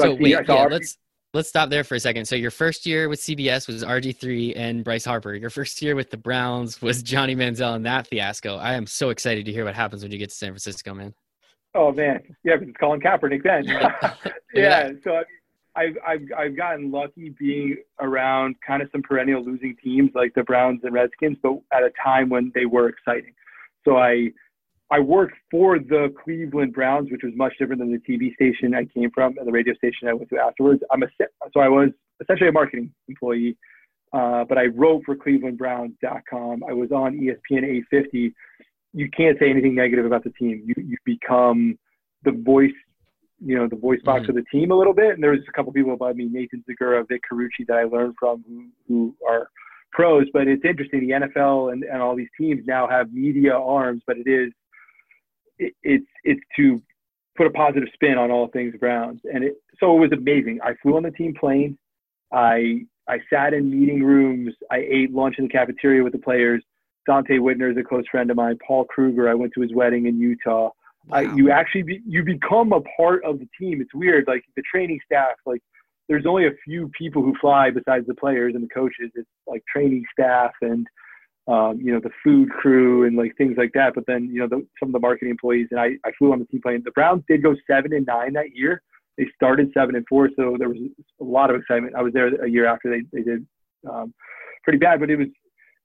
So, 0.00 0.04
so 0.04 0.14
wait, 0.14 0.30
yeah, 0.48 0.66
let's 0.70 0.98
let's 1.38 1.48
stop 1.48 1.70
there 1.70 1.84
for 1.84 1.94
a 1.94 2.00
second. 2.00 2.24
So 2.24 2.34
your 2.34 2.50
first 2.50 2.84
year 2.84 3.08
with 3.08 3.20
CBS 3.20 3.68
was 3.68 3.84
RG3 3.84 4.54
and 4.56 4.82
Bryce 4.82 5.04
Harper. 5.04 5.34
Your 5.34 5.50
first 5.50 5.80
year 5.80 5.94
with 5.94 6.10
the 6.10 6.16
Browns 6.16 6.82
was 6.82 7.00
Johnny 7.00 7.36
Manziel 7.36 7.76
and 7.76 7.86
that 7.86 8.08
fiasco. 8.08 8.56
I 8.56 8.74
am 8.74 8.88
so 8.88 9.10
excited 9.10 9.44
to 9.46 9.52
hear 9.52 9.64
what 9.64 9.76
happens 9.76 10.02
when 10.02 10.10
you 10.10 10.18
get 10.18 10.30
to 10.30 10.34
San 10.34 10.50
Francisco, 10.50 10.94
man. 10.94 11.14
Oh 11.76 11.92
man, 11.92 12.20
yeah, 12.42 12.56
because 12.56 12.70
it's 12.70 12.78
Colin 12.78 13.00
Kaepernick 13.00 13.44
then. 13.44 13.64
yeah. 13.66 14.14
yeah, 14.52 14.90
so 15.04 15.22
I've 15.76 15.96
I've 16.04 16.22
I've 16.36 16.56
gotten 16.56 16.90
lucky 16.90 17.28
being 17.38 17.76
around 18.00 18.56
kind 18.66 18.82
of 18.82 18.88
some 18.90 19.02
perennial 19.02 19.44
losing 19.44 19.76
teams 19.82 20.10
like 20.16 20.34
the 20.34 20.42
Browns 20.42 20.80
and 20.82 20.92
Redskins, 20.92 21.36
but 21.40 21.60
at 21.72 21.84
a 21.84 21.92
time 22.02 22.30
when 22.30 22.50
they 22.54 22.66
were 22.66 22.88
exciting. 22.88 23.34
So 23.84 23.96
I 23.96 24.32
I 24.90 25.00
worked 25.00 25.34
for 25.50 25.78
the 25.78 26.12
Cleveland 26.22 26.72
Browns, 26.72 27.10
which 27.10 27.22
was 27.22 27.32
much 27.36 27.52
different 27.58 27.80
than 27.80 27.92
the 27.92 27.98
TV 27.98 28.34
station 28.34 28.74
I 28.74 28.86
came 28.86 29.10
from 29.10 29.36
and 29.36 29.46
the 29.46 29.52
radio 29.52 29.74
station 29.74 30.08
I 30.08 30.14
went 30.14 30.30
to 30.30 30.38
afterwards. 30.38 30.82
I'm 30.90 31.02
a 31.02 31.06
so 31.52 31.60
I 31.60 31.68
was 31.68 31.90
essentially 32.22 32.48
a 32.48 32.52
marketing 32.52 32.92
employee, 33.06 33.56
uh, 34.14 34.44
but 34.44 34.56
I 34.56 34.66
wrote 34.66 35.02
for 35.04 35.14
ClevelandBrowns.com. 35.14 36.64
I 36.68 36.72
was 36.72 36.90
on 36.90 37.18
ESPN 37.18 37.64
850. 37.64 38.34
You 38.94 39.10
can't 39.10 39.38
say 39.38 39.50
anything 39.50 39.74
negative 39.74 40.06
about 40.06 40.24
the 40.24 40.30
team. 40.30 40.62
You 40.64 40.74
you 40.78 40.96
become 41.04 41.78
the 42.24 42.32
voice, 42.32 42.72
you 43.44 43.56
know, 43.56 43.68
the 43.68 43.76
voice 43.76 44.00
box 44.04 44.22
mm-hmm. 44.22 44.30
of 44.30 44.36
the 44.36 44.44
team 44.50 44.70
a 44.70 44.74
little 44.74 44.94
bit. 44.94 45.10
And 45.10 45.22
there 45.22 45.32
was 45.32 45.40
a 45.46 45.52
couple 45.52 45.70
people 45.72 45.92
above 45.92 46.16
me, 46.16 46.30
Nathan 46.30 46.64
Zegura, 46.68 47.06
Vic 47.06 47.20
Carucci, 47.30 47.66
that 47.68 47.76
I 47.76 47.84
learned 47.84 48.14
from, 48.18 48.42
who 48.48 48.70
who 48.88 49.14
are 49.28 49.50
pros. 49.92 50.24
But 50.32 50.48
it's 50.48 50.64
interesting. 50.64 51.06
The 51.06 51.26
NFL 51.26 51.72
and, 51.72 51.84
and 51.84 52.00
all 52.00 52.16
these 52.16 52.30
teams 52.40 52.62
now 52.66 52.88
have 52.88 53.12
media 53.12 53.52
arms, 53.52 54.02
but 54.06 54.16
it 54.16 54.26
is 54.26 54.50
it, 55.58 55.74
it's 55.82 56.06
it's 56.24 56.40
to 56.56 56.82
put 57.36 57.46
a 57.46 57.50
positive 57.50 57.88
spin 57.94 58.18
on 58.18 58.30
all 58.30 58.48
things 58.48 58.74
Browns, 58.78 59.20
and 59.32 59.44
it 59.44 59.54
so 59.80 59.96
it 59.96 60.00
was 60.00 60.12
amazing. 60.12 60.60
I 60.62 60.74
flew 60.82 60.96
on 60.96 61.02
the 61.02 61.10
team 61.10 61.34
plane. 61.38 61.78
I 62.32 62.80
I 63.08 63.18
sat 63.32 63.54
in 63.54 63.70
meeting 63.70 64.02
rooms. 64.02 64.54
I 64.70 64.78
ate 64.78 65.12
lunch 65.12 65.36
in 65.38 65.44
the 65.44 65.50
cafeteria 65.50 66.02
with 66.02 66.12
the 66.12 66.18
players. 66.18 66.62
Donte 67.08 67.30
Whitner 67.30 67.70
is 67.70 67.76
a 67.78 67.82
close 67.82 68.04
friend 68.10 68.30
of 68.30 68.36
mine. 68.36 68.58
Paul 68.66 68.84
Kruger, 68.84 69.30
I 69.30 69.34
went 69.34 69.52
to 69.54 69.62
his 69.62 69.72
wedding 69.72 70.06
in 70.06 70.18
Utah. 70.18 70.70
Wow. 71.06 71.16
I, 71.16 71.34
you 71.34 71.50
actually 71.50 71.84
be, 71.84 72.02
you 72.06 72.22
become 72.22 72.72
a 72.72 72.82
part 72.96 73.24
of 73.24 73.38
the 73.38 73.48
team. 73.58 73.80
It's 73.80 73.94
weird, 73.94 74.26
like 74.26 74.42
the 74.56 74.62
training 74.70 75.00
staff. 75.06 75.36
Like 75.46 75.62
there's 76.08 76.26
only 76.26 76.46
a 76.46 76.52
few 76.64 76.90
people 76.98 77.22
who 77.22 77.34
fly 77.40 77.70
besides 77.70 78.06
the 78.06 78.14
players 78.14 78.54
and 78.54 78.62
the 78.62 78.68
coaches. 78.68 79.10
It's 79.14 79.28
like 79.46 79.62
training 79.72 80.04
staff 80.12 80.52
and 80.60 80.86
um, 81.48 81.80
you 81.82 81.92
know, 81.92 82.00
the 82.00 82.10
food 82.22 82.50
crew 82.50 83.06
and 83.06 83.16
like 83.16 83.34
things 83.36 83.54
like 83.56 83.72
that. 83.72 83.94
But 83.94 84.04
then, 84.06 84.28
you 84.30 84.40
know, 84.40 84.48
the, 84.48 84.66
some 84.78 84.90
of 84.90 84.92
the 84.92 85.00
marketing 85.00 85.30
employees 85.30 85.68
and 85.70 85.80
I, 85.80 85.92
I 86.04 86.12
flew 86.18 86.32
on 86.32 86.38
the 86.40 86.44
team 86.44 86.60
plane. 86.62 86.82
The 86.84 86.90
Browns 86.90 87.24
did 87.26 87.42
go 87.42 87.56
seven 87.66 87.94
and 87.94 88.06
nine 88.06 88.34
that 88.34 88.54
year. 88.54 88.82
They 89.16 89.26
started 89.34 89.70
seven 89.74 89.96
and 89.96 90.04
four, 90.08 90.28
so 90.36 90.56
there 90.58 90.68
was 90.68 90.78
a 91.20 91.24
lot 91.24 91.50
of 91.50 91.56
excitement. 91.56 91.94
I 91.96 92.02
was 92.02 92.12
there 92.12 92.28
a 92.44 92.48
year 92.48 92.66
after 92.66 92.90
they, 92.90 93.02
they 93.12 93.24
did 93.24 93.46
um, 93.90 94.14
pretty 94.62 94.78
bad, 94.78 95.00
but 95.00 95.10
it 95.10 95.16
was 95.16 95.28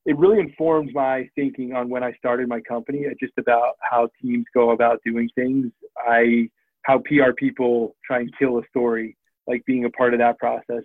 it 0.05 0.17
really 0.17 0.39
informed 0.39 0.91
my 0.93 1.29
thinking 1.33 1.73
on 1.73 1.89
when 1.89 2.03
I 2.03 2.11
started 2.13 2.49
my 2.49 2.59
company, 2.59 3.05
uh, 3.07 3.13
just 3.19 3.33
about 3.39 3.75
how 3.79 4.09
teams 4.21 4.45
go 4.53 4.71
about 4.71 4.99
doing 5.05 5.29
things. 5.33 5.71
I 5.97 6.49
how 6.83 6.99
PR 6.99 7.31
people 7.35 7.95
try 8.05 8.19
and 8.19 8.31
kill 8.37 8.59
a 8.59 8.61
story, 8.69 9.17
like 9.47 9.65
being 9.65 9.85
a 9.85 9.89
part 9.89 10.13
of 10.13 10.19
that 10.19 10.37
process 10.37 10.83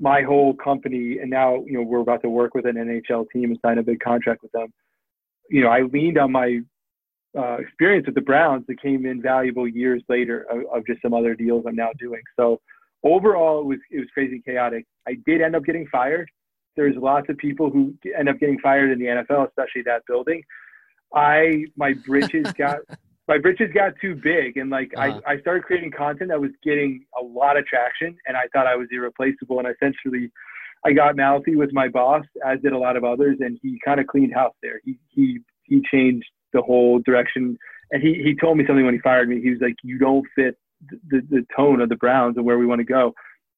my 0.00 0.22
whole 0.22 0.54
company, 0.54 1.18
and 1.20 1.30
now 1.30 1.64
you 1.66 1.74
know 1.74 1.82
we're 1.82 2.00
about 2.00 2.22
to 2.22 2.30
work 2.30 2.54
with 2.54 2.66
an 2.66 2.76
NHL 2.76 3.26
team 3.32 3.50
and 3.50 3.58
sign 3.64 3.78
a 3.78 3.82
big 3.82 4.00
contract 4.00 4.42
with 4.42 4.52
them. 4.52 4.72
You 5.50 5.62
know, 5.62 5.68
I 5.68 5.82
leaned 5.82 6.18
on 6.18 6.32
my 6.32 6.60
uh, 7.36 7.56
experience 7.58 8.06
with 8.06 8.14
the 8.14 8.20
Browns 8.20 8.64
that 8.68 8.80
came 8.80 9.06
in 9.06 9.20
valuable 9.20 9.66
years 9.68 10.02
later 10.08 10.46
of, 10.50 10.60
of, 10.72 10.86
just 10.86 11.02
some 11.02 11.14
other 11.14 11.34
deals 11.34 11.64
I'm 11.66 11.76
now 11.76 11.90
doing. 11.98 12.22
So 12.38 12.60
overall, 13.02 13.60
it 13.60 13.66
was 13.66 13.78
it 13.90 13.98
was 13.98 14.08
crazy 14.14 14.40
chaotic. 14.44 14.86
I 15.06 15.16
did 15.26 15.40
end 15.40 15.56
up 15.56 15.64
getting 15.64 15.86
fired. 15.88 16.30
There's 16.76 16.96
lots 16.96 17.28
of 17.28 17.36
people 17.38 17.70
who 17.70 17.94
end 18.16 18.28
up 18.28 18.38
getting 18.38 18.58
fired 18.60 18.90
in 18.92 18.98
the 18.98 19.06
NFL, 19.06 19.48
especially 19.48 19.82
that 19.82 20.02
building. 20.06 20.42
I 21.14 21.64
my 21.76 21.94
britches 22.06 22.50
got 22.58 22.78
my 23.28 23.36
britches 23.36 23.70
got 23.74 23.92
too 24.00 24.14
big 24.14 24.56
and 24.56 24.70
like 24.70 24.90
uh-huh. 24.96 25.20
I, 25.26 25.34
I 25.34 25.40
started 25.40 25.62
creating 25.62 25.92
content 25.92 26.30
that 26.30 26.40
was 26.40 26.50
getting 26.64 27.04
a 27.20 27.22
lot 27.22 27.58
of 27.58 27.66
traction 27.66 28.16
and 28.26 28.36
I 28.36 28.44
thought 28.52 28.66
I 28.66 28.74
was 28.74 28.88
irreplaceable 28.90 29.58
and 29.60 29.68
essentially 29.68 30.32
I 30.84 30.92
got 30.92 31.16
mouthy 31.16 31.54
with 31.54 31.70
my 31.72 31.88
boss 31.88 32.24
as 32.44 32.60
did 32.62 32.72
a 32.72 32.78
lot 32.78 32.96
of 32.96 33.04
others 33.04 33.36
and 33.40 33.58
he 33.62 33.78
kind 33.84 34.00
of 34.00 34.06
cleaned 34.06 34.34
house 34.34 34.54
there. 34.62 34.80
He 34.84 34.98
he 35.08 35.40
he 35.64 35.82
changed 35.92 36.26
the 36.54 36.62
whole 36.62 37.00
direction 37.00 37.58
and 37.90 38.02
he 38.02 38.14
he 38.14 38.34
told 38.34 38.56
me 38.56 38.64
something 38.66 38.84
when 38.84 38.94
he 38.94 39.00
fired 39.00 39.28
me. 39.28 39.40
He 39.42 39.50
was 39.50 39.60
like 39.60 39.76
you 39.82 39.98
don't 39.98 40.26
fit 40.34 40.56
the, 40.88 40.98
the, 41.10 41.20
the 41.30 41.46
tone 41.54 41.82
of 41.82 41.90
the 41.90 41.96
Browns 41.96 42.36
and 42.38 42.46
where 42.46 42.58
we 42.58 42.66
want 42.66 42.80
to 42.80 42.84
go. 42.84 43.12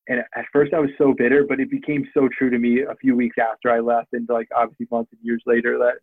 And 0.09 0.21
at 0.35 0.47
first 0.53 0.75
I 0.75 0.81
was 0.81 0.91
so 0.99 1.15
bitter, 1.17 1.45
but 1.49 1.61
it 1.61 1.71
became 1.71 2.09
so 2.13 2.29
true 2.37 2.51
to 2.51 2.59
me 2.59 2.81
a 2.81 2.97
few 2.97 3.15
weeks 3.15 3.37
after 3.39 3.71
I 3.71 3.79
left 3.79 4.09
and 4.15 4.29
like 4.29 4.49
obviously 4.57 4.89
months 4.91 5.13
and 5.13 5.21
years 5.23 5.43
later 5.47 5.79
that 5.79 6.01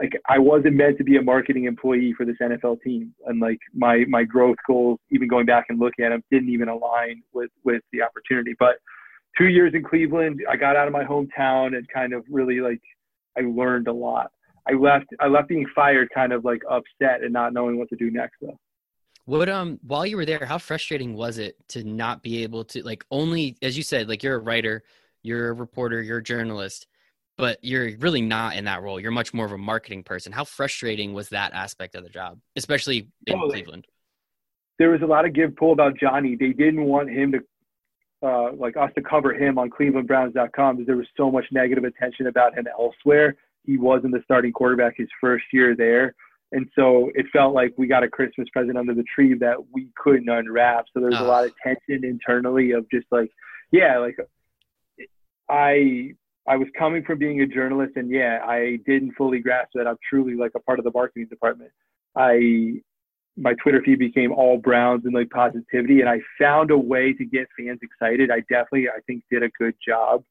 like 0.00 0.12
I 0.28 0.38
wasn't 0.38 0.76
meant 0.76 0.96
to 0.98 1.04
be 1.04 1.16
a 1.18 1.22
marketing 1.22 1.64
employee 1.64 2.14
for 2.16 2.24
this 2.24 2.36
NFL 2.40 2.80
team, 2.82 3.14
and 3.26 3.38
like 3.38 3.58
my 3.74 4.04
my 4.08 4.24
growth 4.24 4.56
goals, 4.66 4.98
even 5.10 5.28
going 5.28 5.44
back 5.44 5.66
and 5.68 5.78
looking 5.78 6.04
at 6.04 6.08
them, 6.08 6.22
didn't 6.30 6.48
even 6.48 6.68
align 6.68 7.22
with 7.34 7.50
with 7.64 7.82
the 7.92 8.00
opportunity. 8.02 8.54
But 8.58 8.76
two 9.36 9.48
years 9.48 9.74
in 9.74 9.84
Cleveland, 9.84 10.40
I 10.50 10.56
got 10.56 10.74
out 10.74 10.86
of 10.86 10.92
my 10.92 11.04
hometown 11.04 11.76
and 11.76 11.86
kind 11.92 12.14
of 12.14 12.24
really 12.30 12.60
like 12.60 12.80
I 13.36 13.42
learned 13.42 13.88
a 13.88 13.92
lot. 13.92 14.30
I 14.66 14.72
left 14.72 15.06
I 15.20 15.26
left 15.26 15.48
being 15.48 15.66
fired 15.74 16.08
kind 16.14 16.32
of 16.32 16.44
like 16.46 16.62
upset 16.70 17.22
and 17.22 17.32
not 17.32 17.52
knowing 17.52 17.78
what 17.78 17.90
to 17.90 17.96
do 17.96 18.10
next 18.10 18.36
though. 18.40 18.58
What 19.26 19.50
um 19.50 19.78
while 19.82 20.06
you 20.06 20.16
were 20.16 20.26
there, 20.26 20.46
how 20.46 20.56
frustrating 20.56 21.14
was 21.14 21.36
it 21.36 21.56
to 21.68 21.84
not 21.84 22.22
be 22.22 22.42
able 22.42 22.64
to 22.66 22.82
like 22.82 23.04
only 23.10 23.58
as 23.60 23.76
you 23.76 23.82
said, 23.82 24.08
like 24.08 24.22
you're 24.22 24.36
a 24.36 24.40
writer, 24.40 24.82
you're 25.22 25.50
a 25.50 25.52
reporter, 25.52 26.00
you're 26.00 26.18
a 26.18 26.22
journalist, 26.22 26.86
but 27.40 27.58
you're 27.62 27.96
really 27.98 28.20
not 28.20 28.56
in 28.56 28.64
that 28.64 28.82
role. 28.82 29.00
You're 29.00 29.10
much 29.10 29.34
more 29.34 29.46
of 29.46 29.52
a 29.52 29.58
marketing 29.58 30.02
person. 30.02 30.32
How 30.32 30.44
frustrating 30.44 31.14
was 31.14 31.30
that 31.30 31.52
aspect 31.52 31.94
of 31.94 32.04
the 32.04 32.10
job, 32.10 32.38
especially 32.56 33.08
in 33.26 33.38
oh, 33.38 33.48
Cleveland? 33.48 33.86
There 34.78 34.90
was 34.90 35.02
a 35.02 35.06
lot 35.06 35.24
of 35.24 35.32
give 35.32 35.56
pull 35.56 35.72
about 35.72 35.98
Johnny. 35.98 36.36
They 36.36 36.52
didn't 36.52 36.84
want 36.84 37.10
him 37.10 37.32
to 37.32 37.40
uh, 38.22 38.52
like 38.52 38.76
us 38.76 38.90
to 38.94 39.02
cover 39.02 39.32
him 39.32 39.58
on 39.58 39.70
clevelandbrowns.com 39.70 40.76
because 40.76 40.86
there 40.86 40.96
was 40.96 41.06
so 41.16 41.30
much 41.30 41.46
negative 41.50 41.84
attention 41.84 42.26
about 42.26 42.56
him 42.56 42.66
elsewhere. 42.78 43.36
He 43.64 43.78
wasn't 43.78 44.12
the 44.12 44.20
starting 44.24 44.52
quarterback 44.52 44.94
his 44.96 45.08
first 45.20 45.44
year 45.52 45.74
there. 45.74 46.14
And 46.52 46.68
so 46.74 47.10
it 47.14 47.26
felt 47.32 47.54
like 47.54 47.72
we 47.76 47.86
got 47.86 48.02
a 48.02 48.08
Christmas 48.08 48.48
present 48.52 48.76
under 48.76 48.92
the 48.92 49.04
tree 49.14 49.34
that 49.34 49.56
we 49.72 49.88
couldn't 49.96 50.28
unwrap. 50.28 50.86
So 50.92 51.00
there 51.00 51.10
there's 51.10 51.22
a 51.22 51.24
lot 51.24 51.44
of 51.44 51.52
tension 51.62 52.04
internally 52.04 52.72
of 52.72 52.90
just 52.90 53.06
like, 53.12 53.30
yeah, 53.70 53.98
like 53.98 54.16
I 55.48 56.14
I 56.50 56.56
was 56.56 56.66
coming 56.76 57.04
from 57.04 57.18
being 57.18 57.40
a 57.42 57.46
journalist 57.46 57.92
and 57.94 58.10
yeah, 58.10 58.40
I 58.44 58.80
didn't 58.84 59.12
fully 59.12 59.38
grasp 59.38 59.70
that 59.74 59.86
I'm 59.86 59.98
truly 60.08 60.34
like 60.34 60.50
a 60.56 60.60
part 60.60 60.80
of 60.80 60.84
the 60.84 60.90
marketing 60.92 61.28
department. 61.30 61.70
I 62.16 62.80
my 63.36 63.54
Twitter 63.62 63.80
feed 63.84 64.00
became 64.00 64.32
all 64.32 64.58
Browns 64.58 65.04
and 65.04 65.14
like 65.14 65.30
positivity, 65.30 66.00
and 66.00 66.08
I 66.08 66.18
found 66.40 66.72
a 66.72 66.76
way 66.76 67.12
to 67.12 67.24
get 67.24 67.46
fans 67.56 67.78
excited. 67.82 68.32
I 68.32 68.40
definitely, 68.40 68.88
I 68.88 69.00
think, 69.06 69.22
did 69.30 69.44
a 69.44 69.48
good 69.50 69.74
job. 69.86 70.24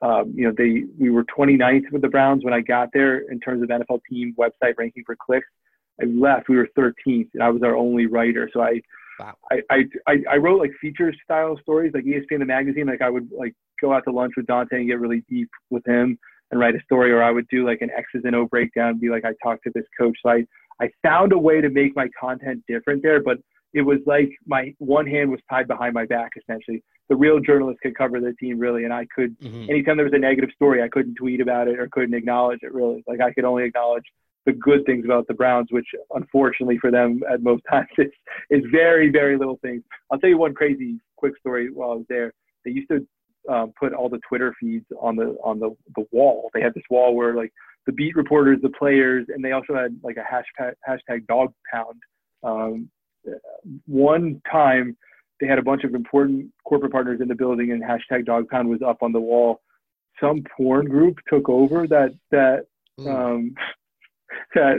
Um, 0.00 0.32
you 0.36 0.46
know, 0.46 0.54
they 0.56 0.84
we 0.96 1.10
were 1.10 1.24
29th 1.24 1.90
with 1.90 2.02
the 2.02 2.08
Browns 2.08 2.44
when 2.44 2.54
I 2.54 2.60
got 2.60 2.90
there 2.92 3.18
in 3.30 3.40
terms 3.40 3.60
of 3.64 3.68
NFL 3.68 4.00
team 4.08 4.32
website 4.38 4.74
ranking 4.78 5.02
for 5.04 5.16
clicks. 5.16 5.48
I 6.00 6.04
left, 6.04 6.48
we 6.48 6.56
were 6.56 6.68
13th, 6.78 7.30
and 7.34 7.42
I 7.42 7.50
was 7.50 7.64
our 7.64 7.74
only 7.74 8.06
writer. 8.06 8.48
So 8.52 8.62
I, 8.62 8.80
wow. 9.18 9.34
I, 9.50 9.60
I, 9.70 9.84
I, 10.06 10.16
I 10.32 10.36
wrote 10.36 10.58
like 10.58 10.72
feature 10.80 11.12
style 11.24 11.58
stories, 11.62 11.92
like 11.94 12.04
ESPN 12.04 12.40
the 12.40 12.44
magazine. 12.44 12.86
Like 12.86 13.02
I 13.02 13.10
would 13.10 13.28
like 13.36 13.54
go 13.80 13.92
out 13.92 14.04
to 14.04 14.12
lunch 14.12 14.34
with 14.36 14.46
Donte 14.46 14.72
and 14.72 14.86
get 14.86 15.00
really 15.00 15.24
deep 15.28 15.50
with 15.70 15.86
him 15.86 16.18
and 16.50 16.60
write 16.60 16.74
a 16.74 16.82
story, 16.84 17.12
or 17.12 17.22
I 17.22 17.30
would 17.30 17.48
do 17.48 17.66
like 17.66 17.80
an 17.80 17.90
X's 17.90 18.22
and 18.24 18.34
O 18.34 18.46
breakdown, 18.46 18.90
and 18.90 19.00
be 19.00 19.08
like, 19.08 19.24
I 19.24 19.32
talked 19.42 19.64
to 19.64 19.72
this 19.74 19.84
coach. 19.98 20.16
So 20.24 20.30
I 20.30 20.44
I 20.80 20.90
found 21.02 21.32
a 21.32 21.38
way 21.38 21.60
to 21.60 21.70
make 21.70 21.94
my 21.94 22.08
content 22.20 22.62
different 22.68 23.02
there, 23.02 23.22
but 23.22 23.38
it 23.72 23.82
was 23.82 23.98
like 24.06 24.30
my 24.46 24.72
one 24.78 25.06
hand 25.06 25.30
was 25.30 25.40
tied 25.50 25.66
behind 25.66 25.94
my 25.94 26.06
back 26.06 26.30
essentially. 26.40 26.82
The 27.08 27.16
real 27.16 27.40
journalist 27.40 27.80
could 27.82 27.96
cover 27.96 28.20
the 28.20 28.32
team 28.40 28.58
really, 28.58 28.84
and 28.84 28.92
I 28.92 29.06
could 29.14 29.38
mm-hmm. 29.40 29.68
anytime 29.68 29.96
there 29.96 30.06
was 30.06 30.14
a 30.14 30.18
negative 30.18 30.50
story, 30.54 30.82
I 30.82 30.88
couldn't 30.88 31.16
tweet 31.16 31.40
about 31.40 31.68
it 31.68 31.78
or 31.78 31.88
couldn't 31.90 32.14
acknowledge 32.14 32.60
it 32.62 32.72
really. 32.72 33.04
Like 33.06 33.20
I 33.20 33.32
could 33.32 33.44
only 33.44 33.64
acknowledge 33.64 34.04
the 34.46 34.52
good 34.52 34.84
things 34.84 35.04
about 35.04 35.26
the 35.26 35.34
Browns, 35.34 35.68
which 35.70 35.86
unfortunately 36.14 36.78
for 36.78 36.90
them 36.90 37.22
at 37.32 37.42
most 37.42 37.62
times 37.70 37.88
is 37.98 38.12
is 38.50 38.62
very 38.70 39.10
very 39.10 39.36
little 39.36 39.58
things. 39.62 39.82
I'll 40.10 40.18
tell 40.18 40.30
you 40.30 40.38
one 40.38 40.54
crazy 40.54 40.98
quick 41.16 41.36
story 41.38 41.70
while 41.70 41.92
I 41.92 41.94
was 41.94 42.06
there. 42.08 42.32
They 42.64 42.72
used 42.72 42.90
to 42.90 43.06
um, 43.52 43.72
put 43.78 43.92
all 43.92 44.08
the 44.08 44.20
Twitter 44.28 44.54
feeds 44.60 44.86
on 45.00 45.16
the 45.16 45.36
on 45.42 45.58
the 45.58 45.74
the 45.96 46.06
wall. 46.12 46.50
They 46.54 46.60
had 46.60 46.74
this 46.74 46.84
wall 46.90 47.14
where 47.14 47.34
like 47.34 47.52
the 47.86 47.92
beat 47.92 48.16
reporters, 48.16 48.58
the 48.62 48.70
players, 48.70 49.26
and 49.28 49.44
they 49.44 49.52
also 49.52 49.74
had 49.74 49.98
like 50.02 50.16
a 50.16 50.20
hashtag, 50.20 50.74
hashtag 50.88 51.26
dog 51.26 51.52
pound. 51.70 52.00
Um, 52.42 52.90
one 53.86 54.40
time 54.50 54.96
they 55.40 55.46
had 55.46 55.58
a 55.58 55.62
bunch 55.62 55.84
of 55.84 55.94
important 55.94 56.50
corporate 56.64 56.92
partners 56.92 57.20
in 57.20 57.28
the 57.28 57.34
building 57.34 57.72
and 57.72 57.82
hashtag 57.82 58.24
dog 58.24 58.48
pound 58.48 58.68
was 58.68 58.82
up 58.82 59.02
on 59.02 59.12
the 59.12 59.20
wall. 59.20 59.60
Some 60.20 60.44
porn 60.56 60.86
group 60.86 61.18
took 61.28 61.48
over 61.48 61.86
that, 61.88 62.14
that, 62.30 62.66
mm. 62.98 63.08
um, 63.08 63.54
that 63.56 63.83
uh, 64.56 64.76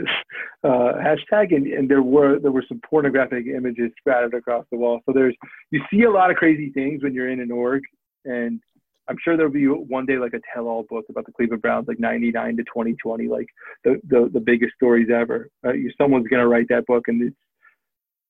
hashtag 0.64 1.54
and, 1.54 1.66
and 1.66 1.88
there 1.88 2.02
were 2.02 2.38
there 2.38 2.52
were 2.52 2.64
some 2.68 2.80
pornographic 2.88 3.46
images 3.46 3.90
scattered 4.00 4.34
across 4.34 4.64
the 4.70 4.78
wall. 4.78 5.00
So 5.06 5.12
there's 5.12 5.36
you 5.70 5.80
see 5.90 6.02
a 6.04 6.10
lot 6.10 6.30
of 6.30 6.36
crazy 6.36 6.70
things 6.70 7.02
when 7.02 7.14
you're 7.14 7.30
in 7.30 7.40
an 7.40 7.50
org 7.50 7.82
and 8.24 8.60
I'm 9.08 9.16
sure 9.22 9.36
there'll 9.36 9.52
be 9.52 9.66
one 9.66 10.06
day 10.06 10.18
like 10.18 10.34
a 10.34 10.40
tell-all 10.52 10.84
book 10.88 11.04
about 11.08 11.26
the 11.26 11.32
Cleveland 11.32 11.62
Browns, 11.62 11.86
like 11.88 12.00
'99 12.00 12.56
to 12.56 12.64
2020, 12.64 13.28
like 13.28 13.46
the 13.84 14.00
the, 14.08 14.28
the 14.32 14.40
biggest 14.40 14.74
stories 14.74 15.08
ever. 15.14 15.48
Uh, 15.66 15.72
someone's 15.96 16.26
gonna 16.28 16.48
write 16.48 16.66
that 16.70 16.86
book, 16.86 17.04
and 17.06 17.22
it's 17.22 17.36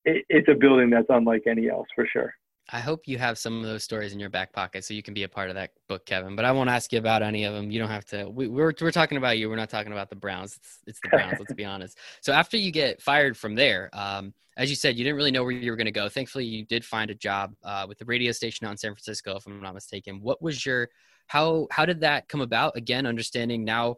it, 0.05 0.25
it's 0.29 0.49
a 0.49 0.55
building 0.55 0.89
that's 0.89 1.07
unlike 1.09 1.43
any 1.47 1.69
else 1.69 1.87
for 1.95 2.05
sure. 2.11 2.33
I 2.69 2.79
hope 2.79 3.07
you 3.07 3.17
have 3.17 3.37
some 3.37 3.59
of 3.59 3.63
those 3.63 3.83
stories 3.83 4.11
in 4.11 4.19
your 4.19 4.29
back 4.29 4.51
pocket 4.51 4.83
so 4.83 4.93
you 4.93 5.01
can 5.01 5.13
be 5.13 5.23
a 5.23 5.29
part 5.29 5.49
of 5.49 5.55
that 5.55 5.71
book, 5.87 6.05
Kevin. 6.05 6.35
But 6.35 6.43
I 6.43 6.51
won't 6.51 6.69
ask 6.69 6.91
you 6.91 6.99
about 6.99 7.23
any 7.23 7.45
of 7.45 7.53
them. 7.53 7.71
You 7.71 7.79
don't 7.79 7.89
have 7.89 8.05
to. 8.07 8.29
We, 8.29 8.47
are 8.47 8.49
we're, 8.49 8.73
we're 8.81 8.91
talking 8.91 9.17
about 9.17 9.37
you. 9.37 9.49
We're 9.49 9.55
not 9.55 9.69
talking 9.69 9.93
about 9.93 10.09
the 10.09 10.17
Browns. 10.17 10.57
It's, 10.57 10.79
it's 10.85 10.99
the 11.01 11.09
Browns. 11.09 11.37
let's 11.39 11.53
be 11.55 11.63
honest. 11.63 11.97
So 12.19 12.33
after 12.33 12.57
you 12.57 12.71
get 12.71 13.01
fired 13.01 13.37
from 13.37 13.55
there, 13.55 13.89
um, 13.93 14.33
as 14.57 14.69
you 14.69 14.75
said, 14.75 14.97
you 14.97 15.03
didn't 15.03 15.15
really 15.15 15.31
know 15.31 15.43
where 15.43 15.51
you 15.51 15.71
were 15.71 15.77
going 15.77 15.85
to 15.85 15.91
go. 15.91 16.09
Thankfully, 16.09 16.43
you 16.43 16.65
did 16.65 16.83
find 16.83 17.09
a 17.09 17.15
job 17.15 17.53
uh, 17.63 17.85
with 17.87 17.99
the 17.99 18.05
radio 18.05 18.31
station 18.31 18.67
out 18.67 18.71
in 18.71 18.77
San 18.77 18.91
Francisco, 18.91 19.37
if 19.37 19.45
I'm 19.45 19.61
not 19.61 19.73
mistaken. 19.73 20.19
What 20.21 20.41
was 20.41 20.65
your 20.65 20.89
how 21.27 21.67
how 21.71 21.85
did 21.85 22.01
that 22.01 22.27
come 22.27 22.41
about? 22.41 22.75
Again, 22.75 23.05
understanding 23.05 23.63
now 23.63 23.97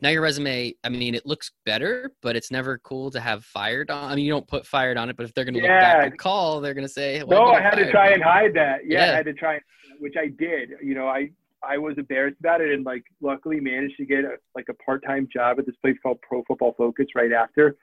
now 0.00 0.08
your 0.08 0.22
resume 0.22 0.74
i 0.84 0.88
mean 0.88 1.14
it 1.14 1.26
looks 1.26 1.52
better 1.64 2.10
but 2.22 2.36
it's 2.36 2.50
never 2.50 2.78
cool 2.78 3.10
to 3.10 3.20
have 3.20 3.44
fired 3.44 3.90
on 3.90 4.10
i 4.10 4.14
mean 4.14 4.24
you 4.24 4.32
don't 4.32 4.46
put 4.46 4.66
fired 4.66 4.96
on 4.96 5.08
it 5.08 5.16
but 5.16 5.24
if 5.24 5.34
they're 5.34 5.44
going 5.44 5.54
to 5.54 5.60
yeah. 5.60 5.72
look 5.74 5.80
back 5.80 6.06
and 6.10 6.18
call 6.18 6.60
they're 6.60 6.74
going 6.74 6.86
to 6.86 6.92
say 6.92 7.22
well, 7.22 7.46
no 7.46 7.52
i 7.52 7.60
had 7.60 7.74
to 7.74 7.90
try 7.90 8.10
and 8.10 8.22
hide 8.22 8.54
that. 8.54 8.80
Yeah, 8.86 9.06
yeah, 9.06 9.12
i 9.12 9.16
had 9.16 9.26
to 9.26 9.34
try 9.34 9.58
which 10.00 10.14
i 10.18 10.26
did. 10.26 10.70
You 10.82 10.94
know 10.94 11.06
i 11.06 11.30
i 11.62 11.78
was 11.78 11.96
embarrassed 11.98 12.38
about 12.40 12.60
it 12.60 12.72
and 12.72 12.84
like 12.84 13.04
luckily 13.20 13.60
managed 13.60 13.96
to 13.98 14.06
get 14.06 14.24
a, 14.24 14.36
like 14.54 14.66
a 14.68 14.74
part-time 14.74 15.28
job 15.32 15.58
at 15.58 15.66
this 15.66 15.76
place 15.82 15.96
called 16.02 16.18
pro 16.22 16.42
football 16.48 16.74
focus 16.76 17.06
right 17.14 17.32
after. 17.32 17.76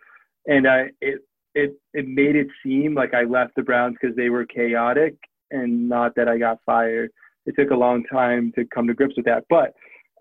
And 0.47 0.67
i 0.67 0.87
it 1.01 1.21
it 1.55 1.79
it 1.93 2.07
made 2.07 2.35
it 2.35 2.47
seem 2.63 2.93
like 2.93 3.13
i 3.13 3.23
left 3.23 3.55
the 3.55 3.63
browns 3.63 3.95
because 3.99 4.15
they 4.15 4.29
were 4.29 4.45
chaotic 4.45 5.15
and 5.51 5.87
not 5.87 6.15
that 6.15 6.27
i 6.27 6.37
got 6.37 6.59
fired. 6.65 7.11
It 7.45 7.55
took 7.57 7.71
a 7.71 7.75
long 7.75 8.03
time 8.03 8.51
to 8.55 8.65
come 8.65 8.87
to 8.87 8.93
grips 8.93 9.15
with 9.15 9.25
that 9.25 9.45
but 9.49 9.73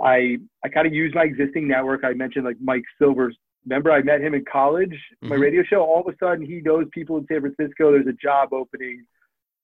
I 0.03 0.39
I 0.65 0.69
kind 0.69 0.87
of 0.87 0.93
use 0.93 1.13
my 1.15 1.25
existing 1.25 1.69
network. 1.69 2.05
I 2.05 2.13
mentioned 2.13 2.45
like 2.45 2.57
Mike 2.61 2.85
Silvers. 2.99 3.37
Remember, 3.65 3.91
I 3.91 4.03
met 4.03 4.21
him 4.21 4.35
in 4.35 4.45
college, 4.51 4.95
my 5.23 5.31
mm-hmm. 5.31 5.43
radio 5.43 5.63
show. 5.65 5.81
All 5.81 6.01
of 6.07 6.15
a 6.15 6.17
sudden, 6.19 6.47
he 6.47 6.61
knows 6.61 6.87
people 6.93 7.17
in 7.19 7.27
San 7.27 7.41
Francisco. 7.41 7.93
There's 7.93 8.07
a 8.07 8.13
job 8.13 8.53
opening, 8.53 9.05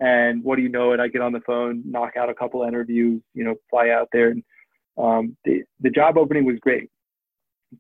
and 0.01 0.43
what 0.43 0.57
do 0.57 0.63
you 0.63 0.69
know? 0.69 0.93
It 0.93 1.01
I 1.01 1.09
get 1.09 1.23
on 1.23 1.33
the 1.33 1.41
phone, 1.47 1.83
knock 1.87 2.17
out 2.17 2.29
a 2.29 2.35
couple 2.35 2.63
interviews, 2.65 3.23
you 3.35 3.45
know, 3.45 3.55
fly 3.71 3.91
out 3.91 4.09
there, 4.13 4.31
and 4.31 4.43
um, 4.99 5.37
the 5.45 5.63
the 5.81 5.91
job 5.91 6.17
opening 6.17 6.45
was 6.45 6.57
great. 6.61 6.91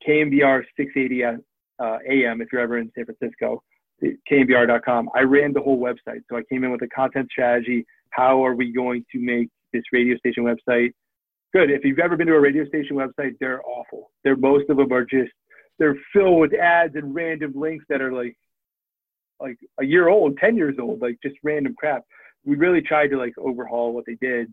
KNBR 0.07 0.63
680 0.77 1.25
uh, 1.79 1.99
AM 2.09 2.41
if 2.41 2.49
you're 2.53 2.63
ever 2.63 2.79
in 2.79 2.91
San 2.95 3.05
Francisco, 3.05 3.63
KNBR.com. 4.31 5.11
I 5.15 5.23
ran 5.23 5.53
the 5.53 5.61
whole 5.61 5.79
website, 5.79 6.21
so 6.31 6.37
I 6.37 6.43
came 6.51 6.65
in 6.65 6.71
with 6.71 6.83
a 6.83 6.89
content 6.89 7.29
strategy. 7.31 7.85
How 8.11 8.45
are 8.45 8.55
we 8.55 8.73
going 8.73 9.05
to 9.13 9.19
make 9.19 9.49
this 9.73 9.83
radio 9.93 10.17
station 10.19 10.45
website 10.45 10.93
good. 11.53 11.71
If 11.71 11.85
you've 11.85 11.99
ever 11.99 12.17
been 12.17 12.27
to 12.29 12.35
a 12.35 12.41
radio 12.41 12.67
station 12.67 12.97
website, 12.97 13.37
they're 13.41 13.63
awful. 13.65 14.11
They're 14.25 14.37
most 14.37 14.69
of 14.71 14.77
them 14.77 14.93
are 14.93 15.05
just 15.05 15.33
they're 15.79 15.97
filled 16.13 16.41
with 16.41 16.55
ads 16.55 16.95
and 16.95 17.15
random 17.15 17.53
links 17.55 17.85
that 17.89 18.01
are 18.01 18.13
like 18.13 18.37
like 19.41 19.59
a 19.81 19.85
year 19.85 20.09
old, 20.09 20.37
ten 20.39 20.57
years 20.57 20.77
old, 20.81 21.01
like 21.01 21.19
just 21.23 21.37
random 21.43 21.75
crap. 21.77 22.03
We 22.45 22.57
really 22.57 22.81
tried 22.81 23.09
to 23.09 23.19
like 23.19 23.35
overhaul 23.39 23.93
what 23.93 24.05
they 24.07 24.17
did 24.21 24.53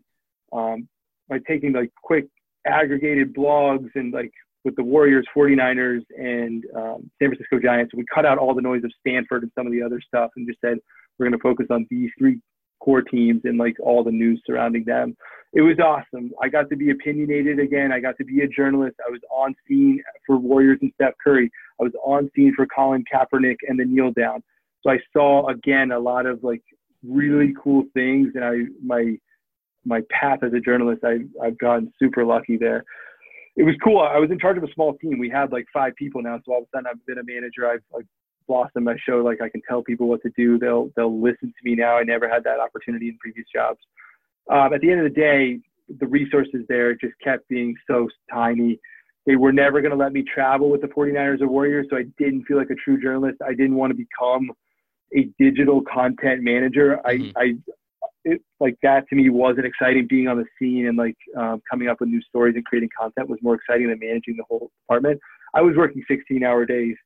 um, 0.52 0.88
by 1.28 1.38
taking 1.46 1.72
like 1.72 1.90
quick 2.02 2.26
aggregated 2.66 3.34
blogs 3.34 3.88
and 3.94 4.12
like 4.12 4.32
with 4.64 4.76
the 4.76 4.82
Warriors, 4.82 5.26
49ers, 5.34 6.02
and 6.18 6.64
um, 6.76 7.10
San 7.18 7.30
Francisco 7.30 7.58
Giants. 7.62 7.94
We 7.94 8.04
cut 8.14 8.26
out 8.26 8.38
all 8.38 8.54
the 8.54 8.60
noise 8.60 8.84
of 8.84 8.92
Stanford 9.00 9.42
and 9.42 9.52
some 9.56 9.66
of 9.66 9.72
the 9.72 9.82
other 9.82 10.00
stuff 10.06 10.30
and 10.36 10.46
just 10.46 10.60
said 10.60 10.78
we're 11.18 11.26
going 11.26 11.38
to 11.38 11.42
focus 11.42 11.66
on 11.70 11.86
these 11.90 12.10
three 12.18 12.40
core 12.80 13.02
teams 13.02 13.42
and 13.44 13.58
like 13.58 13.76
all 13.80 14.02
the 14.02 14.10
news 14.10 14.42
surrounding 14.46 14.84
them. 14.84 15.16
It 15.52 15.62
was 15.62 15.78
awesome. 15.80 16.30
I 16.40 16.48
got 16.48 16.70
to 16.70 16.76
be 16.76 16.90
opinionated 16.90 17.58
again. 17.58 17.90
I 17.92 17.98
got 17.98 18.16
to 18.18 18.24
be 18.24 18.42
a 18.42 18.48
journalist. 18.48 18.96
I 19.04 19.10
was 19.10 19.20
on 19.32 19.54
scene 19.66 20.00
for 20.26 20.38
Warriors 20.38 20.78
and 20.80 20.92
Steph 20.94 21.14
Curry. 21.22 21.50
I 21.80 21.84
was 21.84 21.92
on 22.04 22.30
scene 22.36 22.52
for 22.54 22.66
Colin 22.66 23.04
Kaepernick 23.12 23.56
and 23.68 23.78
the 23.78 23.84
kneel 23.84 24.12
down. 24.12 24.42
So 24.82 24.90
I 24.90 24.98
saw 25.12 25.48
again 25.48 25.90
a 25.90 25.98
lot 25.98 26.26
of 26.26 26.42
like 26.44 26.62
really 27.06 27.52
cool 27.62 27.84
things 27.94 28.32
and 28.34 28.44
I 28.44 28.58
my 28.84 29.16
my 29.84 30.02
path 30.10 30.40
as 30.42 30.52
a 30.52 30.60
journalist 30.60 31.02
I 31.04 31.20
I've 31.42 31.58
gotten 31.58 31.92
super 31.98 32.24
lucky 32.24 32.56
there. 32.56 32.84
It 33.56 33.64
was 33.64 33.74
cool. 33.82 33.98
I 34.00 34.18
was 34.18 34.30
in 34.30 34.38
charge 34.38 34.56
of 34.56 34.62
a 34.62 34.72
small 34.72 34.94
team. 34.98 35.18
We 35.18 35.28
had 35.28 35.50
like 35.50 35.66
five 35.72 35.94
people 35.96 36.22
now, 36.22 36.38
so 36.46 36.52
all 36.52 36.58
of 36.60 36.64
a 36.64 36.76
sudden 36.76 36.86
I've 36.86 37.04
been 37.06 37.18
a 37.18 37.24
manager. 37.24 37.68
I've 37.68 37.82
like 37.92 38.06
blossom 38.50 38.84
my 38.84 38.96
show 39.06 39.18
like 39.18 39.40
I 39.40 39.48
can 39.48 39.62
tell 39.68 39.82
people 39.82 40.08
what 40.08 40.22
to 40.22 40.30
do. 40.36 40.58
They'll 40.58 40.90
they'll 40.96 41.20
listen 41.20 41.48
to 41.48 41.68
me 41.68 41.76
now. 41.76 41.96
I 41.96 42.02
never 42.02 42.28
had 42.28 42.42
that 42.44 42.58
opportunity 42.58 43.08
in 43.08 43.18
previous 43.18 43.46
jobs. 43.54 43.78
Um, 44.50 44.74
at 44.74 44.80
the 44.80 44.90
end 44.90 45.06
of 45.06 45.12
the 45.12 45.20
day, 45.20 45.60
the 46.00 46.06
resources 46.06 46.64
there 46.68 46.94
just 46.94 47.14
kept 47.22 47.48
being 47.48 47.74
so 47.88 48.08
tiny. 48.32 48.80
They 49.26 49.36
were 49.36 49.52
never 49.52 49.80
going 49.80 49.92
to 49.92 49.96
let 49.96 50.12
me 50.12 50.24
travel 50.24 50.70
with 50.70 50.80
the 50.80 50.88
49ers 50.88 51.40
or 51.40 51.48
Warriors, 51.48 51.86
so 51.90 51.96
I 51.96 52.04
didn't 52.18 52.44
feel 52.46 52.56
like 52.56 52.70
a 52.70 52.74
true 52.74 53.00
journalist. 53.00 53.38
I 53.46 53.50
didn't 53.50 53.76
want 53.76 53.92
to 53.92 53.96
become 53.96 54.50
a 55.16 55.28
digital 55.38 55.82
content 55.82 56.42
manager. 56.42 56.98
Mm-hmm. 57.06 57.38
I, 57.38 57.42
I 57.42 57.54
it 58.24 58.42
like 58.58 58.76
that 58.82 59.08
to 59.08 59.16
me 59.16 59.30
wasn't 59.30 59.66
exciting. 59.66 60.06
Being 60.08 60.28
on 60.28 60.38
the 60.38 60.46
scene 60.58 60.86
and 60.88 60.98
like 60.98 61.16
um, 61.38 61.62
coming 61.70 61.88
up 61.88 62.00
with 62.00 62.08
new 62.08 62.22
stories 62.22 62.54
and 62.56 62.64
creating 62.64 62.90
content 62.98 63.28
was 63.28 63.38
more 63.42 63.54
exciting 63.54 63.88
than 63.88 63.98
managing 64.00 64.36
the 64.36 64.44
whole 64.48 64.70
department. 64.82 65.20
I 65.54 65.62
was 65.62 65.76
working 65.76 66.02
16 66.08 66.42
hour 66.42 66.66
days. 66.66 66.96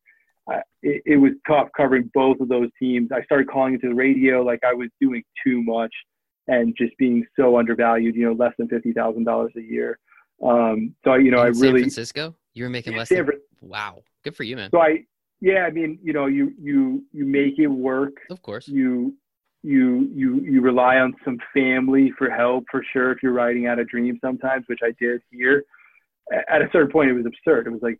Uh, 0.52 0.60
it, 0.82 1.02
it 1.06 1.16
was 1.16 1.32
tough 1.48 1.68
covering 1.76 2.10
both 2.12 2.38
of 2.40 2.48
those 2.48 2.68
teams. 2.78 3.10
I 3.12 3.22
started 3.24 3.48
calling 3.48 3.74
into 3.74 3.88
the 3.88 3.94
radio 3.94 4.42
like 4.42 4.60
I 4.62 4.74
was 4.74 4.88
doing 5.00 5.22
too 5.44 5.62
much 5.62 5.92
and 6.48 6.74
just 6.76 6.96
being 6.98 7.24
so 7.38 7.58
undervalued. 7.58 8.14
You 8.14 8.26
know, 8.26 8.32
less 8.32 8.52
than 8.58 8.68
fifty 8.68 8.92
thousand 8.92 9.24
dollars 9.24 9.52
a 9.56 9.62
year. 9.62 9.98
Um, 10.44 10.94
so 11.04 11.14
you 11.14 11.30
know, 11.30 11.40
In 11.42 11.48
I 11.48 11.52
San 11.52 11.62
really 11.62 11.80
Francisco. 11.80 12.34
You 12.52 12.64
were 12.64 12.70
making 12.70 12.96
less. 12.96 13.08
San 13.08 13.24
Than, 13.24 13.40
wow, 13.60 14.02
good 14.22 14.36
for 14.36 14.44
you, 14.44 14.56
man. 14.56 14.70
so 14.70 14.80
I 14.80 15.04
yeah, 15.40 15.64
I 15.66 15.70
mean, 15.70 15.98
you 16.02 16.12
know, 16.12 16.26
you 16.26 16.52
you 16.60 17.04
you 17.12 17.24
make 17.24 17.58
it 17.58 17.66
work. 17.66 18.14
Of 18.30 18.42
course. 18.42 18.68
You 18.68 19.14
you 19.62 20.10
you 20.14 20.40
you 20.40 20.60
rely 20.60 20.96
on 20.96 21.14
some 21.24 21.38
family 21.52 22.12
for 22.18 22.30
help 22.30 22.64
for 22.70 22.84
sure 22.92 23.12
if 23.12 23.22
you're 23.22 23.32
writing 23.32 23.66
out 23.66 23.78
a 23.78 23.84
dream 23.84 24.18
sometimes, 24.22 24.64
which 24.68 24.80
I 24.82 24.92
did 25.00 25.22
here. 25.30 25.64
At 26.48 26.62
a 26.62 26.68
certain 26.72 26.90
point, 26.90 27.10
it 27.10 27.14
was 27.14 27.26
absurd. 27.26 27.66
It 27.66 27.70
was 27.70 27.82
like 27.82 27.98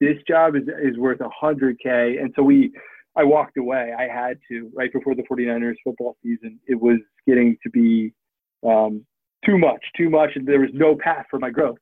this 0.00 0.16
job 0.28 0.56
is 0.56 0.62
is 0.82 0.98
worth 0.98 1.20
a 1.20 1.28
hundred 1.28 1.78
k, 1.82 2.16
and 2.20 2.32
so 2.36 2.42
we. 2.42 2.72
I 3.18 3.24
walked 3.24 3.56
away. 3.56 3.94
I 3.98 4.02
had 4.02 4.38
to 4.50 4.70
right 4.74 4.92
before 4.92 5.14
the 5.14 5.22
49ers 5.22 5.76
football 5.82 6.18
season. 6.22 6.60
It 6.66 6.74
was 6.74 6.98
getting 7.26 7.56
to 7.62 7.70
be 7.70 8.12
um, 8.62 9.06
too 9.44 9.56
much, 9.56 9.82
too 9.96 10.10
much, 10.10 10.32
and 10.34 10.46
there 10.46 10.60
was 10.60 10.68
no 10.74 10.96
path 10.96 11.24
for 11.30 11.38
my 11.38 11.48
growth. 11.48 11.78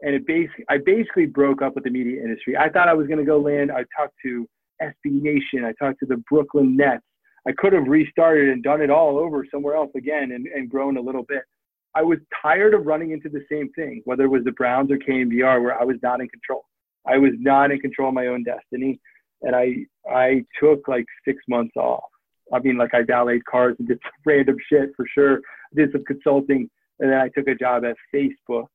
And 0.00 0.14
it 0.14 0.26
basically, 0.26 0.64
I 0.68 0.78
basically 0.78 1.26
broke 1.26 1.60
up 1.60 1.74
with 1.74 1.84
the 1.84 1.90
media 1.90 2.22
industry. 2.22 2.56
I 2.56 2.68
thought 2.70 2.88
I 2.88 2.94
was 2.94 3.06
going 3.06 3.18
to 3.18 3.24
go 3.24 3.38
land. 3.38 3.72
I 3.72 3.84
talked 3.96 4.14
to 4.24 4.48
SB 4.80 5.20
Nation. 5.22 5.64
I 5.64 5.72
talked 5.72 6.00
to 6.00 6.06
the 6.06 6.22
Brooklyn 6.30 6.76
Nets. 6.76 7.02
I 7.46 7.52
could 7.52 7.72
have 7.72 7.88
restarted 7.88 8.50
and 8.50 8.62
done 8.62 8.80
it 8.80 8.90
all 8.90 9.18
over 9.18 9.44
somewhere 9.50 9.74
else 9.74 9.90
again 9.96 10.32
and, 10.32 10.46
and 10.46 10.70
grown 10.70 10.96
a 10.96 11.00
little 11.00 11.24
bit. 11.24 11.42
I 11.94 12.02
was 12.02 12.18
tired 12.42 12.74
of 12.74 12.86
running 12.86 13.10
into 13.10 13.28
the 13.28 13.44
same 13.50 13.70
thing, 13.72 14.02
whether 14.04 14.24
it 14.24 14.28
was 14.28 14.44
the 14.44 14.52
Browns 14.52 14.90
or 14.90 14.98
KNBR, 14.98 15.62
where 15.62 15.80
I 15.80 15.84
was 15.84 15.96
not 16.02 16.20
in 16.20 16.28
control. 16.28 16.64
I 17.08 17.18
was 17.18 17.32
not 17.38 17.70
in 17.70 17.80
control 17.80 18.08
of 18.08 18.14
my 18.14 18.26
own 18.26 18.44
destiny, 18.44 19.00
and 19.42 19.54
I 19.54 19.86
I 20.10 20.44
took 20.60 20.86
like 20.88 21.06
six 21.26 21.42
months 21.48 21.76
off. 21.76 22.04
I 22.52 22.58
mean, 22.60 22.76
like 22.76 22.94
I 22.94 23.02
valeted 23.02 23.44
cars 23.44 23.76
and 23.78 23.88
did 23.88 23.98
random 24.26 24.56
shit 24.70 24.90
for 24.96 25.06
sure. 25.12 25.36
I 25.36 25.76
did 25.76 25.92
some 25.92 26.04
consulting, 26.04 26.68
and 27.00 27.10
then 27.10 27.18
I 27.18 27.28
took 27.28 27.48
a 27.48 27.54
job 27.54 27.84
at 27.84 27.96
Facebook 28.14 28.66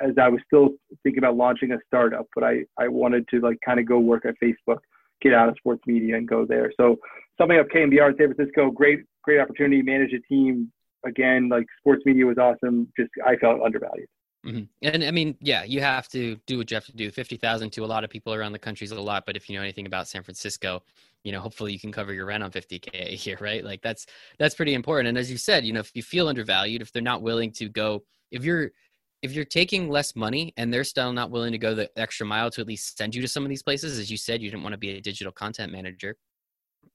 as 0.00 0.12
I 0.20 0.28
was 0.28 0.40
still 0.46 0.70
thinking 1.02 1.18
about 1.18 1.36
launching 1.36 1.72
a 1.72 1.78
startup. 1.86 2.26
But 2.34 2.44
I 2.44 2.64
I 2.78 2.88
wanted 2.88 3.28
to 3.28 3.40
like 3.40 3.58
kind 3.64 3.80
of 3.80 3.86
go 3.86 3.98
work 3.98 4.24
at 4.24 4.34
Facebook, 4.42 4.78
get 5.20 5.34
out 5.34 5.48
of 5.48 5.56
sports 5.58 5.82
media, 5.86 6.16
and 6.16 6.28
go 6.28 6.44
there. 6.46 6.72
So 6.76 6.96
something 7.38 7.58
up 7.58 7.68
KNBR 7.68 8.10
in 8.10 8.16
San 8.16 8.34
Francisco, 8.34 8.70
great 8.70 9.00
great 9.22 9.40
opportunity, 9.40 9.82
manage 9.82 10.12
a 10.12 10.20
team. 10.20 10.72
Again, 11.06 11.50
like 11.50 11.66
sports 11.78 12.02
media 12.06 12.24
was 12.24 12.38
awesome. 12.38 12.88
Just 12.98 13.10
I 13.26 13.36
felt 13.36 13.60
undervalued. 13.62 14.08
Hmm 14.44 14.62
And 14.82 15.02
I 15.04 15.10
mean, 15.10 15.36
yeah, 15.40 15.64
you 15.64 15.80
have 15.80 16.08
to 16.08 16.36
do 16.46 16.58
what 16.58 16.70
you 16.70 16.74
have 16.74 16.84
to 16.86 16.92
do. 16.96 17.10
Fifty 17.10 17.36
thousand 17.36 17.70
to 17.72 17.84
a 17.84 17.86
lot 17.86 18.04
of 18.04 18.10
people 18.10 18.34
around 18.34 18.52
the 18.52 18.58
country 18.58 18.84
is 18.84 18.90
a 18.92 19.00
lot, 19.00 19.24
but 19.26 19.36
if 19.36 19.48
you 19.48 19.56
know 19.56 19.62
anything 19.62 19.86
about 19.86 20.06
San 20.08 20.22
Francisco, 20.22 20.82
you 21.24 21.32
know, 21.32 21.40
hopefully 21.40 21.72
you 21.72 21.80
can 21.80 21.92
cover 21.92 22.12
your 22.12 22.26
rent 22.26 22.42
on 22.42 22.50
fifty 22.50 22.78
k 22.78 22.90
a 22.94 23.14
year, 23.16 23.38
right? 23.40 23.64
Like 23.64 23.80
that's 23.82 24.06
that's 24.38 24.54
pretty 24.54 24.74
important. 24.74 25.08
And 25.08 25.18
as 25.18 25.30
you 25.30 25.38
said, 25.38 25.64
you 25.64 25.72
know, 25.72 25.80
if 25.80 25.92
you 25.94 26.02
feel 26.02 26.28
undervalued, 26.28 26.82
if 26.82 26.92
they're 26.92 27.02
not 27.02 27.22
willing 27.22 27.52
to 27.52 27.68
go, 27.70 28.04
if 28.30 28.44
you're 28.44 28.72
if 29.22 29.32
you're 29.32 29.46
taking 29.46 29.88
less 29.88 30.14
money 30.14 30.52
and 30.58 30.72
they're 30.72 30.84
still 30.84 31.10
not 31.12 31.30
willing 31.30 31.52
to 31.52 31.58
go 31.58 31.74
the 31.74 31.90
extra 31.98 32.26
mile 32.26 32.50
to 32.50 32.60
at 32.60 32.66
least 32.66 32.98
send 32.98 33.14
you 33.14 33.22
to 33.22 33.28
some 33.28 33.42
of 33.44 33.48
these 33.48 33.62
places, 33.62 33.98
as 33.98 34.10
you 34.10 34.18
said, 34.18 34.42
you 34.42 34.50
didn't 34.50 34.62
want 34.62 34.74
to 34.74 34.78
be 34.78 34.90
a 34.90 35.00
digital 35.00 35.32
content 35.32 35.72
manager. 35.72 36.16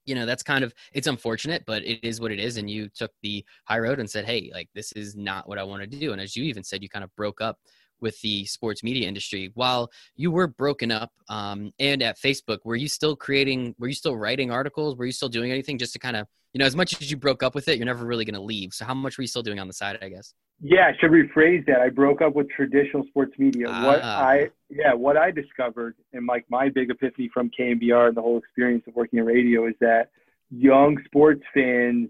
You 0.06 0.16
know, 0.16 0.26
that's 0.26 0.44
kind 0.44 0.64
of 0.64 0.74
it's 0.94 1.08
unfortunate, 1.08 1.64
but 1.66 1.84
it 1.84 2.04
is 2.04 2.20
what 2.20 2.32
it 2.32 2.40
is. 2.40 2.58
And 2.58 2.70
you 2.70 2.90
took 2.90 3.12
the 3.22 3.46
high 3.66 3.80
road 3.80 4.00
and 4.00 4.10
said, 4.10 4.26
Hey, 4.26 4.52
like 4.54 4.70
this 4.74 4.92
is 4.94 5.16
not 5.16 5.48
what 5.48 5.58
I 5.60 5.64
want 5.64 5.82
to 5.82 5.88
do. 5.88 6.12
And 6.12 6.22
as 6.22 6.36
you 6.36 6.44
even 6.46 6.64
said, 6.64 6.82
you 6.82 6.90
kind 6.90 7.04
of 7.04 7.16
broke 7.16 7.42
up 7.42 7.58
with 8.02 8.20
the 8.22 8.46
sports 8.46 8.84
media 8.84 9.08
industry 9.08 9.52
while 9.56 9.90
you 10.16 10.32
were 10.32 10.48
broken 10.48 10.92
up 10.92 11.12
um, 11.30 11.72
and 11.80 12.02
at 12.02 12.18
facebook 12.18 12.60
were 12.64 12.76
you 12.76 12.88
still 12.88 13.16
creating 13.16 13.76
were 13.80 13.88
you 13.88 13.94
still 13.94 14.16
writing 14.18 14.52
articles 14.52 14.96
were 14.96 15.06
you 15.06 15.12
still 15.12 15.30
doing 15.30 15.52
anything 15.52 15.78
just 15.78 15.94
to 15.94 16.00
kind 16.00 16.16
of 16.16 16.28
you 16.54 16.60
know 16.60 16.66
as 16.66 16.76
much 16.76 17.00
as 17.02 17.10
you 17.12 17.18
broke 17.18 17.44
up 17.44 17.56
with 17.56 17.68
it 17.68 17.78
you're 17.78 17.86
never 17.86 18.06
really 18.06 18.26
going 18.26 18.36
to 18.36 18.42
leave 18.42 18.74
so 18.74 18.86
how 18.86 18.94
much 18.94 19.18
were 19.18 19.22
you 19.24 19.28
still 19.28 19.44
doing 19.44 19.60
on 19.60 19.68
the 19.68 19.74
side 19.74 19.98
i 20.02 20.10
guess 20.10 20.34
Yeah, 20.62 20.88
I 20.92 20.94
should 21.00 21.12
rephrase 21.12 21.66
that. 21.68 21.80
I 21.80 21.90
broke 21.90 22.22
up 22.22 22.34
with 22.36 22.48
traditional 22.50 23.04
sports 23.08 23.34
media. 23.40 23.68
What 23.88 24.02
Ah. 24.04 24.28
I 24.34 24.50
yeah, 24.70 24.94
what 24.94 25.16
I 25.16 25.32
discovered 25.32 25.96
and 26.12 26.28
like 26.28 26.44
my 26.50 26.68
big 26.68 26.90
epiphany 26.92 27.30
from 27.34 27.50
KNBR 27.58 28.10
and 28.10 28.18
the 28.18 28.22
whole 28.22 28.38
experience 28.38 28.84
of 28.88 28.94
working 28.96 29.20
in 29.20 29.26
radio 29.26 29.68
is 29.68 29.76
that 29.80 30.10
young 30.52 30.98
sports 31.06 31.44
fans 31.54 32.10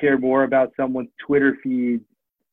care 0.00 0.18
more 0.18 0.44
about 0.44 0.72
someone's 0.78 1.10
Twitter 1.26 1.58
feed, 1.62 2.00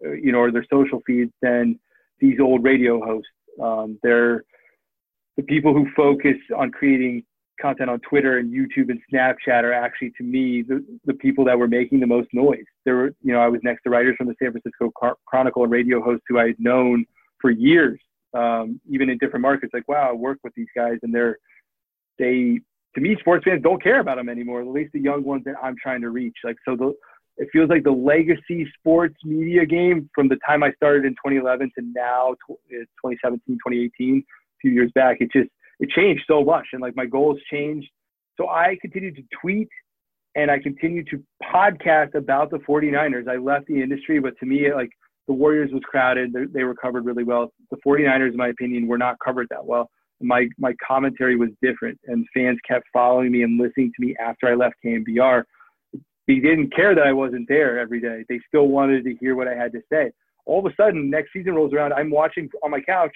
uh, 0.05 0.11
you 0.11 0.31
know, 0.33 0.39
or 0.39 0.51
their 0.51 0.65
social 0.69 1.01
feeds 1.07 1.31
than 1.41 1.79
these 2.21 2.39
old 2.39 2.63
radio 2.63 3.03
hosts. 3.03 3.29
Um, 3.61 3.99
they're 4.03 4.43
the 5.37 5.43
people 5.43 5.73
who 5.73 5.87
focus 5.95 6.37
on 6.55 6.71
creating 6.71 7.23
content 7.61 7.89
on 7.89 7.99
Twitter 7.99 8.39
and 8.39 8.51
YouTube 8.51 8.89
and 8.89 8.99
Snapchat 9.11 9.63
are 9.63 9.73
actually, 9.73 10.11
to 10.17 10.23
me, 10.23 10.61
the, 10.61 10.83
the 11.05 11.13
people 11.13 11.45
that 11.45 11.57
were 11.57 11.67
making 11.67 11.99
the 11.99 12.07
most 12.07 12.27
noise. 12.33 12.65
There 12.85 12.95
were, 12.95 13.13
you 13.21 13.33
know, 13.33 13.39
I 13.39 13.47
was 13.47 13.61
next 13.63 13.83
to 13.83 13.89
writers 13.89 14.15
from 14.17 14.27
the 14.27 14.35
San 14.41 14.51
Francisco 14.51 14.91
Chron- 14.95 15.15
Chronicle 15.25 15.63
and 15.63 15.71
radio 15.71 16.01
hosts 16.01 16.25
who 16.27 16.39
I 16.39 16.47
had 16.47 16.59
known 16.59 17.05
for 17.39 17.51
years, 17.51 17.99
um, 18.33 18.81
even 18.89 19.09
in 19.09 19.17
different 19.19 19.41
markets. 19.41 19.73
Like, 19.73 19.87
wow, 19.87 20.09
I 20.09 20.13
work 20.13 20.39
with 20.43 20.53
these 20.55 20.67
guys, 20.75 20.97
and 21.03 21.13
they're, 21.13 21.37
they, 22.17 22.59
to 22.95 23.01
me, 23.01 23.15
sports 23.19 23.45
fans 23.45 23.61
don't 23.61 23.81
care 23.81 23.99
about 23.99 24.17
them 24.17 24.29
anymore. 24.29 24.61
At 24.61 24.67
least 24.67 24.93
the 24.93 24.99
young 24.99 25.23
ones 25.23 25.43
that 25.45 25.55
I'm 25.61 25.75
trying 25.81 26.01
to 26.01 26.09
reach. 26.09 26.35
Like, 26.43 26.57
so 26.67 26.75
the, 26.75 26.93
it 27.37 27.47
feels 27.51 27.69
like 27.69 27.83
the 27.83 27.91
legacy 27.91 28.67
sports 28.77 29.15
media 29.23 29.65
game 29.65 30.09
from 30.13 30.27
the 30.27 30.37
time 30.47 30.63
I 30.63 30.71
started 30.73 31.05
in 31.05 31.13
2011 31.13 31.71
to 31.77 31.85
now, 31.93 32.35
tw- 32.45 32.59
eh, 32.71 32.85
2017, 33.03 33.55
2018, 33.55 34.17
a 34.17 34.23
few 34.61 34.71
years 34.71 34.91
back. 34.93 35.17
It 35.19 35.29
just 35.31 35.49
it 35.79 35.89
changed 35.89 36.23
so 36.27 36.43
much, 36.43 36.67
and 36.73 36.81
like 36.81 36.95
my 36.95 37.05
goals 37.05 37.39
changed. 37.49 37.89
So 38.37 38.49
I 38.49 38.77
continued 38.81 39.15
to 39.15 39.23
tweet 39.41 39.69
and 40.35 40.49
I 40.49 40.59
continued 40.59 41.07
to 41.11 41.23
podcast 41.43 42.15
about 42.15 42.51
the 42.51 42.57
49ers. 42.59 43.27
I 43.27 43.37
left 43.37 43.67
the 43.67 43.81
industry, 43.81 44.19
but 44.19 44.33
to 44.39 44.45
me, 44.45 44.73
like 44.73 44.89
the 45.27 45.33
Warriors 45.33 45.71
was 45.73 45.81
crowded. 45.83 46.33
They, 46.33 46.45
they 46.45 46.63
were 46.63 46.75
covered 46.75 47.05
really 47.05 47.23
well. 47.23 47.51
The 47.69 47.77
49ers, 47.85 48.31
in 48.31 48.37
my 48.37 48.49
opinion, 48.49 48.87
were 48.87 48.97
not 48.97 49.17
covered 49.23 49.47
that 49.49 49.65
well. 49.65 49.89
My 50.21 50.47
my 50.59 50.73
commentary 50.85 51.35
was 51.35 51.49
different, 51.63 51.99
and 52.05 52.25
fans 52.33 52.59
kept 52.67 52.85
following 52.93 53.31
me 53.31 53.41
and 53.41 53.59
listening 53.59 53.91
to 53.95 54.05
me 54.05 54.15
after 54.19 54.47
I 54.47 54.53
left 54.53 54.75
KNBR 54.85 55.43
they 56.27 56.35
didn't 56.35 56.73
care 56.75 56.95
that 56.95 57.05
I 57.05 57.13
wasn't 57.13 57.47
there 57.47 57.79
every 57.79 57.99
day. 57.99 58.23
They 58.29 58.39
still 58.47 58.67
wanted 58.67 59.03
to 59.05 59.15
hear 59.19 59.35
what 59.35 59.47
I 59.47 59.55
had 59.55 59.71
to 59.73 59.81
say. 59.91 60.11
All 60.45 60.65
of 60.65 60.71
a 60.71 60.75
sudden, 60.75 61.09
next 61.09 61.33
season 61.33 61.55
rolls 61.55 61.73
around. 61.73 61.93
I'm 61.93 62.11
watching 62.11 62.49
on 62.63 62.71
my 62.71 62.81
couch, 62.81 63.15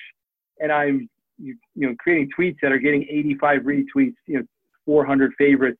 and 0.59 0.71
I'm 0.71 1.09
you, 1.37 1.55
you 1.75 1.87
know 1.87 1.95
creating 1.99 2.29
tweets 2.37 2.57
that 2.61 2.71
are 2.71 2.79
getting 2.79 3.03
85 3.03 3.61
retweets, 3.61 4.15
you 4.27 4.39
know, 4.39 4.43
400 4.85 5.31
favorites, 5.37 5.79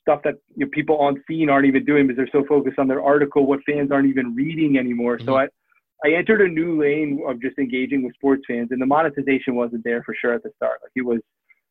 stuff 0.00 0.20
that 0.24 0.34
you 0.56 0.64
know, 0.64 0.70
people 0.72 0.98
on 0.98 1.22
scene 1.28 1.50
aren't 1.50 1.66
even 1.66 1.84
doing 1.84 2.06
because 2.06 2.16
they're 2.16 2.40
so 2.40 2.46
focused 2.48 2.78
on 2.78 2.88
their 2.88 3.02
article, 3.02 3.46
what 3.46 3.60
fans 3.66 3.90
aren't 3.90 4.08
even 4.08 4.34
reading 4.34 4.78
anymore. 4.78 5.18
So 5.18 5.26
mm-hmm. 5.26 5.34
I. 5.34 5.48
I 6.04 6.16
entered 6.16 6.40
a 6.40 6.46
new 6.46 6.80
lane 6.80 7.20
of 7.26 7.42
just 7.42 7.58
engaging 7.58 8.04
with 8.04 8.14
sports 8.14 8.44
fans, 8.46 8.68
and 8.70 8.80
the 8.80 8.86
monetization 8.86 9.56
wasn't 9.56 9.82
there 9.82 10.04
for 10.04 10.14
sure 10.14 10.32
at 10.32 10.44
the 10.44 10.52
start. 10.54 10.78
Like 10.80 10.92
it 10.94 11.04
was, 11.04 11.18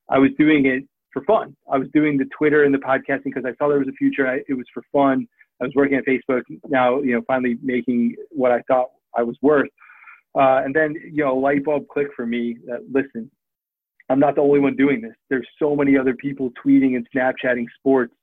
I 0.09 0.19
was 0.19 0.31
doing 0.37 0.65
it 0.65 0.83
for 1.11 1.23
fun. 1.23 1.55
I 1.71 1.77
was 1.77 1.87
doing 1.93 2.17
the 2.17 2.25
Twitter 2.37 2.63
and 2.63 2.73
the 2.73 2.79
podcasting 2.79 3.25
because 3.25 3.45
I 3.45 3.55
saw 3.57 3.69
there 3.69 3.79
was 3.79 3.87
a 3.87 3.93
future. 3.93 4.27
I, 4.27 4.41
it 4.47 4.53
was 4.53 4.65
for 4.73 4.83
fun. 4.91 5.27
I 5.61 5.65
was 5.65 5.73
working 5.75 5.97
at 5.97 6.05
Facebook 6.05 6.43
now, 6.69 7.01
you 7.01 7.13
know, 7.13 7.21
finally 7.27 7.57
making 7.63 8.15
what 8.29 8.51
I 8.51 8.61
thought 8.67 8.89
I 9.17 9.23
was 9.23 9.35
worth. 9.41 9.69
Uh, 10.35 10.61
and 10.63 10.75
then, 10.75 10.93
you 11.11 11.23
know, 11.23 11.37
a 11.37 11.39
light 11.39 11.63
bulb 11.63 11.87
click 11.87 12.07
for 12.15 12.25
me 12.25 12.57
that 12.67 12.85
listen, 12.91 13.31
I'm 14.09 14.19
not 14.19 14.35
the 14.35 14.41
only 14.41 14.59
one 14.59 14.75
doing 14.75 15.01
this. 15.01 15.13
There's 15.29 15.47
so 15.59 15.75
many 15.75 15.97
other 15.97 16.13
people 16.13 16.51
tweeting 16.63 16.95
and 16.95 17.07
Snapchatting 17.15 17.65
sports 17.79 18.13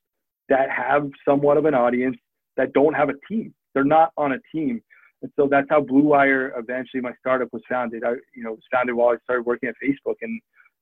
that 0.49 0.69
have 0.69 1.09
somewhat 1.27 1.57
of 1.57 1.65
an 1.65 1.73
audience 1.73 2.17
that 2.57 2.73
don't 2.73 2.93
have 2.93 3.09
a 3.09 3.13
team. 3.27 3.53
They're 3.73 3.83
not 3.83 4.11
on 4.17 4.31
a 4.31 4.37
team. 4.53 4.81
And 5.21 5.31
so 5.35 5.47
that's 5.49 5.67
how 5.69 5.81
Blue 5.81 6.03
Wire 6.03 6.53
eventually 6.57 7.01
my 7.01 7.13
startup 7.19 7.49
was 7.51 7.61
founded. 7.69 8.03
I, 8.03 8.11
you 8.35 8.43
know, 8.43 8.51
was 8.51 8.63
founded 8.71 8.95
while 8.95 9.09
I 9.09 9.17
started 9.23 9.45
working 9.45 9.69
at 9.69 9.75
Facebook 9.83 10.15
and 10.21 10.39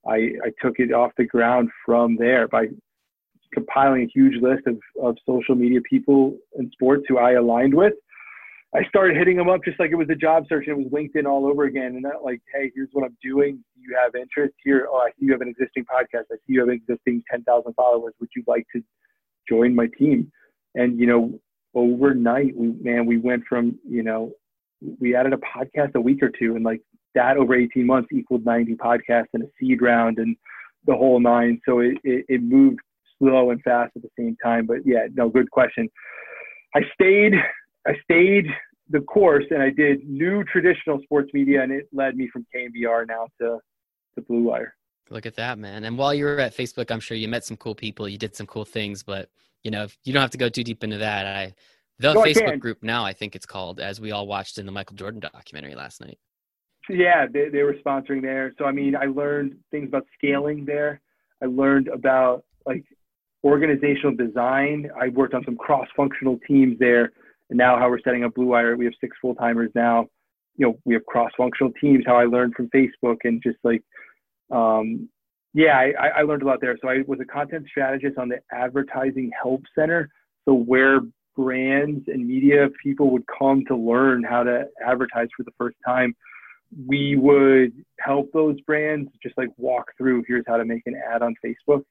I, 0.08 0.16
I 0.44 0.52
took 0.62 0.80
it 0.80 0.92
off 0.92 1.12
the 1.18 1.26
ground 1.26 1.70
from 1.86 2.18
there 2.18 2.48
by 2.48 2.68
compiling 3.54 4.04
a 4.04 4.12
huge 4.14 4.42
list 4.42 4.68
of, 4.68 4.78
of 5.02 5.16
social 5.26 5.56
media 5.56 5.80
people 5.82 6.38
in 6.58 6.70
sports 6.72 7.04
who 7.08 7.18
I 7.18 7.34
aligned 7.34 7.74
with. 7.74 7.94
I 8.76 8.84
started 8.90 9.16
hitting 9.16 9.38
them 9.38 9.50
up 9.50 9.64
just 9.64 9.80
like 9.80 9.92
it 9.92 9.96
was 9.96 10.10
a 10.10 10.16
job 10.16 10.46
search 10.50 10.66
and 10.68 10.80
it 10.80 10.84
was 10.84 10.92
LinkedIn 10.92 11.28
all 11.28 11.46
over 11.46 11.66
again. 11.66 11.94
And 11.94 12.02
not 12.02 12.24
like, 12.24 12.42
hey, 12.54 12.72
here's 12.74 12.90
what 12.92 13.06
I'm 13.06 13.16
doing. 13.22 13.64
Do 13.76 13.82
you 13.82 13.96
have 14.02 14.16
interest 14.16 14.56
here? 14.64 14.88
Oh, 14.90 14.98
I 14.98 15.10
see 15.12 15.28
you 15.28 15.32
have 15.32 15.42
an 15.42 15.48
existing 15.48 15.86
podcast. 15.86 16.24
I 16.32 16.38
see 16.38 16.54
you 16.54 16.62
have 16.62 16.70
existing 16.70 17.24
10,000 17.30 17.74
followers. 17.74 18.16
Would 18.20 18.30
you 18.36 18.44
like 18.48 18.66
to 18.76 18.82
join 19.48 19.76
my 19.76 19.88
team? 20.00 20.32
And, 20.74 21.00
you 21.00 21.06
know, 21.06 21.40
overnight, 21.76 22.56
we, 22.58 22.70
man, 22.82 23.06
we 23.06 23.18
went 23.18 23.44
from, 23.48 23.78
you 23.88 24.02
know, 24.02 24.32
we 25.00 25.16
added 25.16 25.34
a 25.34 25.38
podcast 25.38 25.96
a 25.96 26.02
week 26.02 26.22
or 26.22 26.30
two 26.30 26.56
and 26.56 26.64
like 26.64 26.82
that 27.16 27.38
over 27.38 27.56
18 27.56 27.86
months 27.86 28.10
equaled 28.12 28.46
90 28.46 28.76
podcasts 28.76 29.28
and 29.34 29.44
a 29.44 29.48
seed 29.60 29.82
round 29.82 30.18
and 30.18 30.36
the 30.86 30.94
whole 30.94 31.20
nine. 31.20 31.62
So 31.66 31.80
it, 31.80 31.98
it, 32.04 32.26
it 32.28 32.44
moved 32.44 32.80
slow 33.20 33.52
and 33.52 33.62
fast 33.62 33.92
at 33.96 34.02
the 34.02 34.10
same 34.18 34.36
time. 34.44 34.66
But 34.66 34.78
yeah, 34.86 35.08
no, 35.14 35.30
good 35.30 35.50
question. 35.52 35.90
I 36.76 36.82
stayed 36.94 37.34
I 37.86 37.94
stayed 38.04 38.46
the 38.90 39.02
course 39.02 39.46
and 39.50 39.62
I 39.62 39.70
did 39.70 40.08
new 40.08 40.44
traditional 40.46 41.00
sports 41.04 41.32
media, 41.34 41.64
and 41.64 41.72
it 41.72 41.88
led 41.92 42.16
me 42.16 42.30
from 42.32 42.46
KNBR 42.56 43.08
now 43.08 43.28
to 43.42 43.60
to 44.16 44.22
Blue 44.22 44.44
Wire. 44.44 44.76
Look 45.10 45.26
at 45.26 45.36
that, 45.36 45.58
man! 45.58 45.84
And 45.84 45.98
while 45.98 46.14
you 46.14 46.26
were 46.26 46.40
at 46.40 46.56
Facebook, 46.56 46.90
I'm 46.90 47.00
sure 47.00 47.18
you 47.18 47.28
met 47.28 47.44
some 47.44 47.58
cool 47.58 47.76
people. 47.76 48.08
You 48.08 48.18
did 48.18 48.36
some 48.36 48.48
cool 48.48 48.66
things, 48.66 49.04
but 49.04 49.30
you 49.64 49.72
know, 49.72 49.88
you 50.04 50.14
don't 50.14 50.22
have 50.22 50.32
to 50.32 50.38
go 50.38 50.50
too 50.50 50.64
deep 50.64 50.84
into 50.84 50.98
that. 50.98 51.26
I 51.26 51.54
the 52.04 52.14
no, 52.14 52.22
Facebook 52.22 52.60
group 52.60 52.84
now, 52.84 53.06
I 53.06 53.14
think 53.14 53.36
it's 53.36 53.46
called, 53.46 53.80
as 53.80 54.02
we 54.02 54.12
all 54.12 54.28
watched 54.28 54.58
in 54.58 54.66
the 54.66 54.72
Michael 54.72 54.96
Jordan 54.96 55.22
documentary 55.22 55.74
last 55.74 56.02
night. 56.02 56.20
Yeah, 56.90 57.26
they, 57.32 57.48
they 57.48 57.64
were 57.64 57.76
sponsoring 57.76 58.22
there. 58.22 58.54
So 58.58 58.66
I 58.66 58.72
mean, 58.74 58.96
I 58.96 59.06
learned 59.06 59.56
things 59.72 59.88
about 59.88 60.06
scaling 60.18 60.66
there. 60.66 61.00
I 61.42 61.46
learned 61.46 61.88
about 61.88 62.44
like 62.66 62.84
organizational 63.44 64.16
design. 64.16 64.90
I 65.00 65.08
worked 65.10 65.34
on 65.34 65.46
some 65.46 65.56
cross-functional 65.56 66.40
teams 66.46 66.78
there, 66.80 67.14
and 67.50 67.58
now 67.58 67.80
how 67.80 67.90
we're 67.90 68.02
setting 68.02 68.26
up 68.26 68.34
Blue 68.34 68.48
Wire. 68.48 68.76
We 68.76 68.86
have 68.86 68.94
six 69.00 69.16
full 69.22 69.36
timers 69.36 69.72
now. 69.74 70.08
You 70.58 70.68
know, 70.68 70.80
we 70.84 70.94
have 70.94 71.06
cross-functional 71.06 71.72
teams. 71.80 72.04
How 72.06 72.18
I 72.18 72.26
learned 72.26 72.54
from 72.56 72.70
Facebook 72.76 73.18
and 73.24 73.42
just 73.42 73.58
like, 73.64 73.82
um, 74.52 75.10
yeah, 75.54 75.78
I, 75.78 76.20
I 76.20 76.22
learned 76.24 76.44
a 76.44 76.48
lot 76.48 76.60
there. 76.60 76.78
So 76.82 76.90
I 76.90 76.98
was 77.08 77.20
a 77.22 77.26
content 77.26 77.66
strategist 77.70 78.18
on 78.18 78.28
the 78.28 78.40
Advertising 78.52 79.32
Help 79.42 79.62
Center. 79.74 80.10
So 80.46 80.54
where 80.54 81.00
brands 81.36 82.08
and 82.08 82.28
media 82.28 82.68
people 82.82 83.10
would 83.12 83.24
come 83.28 83.64
to 83.66 83.76
learn 83.76 84.24
how 84.24 84.44
to 84.44 84.66
advertise 84.86 85.28
for 85.36 85.44
the 85.44 85.52
first 85.58 85.78
time 85.86 86.16
we 86.88 87.16
would 87.16 87.72
help 88.00 88.32
those 88.34 88.60
brands 88.62 89.10
just 89.22 89.38
like 89.38 89.50
walk 89.58 89.92
through 89.98 90.24
here's 90.28 90.46
how 90.48 90.58
to 90.58 90.66
make 90.66 90.84
an 90.86 91.00
ad 91.12 91.22
on 91.22 91.36
facebook 91.46 91.84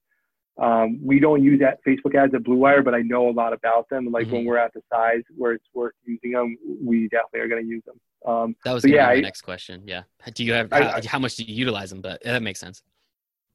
um, 0.59 1.01
we 1.03 1.19
don't 1.19 1.43
use 1.43 1.61
that 1.61 1.79
Facebook 1.87 2.15
ads 2.15 2.35
at 2.35 2.45
Blue 2.45 2.57
Wire, 2.57 2.83
but 2.83 2.95
I 2.95 3.01
know 3.01 3.29
a 3.29 3.33
lot 3.33 3.53
about 3.53 3.89
them. 3.89 4.11
Like 4.11 4.27
mm-hmm. 4.27 4.37
when 4.37 4.45
we're 4.45 4.59
at 4.59 4.73
the 4.75 4.83
size 4.93 5.23
where 5.37 5.53
it's 5.53 5.65
worth 5.73 5.95
using 6.05 6.33
them, 6.33 6.57
we 6.85 7.09
definitely 7.09 7.41
are 7.41 7.49
going 7.49 7.63
to 7.63 7.69
use 7.69 7.83
them. 7.87 7.99
Um, 8.27 8.57
that 8.65 8.73
was 8.73 8.85
yeah, 8.85 9.09
I, 9.09 9.21
next 9.21 9.41
question. 9.41 9.83
Yeah, 9.87 10.03
do 10.35 10.45
you 10.45 10.53
have 10.53 10.73
I, 10.73 10.85
how, 10.85 11.01
how, 11.07 11.19
much 11.19 11.37
do 11.37 11.45
you 11.45 11.55
utilize 11.55 11.91
them? 11.91 12.01
But 12.01 12.23
that 12.23 12.43
makes 12.43 12.61
sense. 12.61 12.83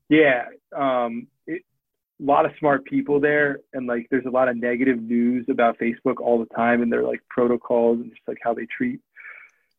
Yeah, 0.10 0.46
um, 0.76 1.28
lot 2.20 2.46
of 2.46 2.52
smart 2.60 2.86
people 2.86 3.20
there, 3.20 3.60
and 3.74 3.88
like 3.88 4.08
there's 4.10 4.26
a 4.26 4.30
lot 4.30 4.48
of 4.48 4.58
negative 4.58 5.02
news 5.02 5.46
about 5.50 5.78
Facebook 5.80 6.20
all 6.20 6.40
the 6.40 6.54
time, 6.56 6.82
and 6.82 6.92
their 6.92 7.04
like 7.04 7.22
protocols 7.30 8.00
and 8.00 8.10
just 8.10 8.28
like 8.28 8.38
how 8.42 8.54
they 8.54 8.66
treat 8.66 9.00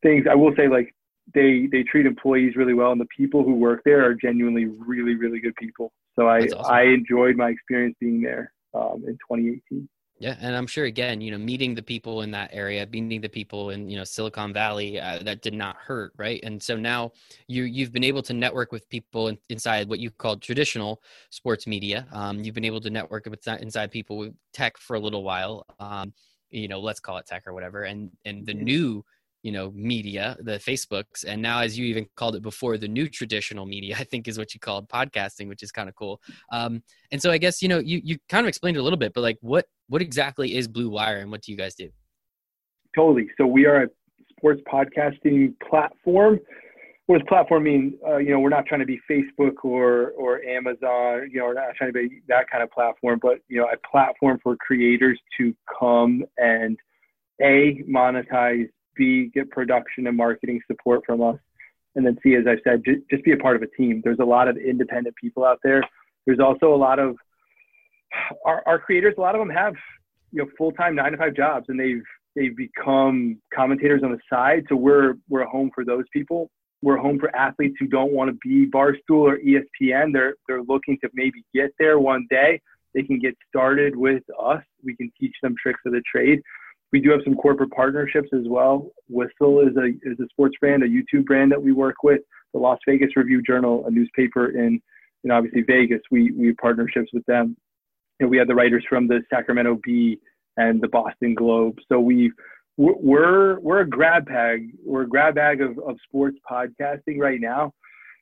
things. 0.01 0.25
I 0.29 0.35
will 0.35 0.53
say 0.55 0.67
like 0.67 0.93
they 1.33 1.67
they 1.71 1.83
treat 1.83 2.05
employees 2.05 2.55
really 2.55 2.73
well, 2.73 2.91
and 2.91 3.01
the 3.01 3.07
people 3.15 3.43
who 3.43 3.55
work 3.55 3.81
there 3.85 4.05
are 4.05 4.13
genuinely 4.13 4.65
really 4.65 5.15
really 5.15 5.39
good 5.39 5.55
people. 5.55 5.91
So 6.17 6.27
I 6.27 6.39
awesome. 6.39 6.65
I 6.65 6.83
enjoyed 6.83 7.35
my 7.35 7.49
experience 7.49 7.95
being 7.99 8.21
there 8.21 8.53
um, 8.73 9.03
in 9.07 9.13
2018. 9.29 9.87
Yeah, 10.21 10.35
and 10.41 10.53
I'm 10.53 10.67
sure 10.67 10.83
again, 10.83 11.21
you 11.21 11.31
know, 11.31 11.37
meeting 11.37 11.75
the 11.75 11.81
people 11.81 12.23
in 12.23 12.31
that 12.31 12.49
area, 12.53 12.85
meeting 12.85 13.21
the 13.21 13.29
people 13.29 13.69
in 13.69 13.87
you 13.89 13.95
know 13.95 14.03
Silicon 14.03 14.51
Valley, 14.51 14.99
uh, 14.99 15.19
that 15.23 15.41
did 15.41 15.53
not 15.53 15.77
hurt, 15.77 16.11
right? 16.17 16.41
And 16.43 16.61
so 16.61 16.75
now 16.75 17.13
you 17.47 17.63
you've 17.63 17.93
been 17.93 18.03
able 18.03 18.21
to 18.23 18.33
network 18.33 18.73
with 18.73 18.89
people 18.89 19.29
in, 19.29 19.37
inside 19.47 19.87
what 19.87 19.99
you 19.99 20.11
called 20.11 20.41
traditional 20.41 21.01
sports 21.29 21.65
media. 21.67 22.05
Um, 22.11 22.43
you've 22.43 22.53
been 22.55 22.65
able 22.65 22.81
to 22.81 22.89
network 22.89 23.27
with 23.27 23.47
inside 23.47 23.91
people 23.91 24.17
with 24.17 24.35
tech 24.51 24.77
for 24.77 24.97
a 24.97 24.99
little 24.99 25.23
while. 25.23 25.65
Um, 25.79 26.13
you 26.49 26.67
know, 26.67 26.81
let's 26.81 26.99
call 26.99 27.17
it 27.17 27.25
tech 27.25 27.47
or 27.47 27.53
whatever, 27.53 27.83
and 27.83 28.11
and 28.25 28.45
the 28.45 28.53
new 28.53 29.05
you 29.43 29.51
know 29.51 29.71
media 29.71 30.35
the 30.41 30.59
facebooks 30.59 31.23
and 31.25 31.41
now 31.41 31.59
as 31.61 31.77
you 31.77 31.85
even 31.85 32.05
called 32.15 32.35
it 32.35 32.41
before 32.41 32.77
the 32.77 32.87
new 32.87 33.07
traditional 33.07 33.65
media 33.65 33.95
i 33.97 34.03
think 34.03 34.27
is 34.27 34.37
what 34.37 34.53
you 34.53 34.59
called 34.59 34.87
podcasting 34.89 35.47
which 35.47 35.63
is 35.63 35.71
kind 35.71 35.87
of 35.87 35.95
cool. 35.95 36.19
Um, 36.51 36.83
and 37.11 37.21
so 37.21 37.31
i 37.31 37.37
guess 37.37 37.61
you 37.61 37.69
know 37.69 37.79
you, 37.79 38.01
you 38.03 38.17
kind 38.27 38.45
of 38.45 38.49
explained 38.49 38.77
it 38.77 38.81
a 38.81 38.83
little 38.83 38.99
bit 38.99 39.13
but 39.13 39.21
like 39.21 39.37
what 39.41 39.65
what 39.89 40.01
exactly 40.01 40.55
is 40.55 40.67
blue 40.67 40.89
wire 40.89 41.17
and 41.17 41.29
what 41.31 41.41
do 41.41 41.51
you 41.51 41.57
guys 41.57 41.75
do? 41.75 41.89
Totally. 42.95 43.27
So 43.37 43.45
we 43.45 43.65
are 43.65 43.83
a 43.83 43.87
sports 44.29 44.61
podcasting 44.71 45.53
platform. 45.67 46.39
What 47.07 47.19
does 47.19 47.27
platform 47.27 47.63
mean? 47.63 47.97
Uh, 48.07 48.17
you 48.17 48.29
know 48.29 48.39
we're 48.39 48.49
not 48.49 48.67
trying 48.67 48.81
to 48.81 48.85
be 48.85 48.99
facebook 49.09 49.63
or 49.63 50.11
or 50.11 50.43
amazon 50.43 51.27
you 51.31 51.39
know 51.39 51.45
we're 51.45 51.55
not 51.55 51.73
trying 51.75 51.91
to 51.91 51.93
be 51.93 52.21
that 52.27 52.47
kind 52.51 52.63
of 52.63 52.69
platform 52.69 53.19
but 53.19 53.39
you 53.47 53.59
know 53.59 53.65
a 53.65 53.87
platform 53.87 54.39
for 54.43 54.55
creators 54.57 55.19
to 55.35 55.55
come 55.79 56.23
and 56.37 56.77
a 57.41 57.83
monetize 57.89 58.69
Get 59.33 59.49
production 59.51 60.07
and 60.07 60.17
marketing 60.17 60.61
support 60.67 61.01
from 61.05 61.21
us. 61.21 61.37
And 61.95 62.05
then 62.05 62.17
C, 62.23 62.35
as 62.35 62.45
I 62.47 62.57
said, 62.63 62.83
just, 62.85 63.01
just 63.09 63.23
be 63.23 63.31
a 63.31 63.37
part 63.37 63.55
of 63.55 63.61
a 63.61 63.67
team. 63.67 64.01
There's 64.03 64.19
a 64.19 64.25
lot 64.25 64.47
of 64.47 64.57
independent 64.57 65.15
people 65.15 65.43
out 65.43 65.59
there. 65.63 65.83
There's 66.25 66.39
also 66.39 66.73
a 66.73 66.77
lot 66.77 66.99
of 66.99 67.15
our, 68.45 68.63
our 68.65 68.79
creators, 68.79 69.15
a 69.17 69.21
lot 69.21 69.35
of 69.35 69.39
them 69.39 69.49
have, 69.49 69.73
you 70.31 70.43
know, 70.43 70.49
full-time 70.57 70.95
nine 70.95 71.11
to 71.11 71.17
five 71.17 71.35
jobs 71.35 71.65
and 71.69 71.79
they've, 71.79 72.03
they've 72.35 72.55
become 72.55 73.41
commentators 73.53 74.01
on 74.03 74.11
the 74.11 74.19
side. 74.29 74.63
So 74.69 74.75
we're, 74.75 75.15
we're 75.29 75.41
a 75.41 75.49
home 75.49 75.71
for 75.73 75.83
those 75.83 76.05
people. 76.13 76.49
We're 76.81 76.97
home 76.97 77.19
for 77.19 77.35
athletes 77.35 77.75
who 77.79 77.87
don't 77.87 78.13
want 78.13 78.29
to 78.29 78.37
be 78.47 78.69
Barstool 78.69 79.25
or 79.25 79.37
ESPN. 79.37 80.13
They're, 80.13 80.35
they're 80.47 80.63
looking 80.63 80.97
to 81.03 81.09
maybe 81.13 81.43
get 81.53 81.71
there 81.79 81.99
one 81.99 82.27
day. 82.29 82.61
They 82.93 83.03
can 83.03 83.19
get 83.19 83.35
started 83.47 83.95
with 83.95 84.23
us. 84.39 84.63
We 84.83 84.95
can 84.95 85.11
teach 85.19 85.35
them 85.41 85.55
tricks 85.61 85.81
of 85.85 85.91
the 85.91 86.01
trade 86.09 86.41
we 86.91 86.99
do 86.99 87.11
have 87.11 87.21
some 87.23 87.35
corporate 87.35 87.71
partnerships 87.71 88.29
as 88.33 88.47
well. 88.47 88.89
Whistle 89.07 89.61
is 89.61 89.75
a 89.77 89.89
is 90.09 90.19
a 90.19 90.27
sports 90.29 90.55
brand, 90.59 90.83
a 90.83 90.87
YouTube 90.87 91.25
brand 91.25 91.51
that 91.51 91.61
we 91.61 91.71
work 91.71 92.03
with. 92.03 92.21
The 92.53 92.59
Las 92.59 92.79
Vegas 92.87 93.15
Review 93.15 93.41
Journal, 93.41 93.85
a 93.87 93.91
newspaper 93.91 94.49
in 94.49 94.81
in 95.23 95.31
obviously 95.31 95.61
Vegas, 95.61 96.01
we 96.11 96.31
we 96.31 96.47
have 96.47 96.57
partnerships 96.57 97.09
with 97.13 97.25
them. 97.25 97.55
And 98.19 98.29
we 98.29 98.37
have 98.37 98.47
the 98.47 98.55
writers 98.55 98.83
from 98.89 99.07
the 99.07 99.21
Sacramento 99.29 99.79
Bee 99.83 100.19
and 100.57 100.81
the 100.81 100.89
Boston 100.89 101.35
Globe. 101.35 101.77
So 101.89 101.99
we 101.99 102.31
we're 102.77 103.59
we're 103.59 103.81
a 103.81 103.89
grab 103.89 104.25
bag. 104.25 104.71
We're 104.85 105.03
a 105.03 105.07
grab 105.07 105.35
bag 105.35 105.61
of, 105.61 105.77
of 105.79 105.97
sports 106.05 106.37
podcasting 106.49 107.17
right 107.17 107.39
now. 107.39 107.73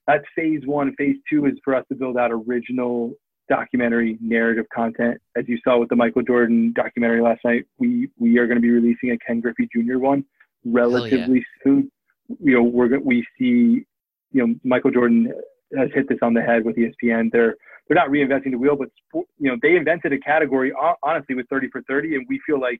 That's 0.07 0.25
phase 0.35 0.61
one. 0.65 0.95
Phase 0.95 1.17
two 1.29 1.45
is 1.45 1.53
for 1.63 1.75
us 1.75 1.85
to 1.89 1.95
build 1.95 2.17
out 2.17 2.31
original 2.31 3.13
documentary 3.49 4.17
narrative 4.21 4.65
content. 4.73 5.19
As 5.35 5.45
you 5.47 5.57
saw 5.63 5.79
with 5.79 5.89
the 5.89 5.95
Michael 5.95 6.21
Jordan 6.21 6.73
documentary 6.75 7.21
last 7.21 7.41
night, 7.43 7.65
we 7.77 8.09
we 8.17 8.37
are 8.37 8.47
going 8.47 8.57
to 8.57 8.61
be 8.61 8.69
releasing 8.69 9.11
a 9.11 9.17
Ken 9.17 9.39
Griffey 9.39 9.67
Jr. 9.73 9.97
one 9.97 10.25
relatively 10.65 11.37
yeah. 11.37 11.63
soon. 11.63 11.91
You 12.39 12.55
know, 12.55 12.63
we're 12.63 12.99
we 12.99 13.25
see, 13.37 13.85
you 14.31 14.47
know, 14.47 14.55
Michael 14.63 14.91
Jordan 14.91 15.33
has 15.77 15.89
hit 15.93 16.09
this 16.09 16.19
on 16.21 16.33
the 16.33 16.41
head 16.41 16.65
with 16.65 16.75
ESPN. 16.75 17.31
They're 17.31 17.55
they're 17.87 17.95
not 17.95 18.09
reinventing 18.09 18.51
the 18.51 18.57
wheel, 18.57 18.75
but 18.75 18.89
you 19.13 19.49
know, 19.49 19.57
they 19.61 19.75
invented 19.75 20.13
a 20.13 20.19
category 20.19 20.73
honestly 21.03 21.35
with 21.35 21.47
30 21.49 21.69
for 21.69 21.81
30, 21.83 22.15
and 22.15 22.25
we 22.27 22.39
feel 22.45 22.59
like 22.59 22.79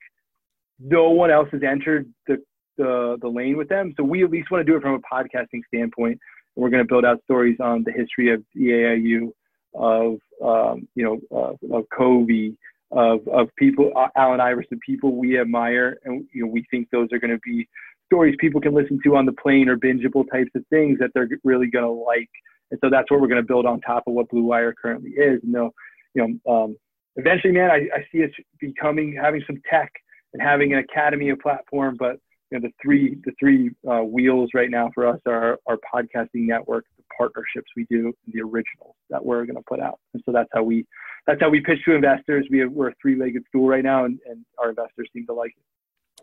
no 0.80 1.10
one 1.10 1.32
else 1.32 1.48
has 1.52 1.62
entered 1.64 2.08
the 2.28 2.38
the, 2.78 3.18
the 3.22 3.28
lane 3.28 3.58
with 3.58 3.70
them. 3.70 3.94
So 3.98 4.04
we 4.04 4.24
at 4.24 4.30
least 4.30 4.52
want 4.52 4.66
to 4.66 4.72
do 4.72 4.78
it 4.78 4.82
from 4.82 4.94
a 4.94 5.00
podcasting 5.00 5.62
standpoint. 5.68 6.20
And 6.56 6.64
we're 6.64 6.70
going 6.70 6.84
to 6.84 6.88
build 6.88 7.06
out 7.06 7.20
stories 7.24 7.58
on 7.60 7.84
the 7.84 7.92
history 7.92 8.32
of 8.32 8.44
EAIU 8.56 9.32
of 9.78 10.18
um, 10.44 10.88
you 10.96 11.04
know 11.04 11.20
uh, 11.32 11.78
of 11.78 11.86
Kobe, 11.96 12.54
of 12.92 13.28
of 13.28 13.50
people 13.58 13.92
uh, 13.96 14.08
Allen 14.16 14.42
Iverson, 14.42 14.80
people 14.86 15.16
we 15.16 15.40
admire, 15.40 15.98
and 16.06 16.26
you 16.34 16.46
know 16.46 16.52
we 16.52 16.66
think 16.72 16.90
those 16.92 17.10
are 17.12 17.20
going 17.20 17.32
to 17.32 17.40
be 17.40 17.68
stories 18.08 18.36
people 18.40 18.60
can 18.60 18.74
listen 18.74 19.00
to 19.04 19.16
on 19.16 19.26
the 19.26 19.34
plane 19.34 19.70
or 19.70 19.78
bingeable 19.78 20.26
types 20.32 20.50
of 20.56 20.66
things 20.70 20.98
that 21.00 21.12
they're 21.14 21.30
really 21.44 21.68
going 21.68 21.86
to 21.86 21.92
like. 21.92 22.30
And 22.72 22.80
so 22.84 22.90
that's 22.90 23.10
what 23.12 23.22
we're 23.22 23.28
going 23.28 23.42
to 23.42 23.48
build 23.48 23.66
on 23.66 23.80
top 23.82 24.04
of 24.08 24.14
what 24.14 24.30
Blue 24.30 24.44
Wire 24.44 24.74
currently 24.74 25.12
is. 25.12 25.42
And 25.44 25.54
they'll, 25.54 25.74
you 26.14 26.40
know, 26.46 26.54
um, 26.54 26.78
eventually, 27.16 27.54
man, 27.54 27.70
I, 27.70 27.88
I 27.94 28.06
see 28.12 28.24
us 28.24 28.32
becoming 28.60 29.18
having 29.22 29.44
some 29.46 29.62
tech 29.70 29.92
and 30.34 30.42
having 30.42 30.74
an 30.74 30.80
academy, 30.80 31.30
a 31.30 31.38
platform, 31.38 31.96
but 31.98 32.18
you 32.52 32.60
know 32.60 32.68
the 32.68 32.74
three 32.82 33.18
the 33.26 33.34
three 33.40 33.72
uh, 33.90 34.00
wheels 34.04 34.52
right 34.54 34.70
now 34.70 34.90
for 34.94 35.06
us 35.06 35.20
are 35.26 35.60
our 35.68 35.78
podcasting 35.94 36.48
network, 36.48 36.86
partnerships 37.18 37.70
we 37.76 37.86
do, 37.90 38.14
and 38.26 38.34
the 38.34 38.42
originals 38.42 38.96
that 39.10 39.24
we're 39.24 39.46
going 39.46 39.56
to 39.56 39.64
put 39.68 39.80
out. 39.80 40.00
And 40.14 40.24
so 40.26 40.32
that's 40.32 40.50
how 40.54 40.64
we 40.64 40.86
that's 41.26 41.42
how 41.42 41.50
we 41.50 41.60
pitch 41.62 41.80
to 41.86 41.96
investors. 41.96 42.48
We 42.50 42.60
have, 42.60 42.72
we're 42.72 42.90
a 42.90 42.94
three 43.02 43.18
legged 43.18 43.44
stool 43.50 43.68
right 43.68 43.84
now, 43.84 44.06
and, 44.06 44.20
and 44.30 44.46
our 44.58 44.70
investors 44.70 45.10
seem 45.14 45.26
to 45.28 45.34
like 45.34 45.52
it. 45.52 45.64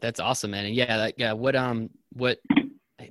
That's 0.01 0.21
awesome, 0.21 0.53
man. 0.53 0.67
And 0.67 0.75
yeah, 0.75 0.97
that, 0.97 1.15
yeah. 1.17 1.33
What 1.33 1.57
um 1.57 1.91
what 2.13 2.39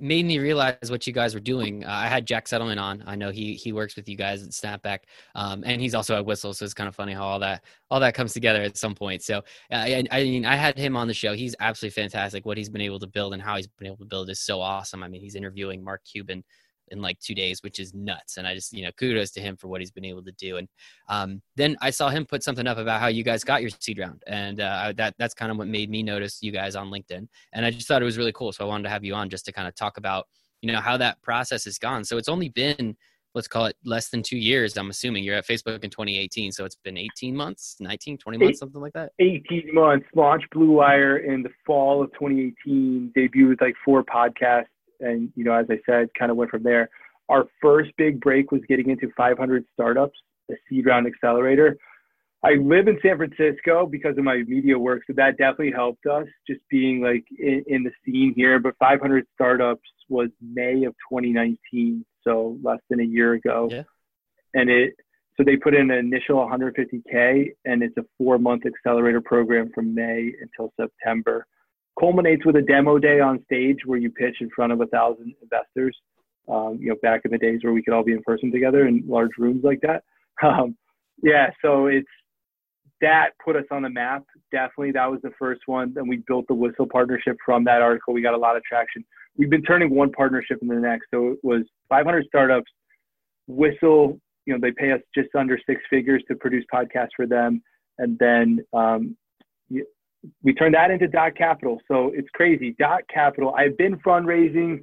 made 0.00 0.24
me 0.24 0.38
realize 0.38 0.90
what 0.90 1.06
you 1.06 1.12
guys 1.12 1.34
were 1.34 1.40
doing. 1.40 1.84
Uh, 1.84 1.90
I 1.90 2.06
had 2.06 2.26
Jack 2.26 2.46
Settleman 2.46 2.80
on. 2.80 3.04
I 3.06 3.16
know 3.16 3.30
he 3.30 3.54
he 3.54 3.72
works 3.72 3.96
with 3.96 4.08
you 4.08 4.16
guys 4.16 4.42
at 4.42 4.50
Snapback, 4.50 5.00
um, 5.34 5.62
and 5.66 5.80
he's 5.80 5.94
also 5.94 6.16
at 6.16 6.24
Whistle. 6.24 6.54
So 6.54 6.64
it's 6.64 6.74
kind 6.74 6.88
of 6.88 6.94
funny 6.94 7.12
how 7.12 7.24
all 7.24 7.38
that 7.40 7.64
all 7.90 8.00
that 8.00 8.14
comes 8.14 8.32
together 8.32 8.62
at 8.62 8.76
some 8.76 8.94
point. 8.94 9.22
So 9.22 9.38
uh, 9.70 9.76
I, 9.76 10.04
I 10.10 10.24
mean, 10.24 10.46
I 10.46 10.56
had 10.56 10.78
him 10.78 10.96
on 10.96 11.06
the 11.06 11.14
show. 11.14 11.34
He's 11.34 11.54
absolutely 11.60 12.02
fantastic. 12.02 12.46
What 12.46 12.56
he's 12.56 12.68
been 12.68 12.80
able 12.80 12.98
to 13.00 13.06
build 13.06 13.34
and 13.34 13.42
how 13.42 13.56
he's 13.56 13.66
been 13.66 13.86
able 13.86 13.98
to 13.98 14.06
build 14.06 14.30
is 14.30 14.40
so 14.40 14.60
awesome. 14.60 15.02
I 15.02 15.08
mean, 15.08 15.20
he's 15.20 15.34
interviewing 15.34 15.82
Mark 15.84 16.02
Cuban 16.04 16.44
in 16.88 17.00
like 17.00 17.18
two 17.20 17.34
days, 17.34 17.62
which 17.62 17.78
is 17.78 17.94
nuts. 17.94 18.36
And 18.36 18.46
I 18.46 18.54
just, 18.54 18.72
you 18.72 18.84
know, 18.84 18.90
kudos 18.92 19.30
to 19.32 19.40
him 19.40 19.56
for 19.56 19.68
what 19.68 19.80
he's 19.80 19.90
been 19.90 20.04
able 20.04 20.22
to 20.24 20.32
do. 20.32 20.56
And 20.56 20.68
um, 21.08 21.42
then 21.56 21.76
I 21.80 21.90
saw 21.90 22.08
him 22.08 22.24
put 22.24 22.42
something 22.42 22.66
up 22.66 22.78
about 22.78 23.00
how 23.00 23.08
you 23.08 23.22
guys 23.22 23.44
got 23.44 23.62
your 23.62 23.70
seed 23.78 23.98
round, 23.98 24.22
and 24.26 24.60
uh, 24.60 24.92
that 24.96 25.14
that's 25.18 25.34
kind 25.34 25.50
of 25.50 25.58
what 25.58 25.68
made 25.68 25.90
me 25.90 26.02
notice 26.02 26.42
you 26.42 26.52
guys 26.52 26.76
on 26.76 26.90
LinkedIn. 26.90 27.26
And 27.52 27.66
I 27.66 27.70
just 27.70 27.88
thought 27.88 28.02
it 28.02 28.06
was 28.06 28.18
really 28.18 28.32
cool, 28.32 28.52
so 28.52 28.64
I 28.64 28.68
wanted 28.68 28.84
to 28.84 28.90
have 28.90 29.04
you 29.04 29.14
on 29.14 29.30
just 29.30 29.44
to 29.46 29.52
kind 29.52 29.68
of 29.68 29.74
talk 29.74 29.96
about, 29.96 30.26
you 30.60 30.72
know, 30.72 30.80
how 30.80 30.96
that 30.96 31.20
process 31.22 31.64
has 31.64 31.78
gone. 31.78 32.04
So 32.04 32.16
it's 32.16 32.28
only 32.28 32.48
been 32.48 32.96
let's 33.34 33.48
call 33.48 33.66
it 33.66 33.76
less 33.84 34.08
than 34.08 34.22
two 34.22 34.38
years. 34.38 34.76
I'm 34.76 34.90
assuming 34.90 35.24
you're 35.24 35.34
at 35.34 35.46
Facebook 35.46 35.82
in 35.82 35.90
2018, 35.90 36.52
so 36.52 36.64
it's 36.64 36.76
been 36.76 36.96
18 36.96 37.34
months, 37.34 37.76
19, 37.80 38.18
20 38.18 38.38
months, 38.38 38.50
Eight, 38.50 38.58
something 38.58 38.80
like 38.80 38.92
that. 38.92 39.12
18 39.18 39.74
months. 39.74 40.06
Launched 40.14 40.48
Blue 40.50 40.70
Wire 40.70 41.18
in 41.18 41.42
the 41.42 41.50
fall 41.66 42.02
of 42.02 42.12
2018. 42.12 43.12
Debuted 43.16 43.60
like 43.60 43.74
four 43.84 44.04
podcasts, 44.04 44.66
and 45.04 45.30
you 45.36 45.44
know, 45.44 45.52
as 45.52 45.66
I 45.70 45.78
said, 45.86 46.08
kind 46.18 46.30
of 46.30 46.36
went 46.36 46.50
from 46.50 46.62
there. 46.62 46.88
Our 47.28 47.46
first 47.62 47.90
big 47.96 48.20
break 48.20 48.52
was 48.52 48.60
getting 48.68 48.90
into 48.90 49.10
500 49.16 49.64
startups, 49.72 50.18
the 50.48 50.56
seed 50.68 50.86
round 50.86 51.06
accelerator. 51.06 51.76
I 52.44 52.56
live 52.56 52.88
in 52.88 52.98
San 53.00 53.16
Francisco 53.16 53.86
because 53.86 54.18
of 54.18 54.24
my 54.24 54.42
media 54.46 54.78
work, 54.78 55.02
so 55.06 55.14
that 55.16 55.38
definitely 55.38 55.72
helped 55.72 56.04
us 56.04 56.26
just 56.46 56.60
being 56.68 57.00
like 57.00 57.24
in, 57.38 57.64
in 57.66 57.82
the 57.82 57.90
scene 58.04 58.34
here. 58.36 58.58
But 58.58 58.74
500 58.78 59.24
startups 59.34 59.88
was 60.10 60.28
May 60.42 60.84
of 60.84 60.94
2019, 61.10 62.04
so 62.22 62.58
less 62.62 62.80
than 62.90 63.00
a 63.00 63.04
year 63.04 63.32
ago. 63.32 63.68
Yeah. 63.70 63.82
And 64.52 64.68
it 64.68 64.94
so 65.36 65.42
they 65.42 65.56
put 65.56 65.74
in 65.74 65.90
an 65.90 65.98
initial 65.98 66.36
150k, 66.36 67.46
and 67.64 67.82
it's 67.82 67.96
a 67.96 68.04
four-month 68.18 68.66
accelerator 68.66 69.20
program 69.20 69.70
from 69.74 69.94
May 69.94 70.32
until 70.40 70.72
September. 70.78 71.46
Culminates 71.98 72.44
with 72.44 72.56
a 72.56 72.62
demo 72.62 72.98
day 72.98 73.20
on 73.20 73.42
stage 73.44 73.78
where 73.84 73.98
you 73.98 74.10
pitch 74.10 74.36
in 74.40 74.50
front 74.50 74.72
of 74.72 74.80
a 74.80 74.86
thousand 74.86 75.34
investors. 75.42 75.96
Um, 76.46 76.78
you 76.78 76.90
know, 76.90 76.96
back 77.02 77.22
in 77.24 77.30
the 77.30 77.38
days 77.38 77.60
where 77.62 77.72
we 77.72 77.82
could 77.82 77.94
all 77.94 78.04
be 78.04 78.12
in 78.12 78.22
person 78.22 78.52
together 78.52 78.86
in 78.86 79.02
large 79.06 79.30
rooms 79.38 79.64
like 79.64 79.80
that. 79.82 80.02
Um, 80.42 80.76
yeah, 81.22 81.50
so 81.62 81.86
it's 81.86 82.08
that 83.00 83.30
put 83.44 83.56
us 83.56 83.64
on 83.70 83.82
the 83.82 83.90
map. 83.90 84.24
Definitely, 84.50 84.92
that 84.92 85.10
was 85.10 85.20
the 85.22 85.30
first 85.38 85.62
one. 85.66 85.92
Then 85.94 86.08
we 86.08 86.22
built 86.26 86.46
the 86.48 86.54
Whistle 86.54 86.86
partnership 86.90 87.36
from 87.44 87.64
that 87.64 87.82
article. 87.82 88.14
We 88.14 88.22
got 88.22 88.34
a 88.34 88.38
lot 88.38 88.56
of 88.56 88.64
traction. 88.64 89.04
We've 89.36 89.50
been 89.50 89.62
turning 89.62 89.90
one 89.94 90.12
partnership 90.12 90.58
into 90.62 90.74
the 90.74 90.80
next. 90.80 91.06
So 91.12 91.28
it 91.28 91.38
was 91.42 91.62
500 91.88 92.26
startups. 92.26 92.70
Whistle, 93.46 94.18
you 94.46 94.54
know, 94.54 94.60
they 94.60 94.72
pay 94.72 94.92
us 94.92 95.00
just 95.14 95.28
under 95.34 95.58
six 95.66 95.82
figures 95.90 96.22
to 96.28 96.36
produce 96.36 96.64
podcasts 96.72 97.10
for 97.16 97.26
them, 97.26 97.62
and 97.98 98.18
then 98.18 98.60
um, 98.72 99.16
we 100.42 100.54
turned 100.54 100.74
that 100.74 100.90
into 100.90 101.08
Dot 101.08 101.36
Capital. 101.36 101.80
So 101.88 102.10
it's 102.14 102.28
crazy. 102.34 102.74
Dot 102.78 103.02
Capital. 103.12 103.54
I've 103.54 103.76
been 103.76 103.96
fundraising, 103.98 104.80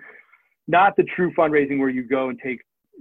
not 0.68 0.96
the 0.96 1.04
true 1.16 1.34
fundraising 1.38 1.80
where 1.80 1.90
you 1.90 2.04
go 2.04 2.30
and 2.30 2.40
take 2.44 2.60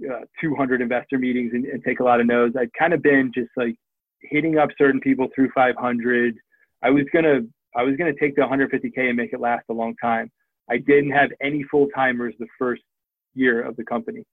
uh, 0.09 0.21
200 0.41 0.81
investor 0.81 1.17
meetings 1.17 1.51
and, 1.53 1.65
and 1.65 1.83
take 1.83 1.99
a 1.99 2.03
lot 2.03 2.19
of 2.19 2.27
no's. 2.27 2.53
I've 2.59 2.71
kind 2.77 2.93
of 2.93 3.01
been 3.01 3.31
just 3.33 3.49
like 3.55 3.75
hitting 4.21 4.57
up 4.57 4.69
certain 4.77 4.99
people 4.99 5.27
through 5.33 5.49
500. 5.53 6.35
I 6.83 6.89
was 6.89 7.05
gonna 7.13 7.41
I 7.75 7.83
was 7.83 7.95
gonna 7.97 8.13
take 8.19 8.35
the 8.35 8.41
150k 8.41 9.09
and 9.09 9.17
make 9.17 9.33
it 9.33 9.39
last 9.39 9.65
a 9.69 9.73
long 9.73 9.95
time. 10.01 10.31
I 10.69 10.77
didn't 10.77 11.11
have 11.11 11.31
any 11.41 11.63
full 11.63 11.87
timers 11.93 12.33
the 12.39 12.47
first 12.57 12.81
year 13.33 13.61
of 13.61 13.75
the 13.75 13.83
company. 13.83 14.23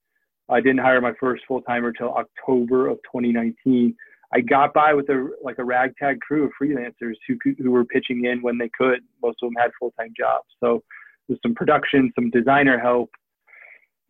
I 0.49 0.61
didn't 0.61 0.79
hire 0.79 1.01
my 1.01 1.13
first 1.21 1.45
full 1.47 1.61
timer 1.63 1.93
till 1.93 2.15
October 2.15 2.89
of 2.89 2.97
2019. 3.13 3.95
I 4.35 4.41
got 4.41 4.75
by 4.75 4.93
with 4.93 5.09
a 5.09 5.31
like 5.43 5.59
a 5.59 5.65
ragtag 5.65 6.21
crew 6.21 6.45
of 6.45 6.53
freelancers 6.61 7.15
who 7.27 7.37
who 7.59 7.71
were 7.71 7.85
pitching 7.85 8.27
in 8.27 8.43
when 8.43 8.59
they 8.59 8.71
could. 8.77 9.01
Most 9.23 9.39
of 9.43 9.49
them 9.49 9.55
had 9.59 9.71
full 9.79 9.93
time 9.99 10.13
jobs. 10.17 10.47
So 10.61 10.83
with 11.29 11.39
some 11.43 11.55
production, 11.55 12.13
some 12.15 12.31
designer 12.31 12.79
help. 12.79 13.11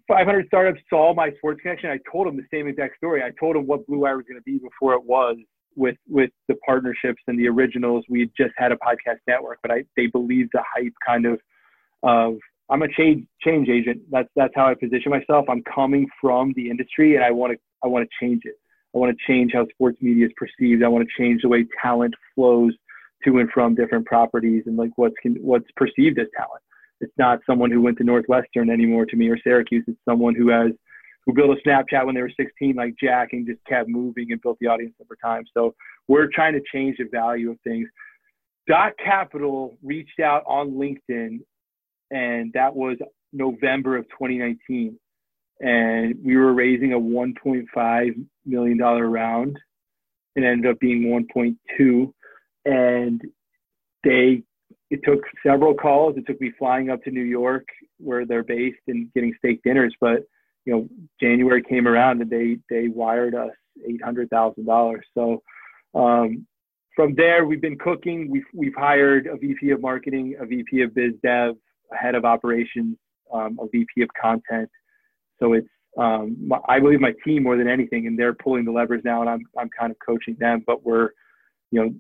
500 0.08 0.46
startups 0.46 0.80
saw 0.88 1.12
my 1.12 1.30
sports 1.36 1.60
connection. 1.60 1.90
I 1.90 1.98
told 2.10 2.26
them 2.26 2.36
the 2.36 2.46
same 2.50 2.66
exact 2.66 2.96
story. 2.96 3.22
I 3.22 3.30
told 3.38 3.56
them 3.56 3.66
what 3.66 3.86
Blue 3.86 4.00
Wire 4.00 4.16
was 4.16 4.24
going 4.26 4.40
to 4.40 4.42
be 4.42 4.58
before 4.58 4.94
it 4.94 5.04
was, 5.04 5.36
with 5.76 5.96
with 6.08 6.30
the 6.48 6.54
partnerships 6.66 7.22
and 7.28 7.38
the 7.38 7.46
originals. 7.46 8.04
We 8.08 8.30
just 8.36 8.52
had 8.56 8.72
a 8.72 8.76
podcast 8.76 9.18
network, 9.26 9.58
but 9.62 9.70
I 9.70 9.84
they 9.96 10.06
believe 10.06 10.48
the 10.52 10.62
hype 10.74 10.94
kind 11.06 11.26
of 11.26 11.40
of 12.02 12.38
I'm 12.70 12.82
a 12.82 12.88
change 12.88 13.26
change 13.42 13.68
agent. 13.68 14.02
That's 14.10 14.28
that's 14.34 14.52
how 14.54 14.66
I 14.66 14.74
position 14.74 15.10
myself. 15.10 15.46
I'm 15.48 15.62
coming 15.62 16.06
from 16.20 16.52
the 16.56 16.68
industry, 16.68 17.14
and 17.14 17.24
I 17.24 17.30
want 17.30 17.52
to 17.52 17.58
I 17.84 17.86
want 17.86 18.08
to 18.08 18.26
change 18.26 18.42
it. 18.44 18.56
I 18.94 18.98
want 18.98 19.16
to 19.16 19.26
change 19.26 19.52
how 19.52 19.66
sports 19.68 19.98
media 20.00 20.26
is 20.26 20.32
perceived. 20.36 20.82
I 20.82 20.88
want 20.88 21.06
to 21.06 21.22
change 21.22 21.42
the 21.42 21.48
way 21.48 21.66
talent 21.82 22.14
flows 22.34 22.72
to 23.24 23.38
and 23.38 23.50
from 23.50 23.74
different 23.74 24.06
properties, 24.06 24.64
and 24.66 24.76
like 24.76 24.90
what's 24.96 25.16
what's 25.40 25.70
perceived 25.76 26.18
as 26.18 26.26
talent. 26.36 26.62
It's 27.00 27.12
not 27.16 27.40
someone 27.46 27.70
who 27.70 27.80
went 27.80 27.98
to 27.98 28.04
Northwestern 28.04 28.70
anymore 28.70 29.06
to 29.06 29.16
me 29.16 29.28
or 29.28 29.38
Syracuse. 29.42 29.84
It's 29.86 29.98
someone 30.04 30.34
who 30.34 30.48
has 30.48 30.72
who 31.26 31.34
built 31.34 31.56
a 31.56 31.68
Snapchat 31.68 32.06
when 32.06 32.14
they 32.14 32.22
were 32.22 32.32
16, 32.34 32.74
like 32.74 32.94
Jack, 32.98 33.28
and 33.32 33.46
just 33.46 33.62
kept 33.66 33.88
moving 33.88 34.32
and 34.32 34.40
built 34.40 34.56
the 34.60 34.66
audience 34.66 34.94
over 35.00 35.16
time. 35.22 35.44
So 35.52 35.74
we're 36.08 36.28
trying 36.34 36.54
to 36.54 36.62
change 36.72 36.96
the 36.96 37.04
value 37.04 37.50
of 37.50 37.58
things. 37.64 37.86
Dot 38.66 38.92
Capital 39.02 39.76
reached 39.82 40.20
out 40.20 40.42
on 40.46 40.70
LinkedIn, 40.70 41.40
and 42.10 42.52
that 42.54 42.74
was 42.74 42.96
November 43.32 43.98
of 43.98 44.04
2019. 44.08 44.98
And 45.60 46.14
we 46.24 46.36
were 46.36 46.52
raising 46.52 46.92
a 46.92 46.98
$1.5 46.98 48.26
million 48.46 48.78
round. 48.78 49.58
It 50.36 50.44
ended 50.44 50.70
up 50.70 50.78
being 50.78 51.04
1.2. 51.36 52.12
And 52.64 53.20
they, 54.04 54.42
it 54.90 55.00
took 55.04 55.20
several 55.44 55.74
calls. 55.74 56.16
It 56.16 56.26
took 56.26 56.40
me 56.40 56.52
flying 56.58 56.90
up 56.90 57.02
to 57.04 57.10
New 57.10 57.22
York, 57.22 57.66
where 57.98 58.24
they're 58.24 58.44
based, 58.44 58.78
and 58.86 59.12
getting 59.14 59.34
steak 59.38 59.60
dinners. 59.64 59.94
But 60.00 60.22
you 60.64 60.74
know, 60.74 60.88
January 61.18 61.62
came 61.62 61.88
around 61.88 62.20
and 62.20 62.30
they 62.30 62.58
they 62.68 62.88
wired 62.88 63.34
us 63.34 63.52
eight 63.88 64.02
hundred 64.04 64.28
thousand 64.28 64.66
dollars. 64.66 65.04
So 65.14 65.42
um, 65.94 66.46
from 66.94 67.14
there, 67.14 67.46
we've 67.46 67.60
been 67.62 67.78
cooking. 67.78 68.30
We've 68.30 68.44
we've 68.52 68.74
hired 68.76 69.26
a 69.26 69.36
VP 69.36 69.70
of 69.70 69.80
marketing, 69.80 70.36
a 70.38 70.44
VP 70.44 70.82
of 70.82 70.94
biz 70.94 71.14
dev, 71.22 71.54
a 71.92 71.96
head 71.96 72.14
of 72.14 72.26
operations, 72.26 72.98
um, 73.32 73.58
a 73.62 73.66
VP 73.72 74.02
of 74.02 74.10
content. 74.20 74.68
So 75.40 75.54
it's 75.54 75.68
um, 75.96 76.36
my, 76.46 76.58
I 76.68 76.80
believe 76.80 77.00
my 77.00 77.14
team 77.24 77.42
more 77.42 77.56
than 77.56 77.68
anything, 77.68 78.06
and 78.06 78.18
they're 78.18 78.34
pulling 78.34 78.64
the 78.64 78.72
levers 78.72 79.02
now, 79.04 79.20
and 79.20 79.30
I'm 79.30 79.42
I'm 79.58 79.70
kind 79.78 79.90
of 79.90 79.96
coaching 80.04 80.36
them. 80.38 80.62
But 80.66 80.84
we're, 80.84 81.10
you 81.70 81.80
know, 81.80 81.94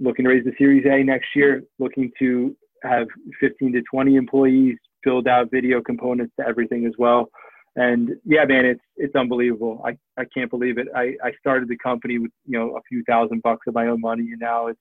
looking 0.00 0.24
to 0.24 0.30
raise 0.30 0.44
the 0.44 0.52
Series 0.58 0.84
A 0.86 1.02
next 1.02 1.28
year, 1.34 1.62
looking 1.78 2.10
to 2.18 2.56
have 2.82 3.06
15 3.40 3.72
to 3.74 3.82
20 3.90 4.16
employees, 4.16 4.76
build 5.04 5.28
out 5.28 5.50
video 5.50 5.80
components 5.80 6.32
to 6.38 6.46
everything 6.46 6.84
as 6.84 6.92
well 6.98 7.30
and 7.76 8.10
yeah, 8.24 8.44
man, 8.44 8.66
it's 8.66 8.82
it's 8.96 9.14
unbelievable. 9.14 9.82
I, 9.84 9.96
I 10.20 10.24
can't 10.34 10.50
believe 10.50 10.78
it. 10.78 10.88
I, 10.94 11.14
I 11.24 11.32
started 11.40 11.68
the 11.68 11.78
company 11.78 12.18
with 12.18 12.30
you 12.46 12.58
know 12.58 12.76
a 12.76 12.82
few 12.88 13.02
thousand 13.04 13.42
bucks 13.42 13.66
of 13.66 13.74
my 13.74 13.86
own 13.86 14.00
money, 14.00 14.28
and 14.30 14.40
now 14.40 14.66
it's 14.66 14.80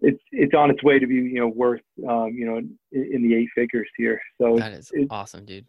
it's 0.00 0.22
it's 0.30 0.54
on 0.54 0.70
its 0.70 0.82
way 0.84 0.98
to 0.98 1.06
be 1.06 1.14
you 1.14 1.40
know 1.40 1.48
worth 1.48 1.80
um, 2.08 2.30
you 2.32 2.46
know 2.46 2.58
in, 2.58 2.78
in 2.92 3.22
the 3.22 3.34
eight 3.34 3.48
figures 3.54 3.88
here. 3.96 4.20
So 4.40 4.56
that 4.58 4.72
is 4.72 4.92
awesome, 5.10 5.44
dude. 5.44 5.66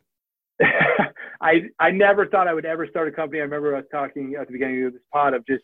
I 1.41 1.69
I 1.79 1.91
never 1.91 2.27
thought 2.27 2.47
I 2.47 2.53
would 2.53 2.65
ever 2.65 2.87
start 2.87 3.07
a 3.07 3.11
company. 3.11 3.39
I 3.39 3.43
remember 3.43 3.75
us 3.75 3.85
talking 3.91 4.35
at 4.39 4.47
the 4.47 4.53
beginning 4.53 4.85
of 4.85 4.93
this 4.93 5.01
pod 5.11 5.33
of 5.33 5.45
just 5.45 5.63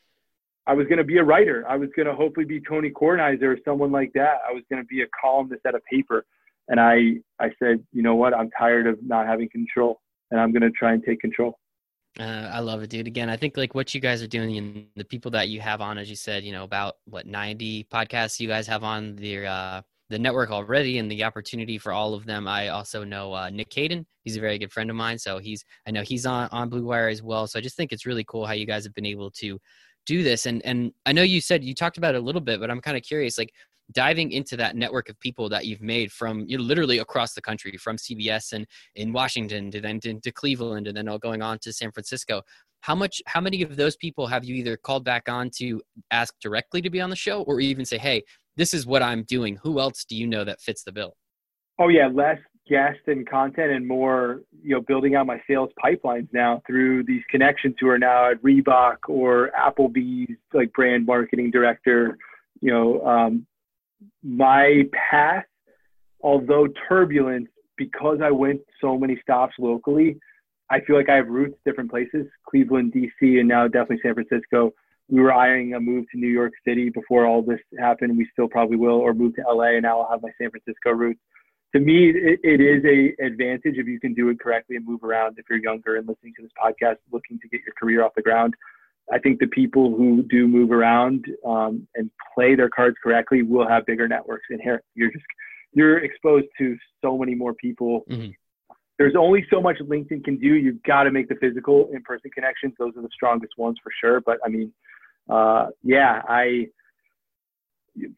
I 0.66 0.74
was 0.74 0.88
going 0.88 0.98
to 0.98 1.04
be 1.04 1.18
a 1.18 1.24
writer. 1.24 1.66
I 1.68 1.78
was 1.78 1.90
going 1.96 2.08
to 2.08 2.14
hopefully 2.14 2.46
be 2.46 2.60
Tony 2.60 2.90
Kornheiser 2.90 3.44
or 3.44 3.58
someone 3.64 3.92
like 3.92 4.12
that. 4.14 4.40
I 4.48 4.52
was 4.52 4.64
going 4.70 4.82
to 4.82 4.88
be 4.88 5.02
a 5.02 5.06
columnist 5.20 5.66
at 5.66 5.76
a 5.76 5.80
paper. 5.92 6.26
And 6.68 6.80
I 6.80 7.18
I 7.40 7.50
said, 7.60 7.84
you 7.94 8.04
know 8.04 8.16
what? 8.16 8.34
I'm 8.34 8.50
tired 8.52 8.88
of 8.88 8.98
not 9.02 9.28
having 9.28 9.50
control 9.50 10.02
and 10.32 10.40
I'm 10.40 10.52
going 10.52 10.64
to 10.64 10.72
try 10.72 10.94
and 10.94 11.04
take 11.04 11.22
control. 11.22 11.58
Uh, 12.20 12.50
I 12.52 12.60
love 12.60 12.82
it, 12.82 12.90
dude. 12.90 13.08
Again, 13.08 13.30
I 13.30 13.38
think 13.38 13.58
like 13.58 13.76
what 13.76 13.94
you 13.94 14.02
guys 14.02 14.24
are 14.24 14.28
doing 14.28 14.58
and 14.58 14.88
the 14.96 15.06
people 15.06 15.32
that 15.32 15.50
you 15.50 15.62
have 15.62 15.82
on, 15.82 15.98
as 15.98 16.10
you 16.10 16.16
said, 16.16 16.44
you 16.44 16.52
know, 16.52 16.64
about 16.64 16.96
what 17.06 17.28
90 17.28 17.86
podcasts 17.86 18.40
you 18.40 18.48
guys 18.48 18.66
have 18.68 18.84
on 18.84 19.16
the 19.16 19.46
uh, 19.46 19.82
the 20.10 20.20
network 20.20 20.52
already, 20.52 21.00
and 21.00 21.12
the 21.12 21.24
opportunity 21.24 21.78
for 21.78 21.92
all 21.92 22.14
of 22.14 22.26
them. 22.26 22.48
I 22.48 22.70
also 22.70 23.04
know 23.04 23.34
uh, 23.34 23.50
Nick 23.50 23.70
Caden. 23.70 24.06
He's 24.24 24.38
a 24.38 24.42
very 24.42 24.58
good 24.58 24.72
friend 24.72 24.90
of 24.90 24.96
mine, 24.96 25.18
so 25.18 25.40
he's 25.40 25.64
I 25.86 25.92
know 25.92 26.02
he's 26.02 26.26
on 26.26 26.50
on 26.52 26.70
Blue 26.70 26.86
Wire 26.86 27.10
as 27.10 27.22
well. 27.22 27.48
So 27.48 27.60
I 27.60 27.62
just 27.62 27.76
think 27.76 27.92
it's 27.92 28.06
really 28.06 28.24
cool 28.24 28.46
how 28.46 28.54
you 28.54 28.66
guys 28.66 28.84
have 28.84 28.94
been 28.94 29.06
able 29.06 29.32
to 29.32 29.60
do 30.06 30.24
this. 30.24 30.46
And 30.46 30.66
and 30.66 30.92
I 31.06 31.14
know 31.14 31.24
you 31.24 31.42
said 31.42 31.64
you 31.64 31.76
talked 31.76 31.98
about 31.98 32.16
it 32.16 32.20
a 32.20 32.22
little 32.22 32.42
bit, 32.42 32.60
but 32.60 32.72
I'm 32.72 32.82
kind 32.82 32.98
of 32.98 33.04
curious, 33.04 33.38
like 33.38 33.54
diving 33.94 34.32
into 34.32 34.58
that 34.58 34.76
network 34.76 35.10
of 35.10 35.20
people 35.20 35.48
that 35.50 35.66
you've 35.66 35.82
made 35.82 36.12
from 36.12 36.44
you 36.48 36.58
literally 36.58 36.98
across 37.00 37.34
the 37.34 37.42
country, 37.42 37.78
from 37.78 37.98
CBS 37.98 38.54
and 38.54 38.66
in 38.96 39.14
Washington 39.14 39.72
to 39.72 39.82
then 39.82 40.00
to, 40.02 40.20
to 40.20 40.32
Cleveland 40.32 40.88
and 40.88 40.98
then 40.98 41.08
all 41.08 41.20
going 41.20 41.42
on 41.42 41.60
to 41.60 41.72
San 41.72 41.92
Francisco. 41.92 42.42
How 42.82 42.96
much? 42.96 43.22
How 43.26 43.42
many 43.42 43.62
of 43.62 43.76
those 43.76 43.96
people 43.96 44.28
have 44.28 44.46
you 44.46 44.56
either 44.56 44.78
called 44.78 45.04
back 45.04 45.30
on 45.30 45.50
to 45.58 45.82
ask 46.12 46.34
directly 46.42 46.82
to 46.82 46.90
be 46.90 47.02
on 47.02 47.10
the 47.10 47.16
show, 47.16 47.42
or 47.44 47.60
even 47.60 47.86
say, 47.86 47.98
"Hey, 47.98 48.24
this 48.58 48.74
is 48.74 48.86
what 48.86 49.02
I'm 49.02 49.24
doing. 49.24 49.58
Who 49.64 49.80
else 49.80 50.04
do 50.04 50.16
you 50.16 50.28
know 50.28 50.44
that 50.44 50.60
fits 50.60 50.84
the 50.84 50.92
bill?" 50.92 51.16
Oh 51.80 51.88
yeah, 51.90 52.10
less 52.12 52.40
guest 52.68 53.00
and 53.08 53.28
content 53.28 53.72
and 53.72 53.88
more, 53.88 54.42
you 54.62 54.76
know, 54.76 54.82
building 54.82 55.16
out 55.16 55.26
my 55.26 55.42
sales 55.48 55.70
pipelines 55.84 56.28
now 56.34 56.62
through 56.68 57.04
these 57.04 57.22
connections 57.30 57.76
who 57.80 57.88
are 57.88 58.00
now 58.00 58.32
at 58.32 58.42
Reebok 58.44 58.98
or 59.08 59.52
Applebee's, 59.58 60.38
like 60.54 60.74
brand 60.74 61.06
marketing 61.06 61.52
director, 61.52 62.18
you 62.62 62.72
know, 62.72 63.02
um, 63.06 63.46
my 64.24 64.84
path, 64.92 65.46
although 66.22 66.68
turbulent, 66.88 67.48
because 67.78 68.20
I 68.24 68.32
went 68.32 68.62
so 68.82 68.98
many 68.98 69.20
stops 69.22 69.54
locally, 69.60 70.20
I 70.70 70.82
feel 70.82 70.96
like 70.96 71.10
I 71.10 71.16
have 71.16 71.28
roots 71.28 71.58
different 71.66 71.90
places 71.90 72.28
Cleveland, 72.50 72.94
DC, 72.94 73.40
and 73.40 73.48
now 73.48 73.68
definitely 73.68 74.00
San 74.04 74.14
Francisco. 74.16 74.74
We 75.10 75.22
were 75.22 75.34
eyeing 75.34 75.74
a 75.74 75.80
move 75.80 76.06
to 76.12 76.18
New 76.18 76.28
York 76.28 76.54
City 76.68 76.90
before 76.90 77.26
all 77.26 77.42
this 77.42 77.60
happened. 77.80 78.18
We 78.18 78.28
still 78.32 78.48
probably 78.48 78.78
will, 78.78 78.96
or 78.96 79.14
move 79.14 79.36
to 79.36 79.44
LA, 79.48 79.76
and 79.76 79.84
now 79.84 80.02
I'll 80.02 80.12
have 80.12 80.22
my 80.22 80.32
San 80.40 80.52
Francisco 80.52 80.92
roots. 80.92 81.20
to 81.74 81.80
me, 81.80 82.10
it, 82.10 82.40
it 82.44 82.62
is 82.62 82.84
a 82.86 83.26
advantage 83.26 83.76
if 83.78 83.88
you 83.88 84.00
can 84.00 84.14
do 84.14 84.30
it 84.30 84.40
correctly 84.40 84.76
and 84.76 84.86
move 84.86 85.04
around. 85.04 85.38
If 85.38 85.46
you're 85.50 85.60
younger 85.60 85.96
and 85.96 86.08
listening 86.08 86.34
to 86.38 86.44
this 86.44 86.52
podcast, 86.62 86.98
looking 87.12 87.40
to 87.40 87.48
get 87.48 87.62
your 87.66 87.74
career 87.80 88.04
off 88.04 88.12
the 88.16 88.22
ground, 88.22 88.54
I 89.12 89.20
think 89.20 89.40
the 89.40 89.48
people 89.48 89.96
who 89.96 90.24
do 90.24 90.48
move 90.48 90.72
around 90.72 91.26
um, 91.46 91.88
and 91.96 92.12
play 92.36 92.56
their 92.56 92.70
cards 92.70 92.98
correctly 93.02 93.42
will 93.42 93.68
have 93.68 93.86
bigger 93.86 94.08
networks 94.08 94.48
inherent. 94.50 94.84
You're 94.96 95.12
just 95.12 95.26
you're 95.74 96.00
exposed 96.04 96.48
to 96.58 96.78
so 97.04 97.18
many 97.18 97.36
more 97.36 97.54
people. 97.54 98.04
Mm-hmm. 98.10 98.32
There's 98.98 99.16
only 99.16 99.46
so 99.52 99.62
much 99.62 99.78
LinkedIn 99.80 100.24
can 100.24 100.38
do. 100.38 100.56
You've 100.56 100.82
got 100.84 101.04
to 101.04 101.12
make 101.12 101.30
the 101.30 101.36
physical 101.36 101.90
in-person 101.94 102.32
connections. 102.34 102.74
Those 102.80 102.94
are 102.98 103.04
the 103.04 103.10
strongest 103.14 103.54
ones 103.58 103.78
for 103.84 103.92
sure. 104.02 104.22
But 104.22 104.40
I 104.44 104.50
mean, 104.50 104.74
uh, 105.30 105.68
yeah, 105.84 106.22
I 106.28 106.68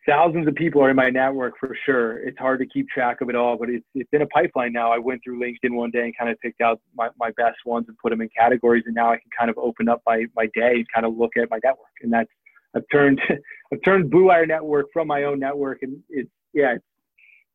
thousands 0.05 0.47
of 0.47 0.55
people 0.55 0.82
are 0.84 0.89
in 0.89 0.95
my 0.95 1.10
network 1.10 1.53
for 1.60 1.76
sure. 1.86 2.20
It's 2.20 2.38
hard 2.38 2.60
to 2.60 2.66
keep 2.66 2.89
track 2.89 3.22
of 3.22 3.30
it 3.30 3.36
all, 3.36 3.57
but 3.57 3.70
it's 3.70 3.86
it's 3.95 4.10
in 4.14 4.22
a 4.22 4.28
pipeline 4.28 4.74
now. 4.74 4.91
I 4.91 4.97
went 4.97 5.22
through 5.24 5.39
LinkedIn 5.39 5.74
one 5.74 5.91
day 5.91 6.03
and 6.03 6.18
kind 6.18 6.30
of 6.30 6.39
picked 6.39 6.62
out 6.62 6.82
my, 6.95 7.10
my 7.18 7.32
best 7.38 7.57
ones 7.66 7.86
and 7.88 7.97
put 7.97 8.10
them 8.10 8.22
in 8.22 8.30
categories, 8.38 8.84
and 8.86 8.95
now 8.95 9.12
I 9.12 9.18
can 9.18 9.30
kind 9.38 9.49
of 9.49 9.57
open 9.57 9.88
up 9.89 10.01
my 10.05 10.26
my 10.36 10.47
day 10.53 10.76
and 10.76 10.86
kind 10.93 11.05
of 11.05 11.18
look 11.18 11.38
at 11.38 11.49
my 11.49 11.60
network. 11.64 11.88
And 12.01 12.12
that's 12.12 12.30
I've 12.76 12.84
turned 12.91 13.22
I've 13.74 13.82
turned 13.84 14.10
Blue 14.10 14.26
Wire 14.26 14.45
Network 14.45 14.88
from 14.91 15.07
my 15.07 15.24
own 15.24 15.39
network, 15.39 15.84
and 15.84 16.01
it's 16.10 16.30
yeah, 16.53 16.74
it's, 16.76 16.86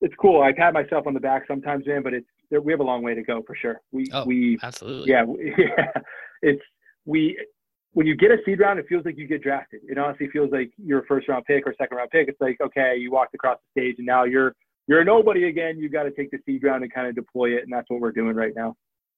it's 0.00 0.14
cool. 0.20 0.42
I 0.42 0.52
pat 0.52 0.72
myself 0.72 1.06
on 1.06 1.14
the 1.14 1.20
back 1.20 1.44
sometimes, 1.46 1.86
man, 1.86 2.02
but 2.02 2.14
it's 2.14 2.26
we 2.62 2.72
have 2.72 2.80
a 2.80 2.84
long 2.84 3.02
way 3.02 3.14
to 3.14 3.22
go 3.22 3.42
for 3.46 3.56
sure. 3.56 3.80
We 3.92 4.06
oh, 4.12 4.24
we 4.24 4.58
absolutely 4.62 5.10
yeah, 5.10 5.24
we, 5.26 5.54
yeah 5.58 5.86
it's 6.42 6.62
we 7.04 7.38
when 7.94 8.06
you 8.06 8.16
get 8.16 8.30
a 8.30 8.36
seed 8.44 8.60
round, 8.60 8.78
it 8.78 8.86
feels 8.88 9.04
like 9.04 9.16
you 9.16 9.26
get 9.26 9.42
drafted. 9.42 9.80
It 9.88 9.98
honestly 9.98 10.28
feels 10.28 10.50
like 10.52 10.72
you're 10.76 11.00
a 11.00 11.06
first 11.06 11.28
round 11.28 11.44
pick 11.46 11.66
or 11.66 11.74
second 11.78 11.96
round 11.96 12.10
pick. 12.10 12.28
It's 12.28 12.40
like, 12.40 12.60
okay, 12.60 12.96
you 12.98 13.10
walked 13.10 13.34
across 13.34 13.58
the 13.58 13.80
stage 13.80 13.96
and 13.98 14.06
now 14.06 14.24
you're 14.24 14.54
you're 14.86 15.00
a 15.00 15.04
nobody 15.04 15.48
again. 15.48 15.78
You've 15.78 15.92
got 15.92 16.02
to 16.02 16.10
take 16.10 16.30
the 16.30 16.38
seed 16.44 16.62
round 16.62 16.82
and 16.82 16.92
kind 16.92 17.06
of 17.06 17.14
deploy 17.14 17.56
it, 17.56 17.62
and 17.62 17.72
that's 17.72 17.88
what 17.88 18.00
we're 18.00 18.12
doing 18.12 18.36
right 18.36 18.52
now. 18.54 18.76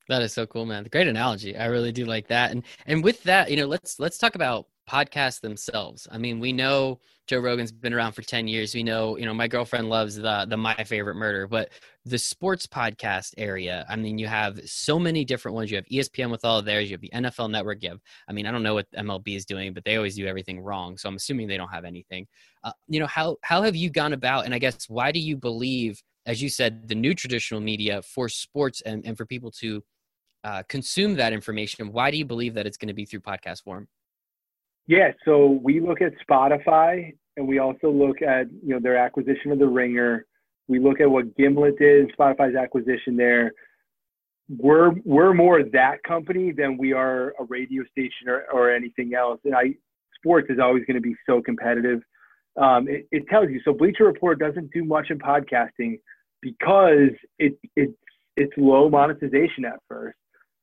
That 0.08 0.22
is 0.22 0.32
so 0.32 0.46
cool, 0.46 0.66
man. 0.66 0.86
Great 0.92 1.08
analogy. 1.08 1.56
I 1.56 1.66
really 1.66 1.90
do 1.90 2.04
like 2.04 2.28
that. 2.28 2.52
And 2.52 2.62
and 2.86 3.02
with 3.02 3.22
that, 3.24 3.50
you 3.50 3.56
know, 3.56 3.66
let's 3.66 3.98
let's 3.98 4.18
talk 4.18 4.36
about 4.36 4.66
podcasts 4.88 5.40
themselves. 5.40 6.06
I 6.10 6.18
mean, 6.18 6.40
we 6.40 6.52
know 6.52 7.00
Joe 7.26 7.40
Rogan's 7.40 7.72
been 7.72 7.92
around 7.92 8.12
for 8.12 8.22
10 8.22 8.46
years. 8.46 8.74
We 8.74 8.84
know, 8.84 9.16
you 9.16 9.24
know, 9.24 9.34
my 9.34 9.48
girlfriend 9.48 9.88
loves 9.88 10.14
the 10.16 10.46
the 10.48 10.56
My 10.56 10.74
Favorite 10.74 11.16
Murder, 11.16 11.46
but 11.48 11.70
the 12.04 12.18
sports 12.18 12.66
podcast 12.66 13.34
area, 13.36 13.84
I 13.88 13.96
mean, 13.96 14.16
you 14.18 14.28
have 14.28 14.60
so 14.64 14.98
many 14.98 15.24
different 15.24 15.56
ones. 15.56 15.70
You 15.70 15.76
have 15.76 15.86
ESPN 15.86 16.30
with 16.30 16.44
all 16.44 16.58
of 16.60 16.64
theirs, 16.64 16.88
you 16.88 16.94
have 16.94 17.00
the 17.00 17.10
NFL 17.12 17.50
network, 17.50 17.82
you 17.82 17.90
have 17.90 18.00
I 18.28 18.32
mean, 18.32 18.46
I 18.46 18.52
don't 18.52 18.62
know 18.62 18.74
what 18.74 18.90
MLB 18.92 19.36
is 19.36 19.44
doing, 19.44 19.72
but 19.74 19.84
they 19.84 19.96
always 19.96 20.14
do 20.14 20.26
everything 20.26 20.60
wrong. 20.60 20.96
So 20.96 21.08
I'm 21.08 21.16
assuming 21.16 21.48
they 21.48 21.56
don't 21.56 21.72
have 21.72 21.84
anything. 21.84 22.26
Uh, 22.62 22.72
you 22.86 23.00
know, 23.00 23.06
how 23.06 23.36
how 23.42 23.62
have 23.62 23.74
you 23.74 23.90
gone 23.90 24.12
about 24.12 24.44
and 24.44 24.54
I 24.54 24.58
guess 24.58 24.88
why 24.88 25.10
do 25.10 25.18
you 25.18 25.36
believe 25.36 26.00
as 26.26 26.42
you 26.42 26.48
said 26.48 26.88
the 26.88 26.94
new 26.94 27.14
traditional 27.14 27.60
media 27.60 28.02
for 28.02 28.28
sports 28.28 28.82
and, 28.82 29.04
and 29.06 29.16
for 29.16 29.24
people 29.24 29.50
to 29.50 29.82
uh, 30.44 30.62
consume 30.68 31.14
that 31.14 31.32
information 31.32 31.92
why 31.92 32.10
do 32.10 32.16
you 32.16 32.24
believe 32.24 32.54
that 32.54 32.66
it's 32.66 32.76
going 32.76 32.88
to 32.88 32.94
be 32.94 33.04
through 33.04 33.20
podcast 33.20 33.62
form 33.64 33.88
yeah, 34.86 35.12
so 35.24 35.58
we 35.62 35.80
look 35.80 36.00
at 36.00 36.12
Spotify 36.28 37.14
and 37.36 37.46
we 37.46 37.58
also 37.58 37.90
look 37.90 38.22
at 38.22 38.46
you 38.62 38.74
know 38.74 38.80
their 38.80 38.96
acquisition 38.96 39.50
of 39.52 39.58
the 39.58 39.66
Ringer. 39.66 40.26
We 40.68 40.78
look 40.78 41.00
at 41.00 41.10
what 41.10 41.36
Gimlet 41.36 41.78
did, 41.78 42.12
Spotify's 42.18 42.56
acquisition 42.56 43.16
there. 43.16 43.52
We're 44.48 44.92
we're 45.04 45.34
more 45.34 45.62
that 45.72 46.02
company 46.06 46.52
than 46.52 46.78
we 46.78 46.92
are 46.92 47.34
a 47.40 47.44
radio 47.48 47.82
station 47.90 48.28
or, 48.28 48.44
or 48.52 48.72
anything 48.72 49.14
else. 49.14 49.40
And 49.44 49.54
I 49.54 49.74
sports 50.14 50.48
is 50.50 50.58
always 50.60 50.84
going 50.84 50.96
to 50.96 51.00
be 51.00 51.16
so 51.26 51.42
competitive. 51.42 52.00
Um, 52.56 52.88
it, 52.88 53.06
it 53.10 53.28
tells 53.28 53.50
you 53.50 53.60
so. 53.64 53.72
Bleacher 53.72 54.04
Report 54.04 54.38
doesn't 54.38 54.70
do 54.72 54.84
much 54.84 55.10
in 55.10 55.18
podcasting 55.18 55.98
because 56.40 57.10
it 57.38 57.58
it 57.74 57.90
it's 58.36 58.52
low 58.56 58.88
monetization 58.88 59.64
at 59.64 59.80
first. 59.88 60.16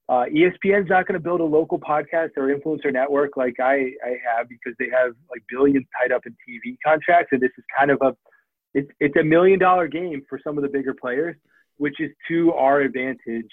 Uh, 0.10 0.26
ESPN's 0.26 0.90
not 0.90 1.08
going 1.08 1.14
to 1.14 1.20
build 1.20 1.40
a 1.40 1.46
local 1.46 1.80
podcast 1.80 2.32
or 2.36 2.54
influencer 2.54 2.92
network 2.92 3.38
like 3.38 3.56
I, 3.60 3.92
I 4.04 4.18
have 4.36 4.50
because 4.50 4.74
they 4.78 4.90
have 4.90 5.14
like 5.32 5.44
billions 5.50 5.86
tied 5.98 6.12
up 6.12 6.24
in 6.26 6.34
TV 6.48 6.76
contracts, 6.86 7.30
and 7.32 7.42
this 7.42 7.52
is 7.58 7.64
kind 7.78 7.90
of 7.90 8.00
a 8.02 8.14
it's 8.74 8.90
it's 9.00 9.16
a 9.16 9.24
million 9.24 9.60
dollar 9.60 9.88
game 9.88 10.24
for 10.28 10.40
some 10.44 10.58
of 10.58 10.64
the 10.64 10.70
bigger 10.70 10.94
players, 10.94 11.36
which 11.78 12.00
is 12.00 12.12
to 12.28 12.52
our 12.54 12.82
advantage 12.82 13.50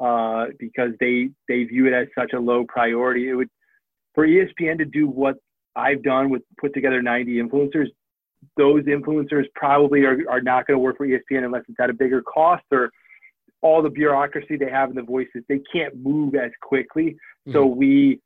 uh, 0.00 0.46
because 0.58 0.90
they 0.98 1.30
they 1.48 1.64
view 1.64 1.86
it 1.86 1.92
as 1.92 2.08
such 2.18 2.32
a 2.32 2.38
low 2.38 2.64
priority. 2.64 3.28
It 3.28 3.34
would 3.34 3.48
for 4.14 4.26
ESPN 4.26 4.78
to 4.78 4.84
do 4.84 5.06
what 5.06 5.36
I've 5.76 6.02
done 6.02 6.30
with 6.30 6.42
put 6.58 6.74
together 6.74 7.00
90 7.00 7.36
influencers. 7.36 7.86
Those 8.56 8.82
influencers 8.84 9.44
probably 9.54 10.02
are, 10.02 10.18
are 10.28 10.42
not 10.42 10.66
going 10.66 10.74
to 10.74 10.78
work 10.80 10.96
for 10.96 11.06
ESPN 11.06 11.44
unless 11.44 11.62
it's 11.68 11.78
at 11.80 11.90
a 11.90 11.94
bigger 11.94 12.22
cost 12.22 12.64
or 12.72 12.90
all 13.62 13.80
the 13.80 13.88
bureaucracy 13.88 14.56
they 14.56 14.70
have 14.70 14.90
in 14.90 14.96
the 14.96 15.02
voices, 15.02 15.42
they 15.48 15.60
can't 15.72 15.96
move 15.96 16.34
as 16.34 16.50
quickly. 16.60 17.16
Mm-hmm. 17.46 17.52
So 17.52 17.66
we 17.66 18.20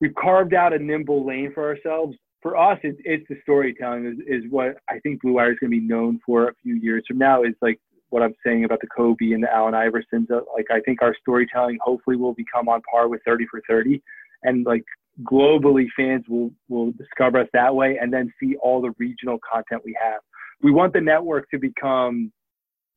we've 0.00 0.14
carved 0.14 0.54
out 0.54 0.72
a 0.72 0.78
nimble 0.78 1.26
lane 1.26 1.52
for 1.54 1.66
ourselves. 1.66 2.16
For 2.40 2.56
us, 2.56 2.78
it's, 2.82 2.98
it's 3.04 3.26
the 3.28 3.36
storytelling 3.42 4.06
is, 4.06 4.44
is 4.44 4.50
what 4.50 4.76
I 4.88 4.98
think 5.00 5.20
Blue 5.22 5.34
Wire 5.34 5.52
is 5.52 5.58
going 5.60 5.72
to 5.72 5.80
be 5.80 5.86
known 5.86 6.20
for 6.24 6.48
a 6.48 6.54
few 6.62 6.76
years 6.76 7.04
from 7.06 7.18
now. 7.18 7.42
Is 7.42 7.54
like 7.60 7.78
what 8.10 8.22
I'm 8.22 8.34
saying 8.44 8.64
about 8.64 8.80
the 8.80 8.86
Kobe 8.86 9.32
and 9.32 9.42
the 9.42 9.52
Allen 9.52 9.74
Iversons. 9.74 10.30
Like 10.30 10.66
I 10.70 10.80
think 10.80 11.02
our 11.02 11.14
storytelling 11.20 11.78
hopefully 11.82 12.16
will 12.16 12.34
become 12.34 12.68
on 12.68 12.80
par 12.90 13.08
with 13.08 13.20
30 13.26 13.46
for 13.50 13.60
30, 13.68 14.00
and 14.44 14.64
like 14.64 14.84
globally 15.24 15.86
fans 15.96 16.24
will 16.28 16.50
will 16.68 16.92
discover 16.92 17.38
us 17.38 17.48
that 17.52 17.74
way, 17.74 17.98
and 18.00 18.12
then 18.12 18.32
see 18.40 18.56
all 18.62 18.80
the 18.80 18.92
regional 18.98 19.38
content 19.52 19.82
we 19.84 19.96
have. 20.00 20.20
We 20.62 20.70
want 20.70 20.92
the 20.92 21.00
network 21.00 21.50
to 21.50 21.58
become 21.58 22.32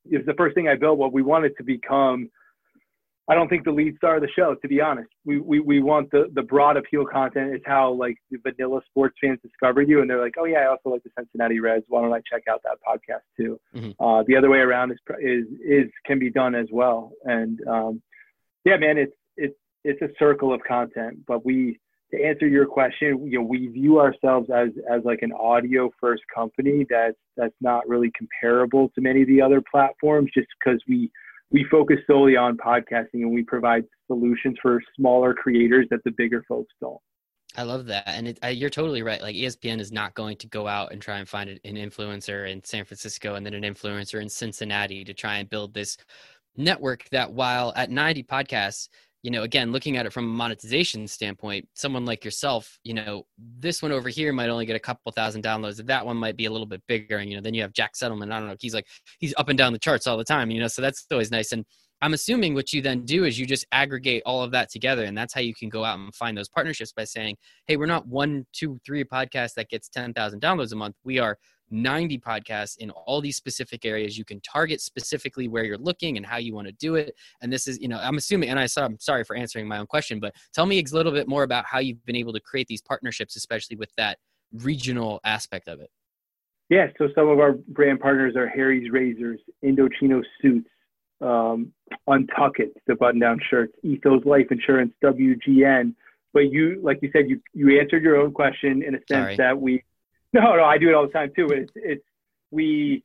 is 0.09 0.25
the 0.25 0.33
first 0.33 0.55
thing 0.55 0.67
I 0.67 0.75
built. 0.75 0.97
What 0.97 1.13
we 1.13 1.21
wanted 1.21 1.55
to 1.57 1.63
become. 1.63 2.29
I 3.29 3.35
don't 3.35 3.47
think 3.47 3.63
the 3.63 3.71
lead 3.71 3.95
star 3.95 4.15
of 4.15 4.21
the 4.21 4.27
show, 4.35 4.55
to 4.55 4.67
be 4.67 4.81
honest. 4.81 5.09
We, 5.23 5.39
we, 5.39 5.59
we 5.61 5.81
want 5.81 6.11
the, 6.11 6.29
the 6.33 6.41
broad 6.41 6.75
appeal 6.75 7.05
content 7.05 7.55
is 7.55 7.61
how 7.65 7.91
like 7.93 8.17
the 8.29 8.39
vanilla 8.43 8.81
sports 8.89 9.15
fans 9.21 9.39
discover 9.41 9.81
you. 9.81 10.01
And 10.01 10.09
they're 10.09 10.19
like, 10.19 10.33
oh 10.37 10.45
yeah, 10.45 10.57
I 10.57 10.67
also 10.67 10.89
like 10.89 11.03
the 11.03 11.11
Cincinnati 11.17 11.59
Reds. 11.59 11.85
Why 11.87 12.01
don't 12.01 12.11
I 12.11 12.19
check 12.29 12.43
out 12.49 12.61
that 12.63 12.79
podcast 12.85 13.21
too? 13.37 13.57
Mm-hmm. 13.73 14.03
Uh, 14.03 14.23
the 14.27 14.35
other 14.35 14.49
way 14.49 14.57
around 14.57 14.91
is, 14.91 14.97
is, 15.21 15.45
is, 15.63 15.85
can 16.05 16.19
be 16.19 16.29
done 16.29 16.55
as 16.55 16.67
well. 16.71 17.11
And 17.23 17.59
um, 17.69 18.01
yeah, 18.65 18.75
man, 18.77 18.97
it's, 18.97 19.13
it's, 19.37 19.55
it's 19.85 20.01
a 20.01 20.09
circle 20.19 20.53
of 20.53 20.61
content, 20.67 21.19
but 21.25 21.45
we, 21.45 21.79
to 22.13 22.23
answer 22.23 22.47
your 22.47 22.65
question, 22.65 23.25
you 23.25 23.39
know, 23.39 23.45
we 23.45 23.67
view 23.67 23.99
ourselves 23.99 24.49
as 24.53 24.69
as 24.89 25.01
like 25.05 25.19
an 25.21 25.31
audio 25.31 25.89
first 25.99 26.23
company 26.33 26.85
that's 26.89 27.17
that's 27.37 27.55
not 27.61 27.87
really 27.87 28.11
comparable 28.17 28.89
to 28.95 29.01
many 29.01 29.21
of 29.21 29.27
the 29.27 29.41
other 29.41 29.61
platforms, 29.71 30.29
just 30.33 30.47
because 30.59 30.81
we 30.87 31.09
we 31.51 31.65
focus 31.71 31.97
solely 32.07 32.35
on 32.35 32.57
podcasting 32.57 33.21
and 33.21 33.31
we 33.31 33.43
provide 33.43 33.83
solutions 34.07 34.57
for 34.61 34.81
smaller 34.97 35.33
creators 35.33 35.87
that 35.91 36.03
the 36.03 36.11
bigger 36.11 36.43
folks 36.47 36.73
don't. 36.81 36.99
I 37.57 37.63
love 37.63 37.85
that, 37.87 38.07
and 38.07 38.29
it, 38.29 38.39
I, 38.41 38.49
you're 38.49 38.69
totally 38.69 39.03
right. 39.03 39.21
Like 39.21 39.35
ESPN 39.35 39.79
is 39.79 39.91
not 39.91 40.13
going 40.13 40.37
to 40.37 40.47
go 40.47 40.67
out 40.67 40.93
and 40.93 41.01
try 41.01 41.17
and 41.17 41.27
find 41.27 41.49
an 41.49 41.75
influencer 41.75 42.49
in 42.49 42.63
San 42.63 42.85
Francisco 42.85 43.35
and 43.35 43.45
then 43.45 43.53
an 43.53 43.63
influencer 43.63 44.21
in 44.21 44.29
Cincinnati 44.29 45.03
to 45.03 45.13
try 45.13 45.37
and 45.37 45.49
build 45.49 45.73
this 45.73 45.97
network 46.55 47.07
that 47.09 47.31
while 47.31 47.73
at 47.75 47.89
90 47.89 48.23
podcasts 48.23 48.89
you 49.23 49.29
know, 49.29 49.43
again, 49.43 49.71
looking 49.71 49.97
at 49.97 50.05
it 50.05 50.13
from 50.13 50.25
a 50.25 50.33
monetization 50.33 51.07
standpoint, 51.07 51.67
someone 51.75 52.05
like 52.05 52.25
yourself, 52.25 52.79
you 52.83 52.93
know, 52.93 53.23
this 53.37 53.81
one 53.81 53.91
over 53.91 54.09
here 54.09 54.33
might 54.33 54.49
only 54.49 54.65
get 54.65 54.75
a 54.75 54.79
couple 54.79 55.11
thousand 55.11 55.43
downloads. 55.43 55.85
That 55.85 56.05
one 56.05 56.17
might 56.17 56.35
be 56.35 56.45
a 56.45 56.51
little 56.51 56.65
bit 56.65 56.81
bigger. 56.87 57.17
And, 57.17 57.29
you 57.29 57.35
know, 57.35 57.41
then 57.41 57.53
you 57.53 57.61
have 57.61 57.73
Jack 57.73 57.93
Settleman. 57.93 58.31
I 58.31 58.39
don't 58.39 58.47
know. 58.47 58.55
He's 58.59 58.73
like, 58.73 58.87
he's 59.19 59.33
up 59.37 59.49
and 59.49 59.57
down 59.57 59.73
the 59.73 59.79
charts 59.79 60.07
all 60.07 60.17
the 60.17 60.23
time, 60.23 60.49
you 60.49 60.59
know, 60.59 60.67
so 60.67 60.81
that's 60.81 61.05
always 61.11 61.29
nice. 61.29 61.51
And 61.51 61.65
I'm 62.01 62.13
assuming 62.13 62.55
what 62.55 62.73
you 62.73 62.81
then 62.81 63.05
do 63.05 63.25
is 63.25 63.37
you 63.37 63.45
just 63.45 63.65
aggregate 63.71 64.23
all 64.25 64.41
of 64.41 64.51
that 64.51 64.71
together. 64.71 65.03
And 65.03 65.15
that's 65.15 65.35
how 65.35 65.41
you 65.41 65.53
can 65.53 65.69
go 65.69 65.85
out 65.85 65.99
and 65.99 66.13
find 66.15 66.35
those 66.35 66.49
partnerships 66.49 66.91
by 66.91 67.03
saying, 67.03 67.37
hey, 67.67 67.77
we're 67.77 67.85
not 67.85 68.07
one, 68.07 68.47
two, 68.53 68.79
three 68.83 69.03
podcasts 69.03 69.53
that 69.53 69.69
gets 69.69 69.87
10,000 69.89 70.41
downloads 70.41 70.71
a 70.71 70.75
month. 70.75 70.95
We 71.03 71.19
are 71.19 71.37
90 71.71 72.19
podcasts 72.19 72.77
in 72.77 72.91
all 72.91 73.21
these 73.21 73.37
specific 73.37 73.85
areas. 73.85 74.17
You 74.17 74.25
can 74.25 74.39
target 74.41 74.81
specifically 74.81 75.47
where 75.47 75.63
you're 75.63 75.77
looking 75.77 76.17
and 76.17 76.25
how 76.25 76.37
you 76.37 76.53
want 76.53 76.67
to 76.67 76.73
do 76.73 76.95
it. 76.95 77.15
And 77.41 77.51
this 77.51 77.67
is, 77.67 77.79
you 77.79 77.87
know, 77.87 77.97
I'm 77.97 78.17
assuming, 78.17 78.49
and 78.49 78.59
I 78.59 78.65
saw, 78.65 78.85
I'm 78.85 78.99
sorry 78.99 79.23
for 79.23 79.35
answering 79.35 79.67
my 79.67 79.77
own 79.77 79.87
question, 79.87 80.19
but 80.19 80.35
tell 80.53 80.65
me 80.65 80.79
a 80.79 80.95
little 80.95 81.11
bit 81.11 81.27
more 81.27 81.43
about 81.43 81.65
how 81.65 81.79
you've 81.79 82.05
been 82.05 82.15
able 82.15 82.33
to 82.33 82.39
create 82.39 82.67
these 82.67 82.81
partnerships, 82.81 83.35
especially 83.35 83.77
with 83.77 83.91
that 83.97 84.17
regional 84.53 85.19
aspect 85.23 85.67
of 85.67 85.79
it. 85.79 85.89
Yeah, 86.69 86.87
so 86.97 87.09
some 87.15 87.27
of 87.27 87.39
our 87.39 87.53
brand 87.67 87.99
partners 87.99 88.35
are 88.37 88.47
Harry's 88.47 88.89
Razors, 88.91 89.41
Indochino 89.63 90.23
Suits, 90.41 90.69
um, 91.19 91.73
Untuckit, 92.07 92.71
the 92.87 92.95
button-down 92.95 93.39
shirts, 93.49 93.73
Ethos 93.83 94.23
Life 94.25 94.47
Insurance, 94.51 94.93
WGN. 95.03 95.93
But 96.33 96.51
you, 96.51 96.79
like 96.81 96.99
you 97.01 97.09
said, 97.11 97.29
you 97.29 97.41
you 97.53 97.77
answered 97.77 98.03
your 98.03 98.15
own 98.15 98.31
question 98.31 98.83
in 98.83 98.95
a 98.95 98.99
sense 98.99 99.07
Sorry. 99.09 99.35
that 99.35 99.59
we 99.59 99.83
No, 100.33 100.55
no, 100.55 100.63
I 100.63 100.77
do 100.77 100.87
it 100.87 100.93
all 100.93 101.05
the 101.05 101.11
time 101.11 101.31
too. 101.35 101.47
It's 101.47 101.71
it's 101.75 102.05
we 102.51 103.03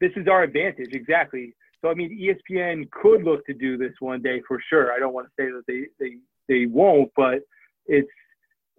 this 0.00 0.10
is 0.16 0.26
our 0.26 0.42
advantage 0.42 0.92
exactly. 0.92 1.54
So 1.80 1.88
I 1.88 1.94
mean, 1.94 2.18
ESPN 2.18 2.90
could 2.90 3.22
look 3.22 3.46
to 3.46 3.54
do 3.54 3.76
this 3.76 3.92
one 4.00 4.22
day 4.22 4.42
for 4.46 4.60
sure. 4.68 4.92
I 4.92 4.98
don't 4.98 5.14
want 5.14 5.28
to 5.28 5.32
say 5.40 5.50
that 5.52 5.62
they 5.68 5.86
they 6.00 6.16
they 6.48 6.66
won't, 6.66 7.12
but 7.14 7.42
it's 7.86 8.10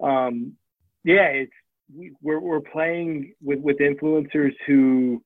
um 0.03 0.57
yeah, 1.05 1.27
it's 1.27 1.53
we, 1.95 2.11
we're 2.21 2.39
we're 2.39 2.59
playing 2.59 3.33
with 3.41 3.59
with 3.59 3.77
influencers 3.77 4.53
who 4.67 5.23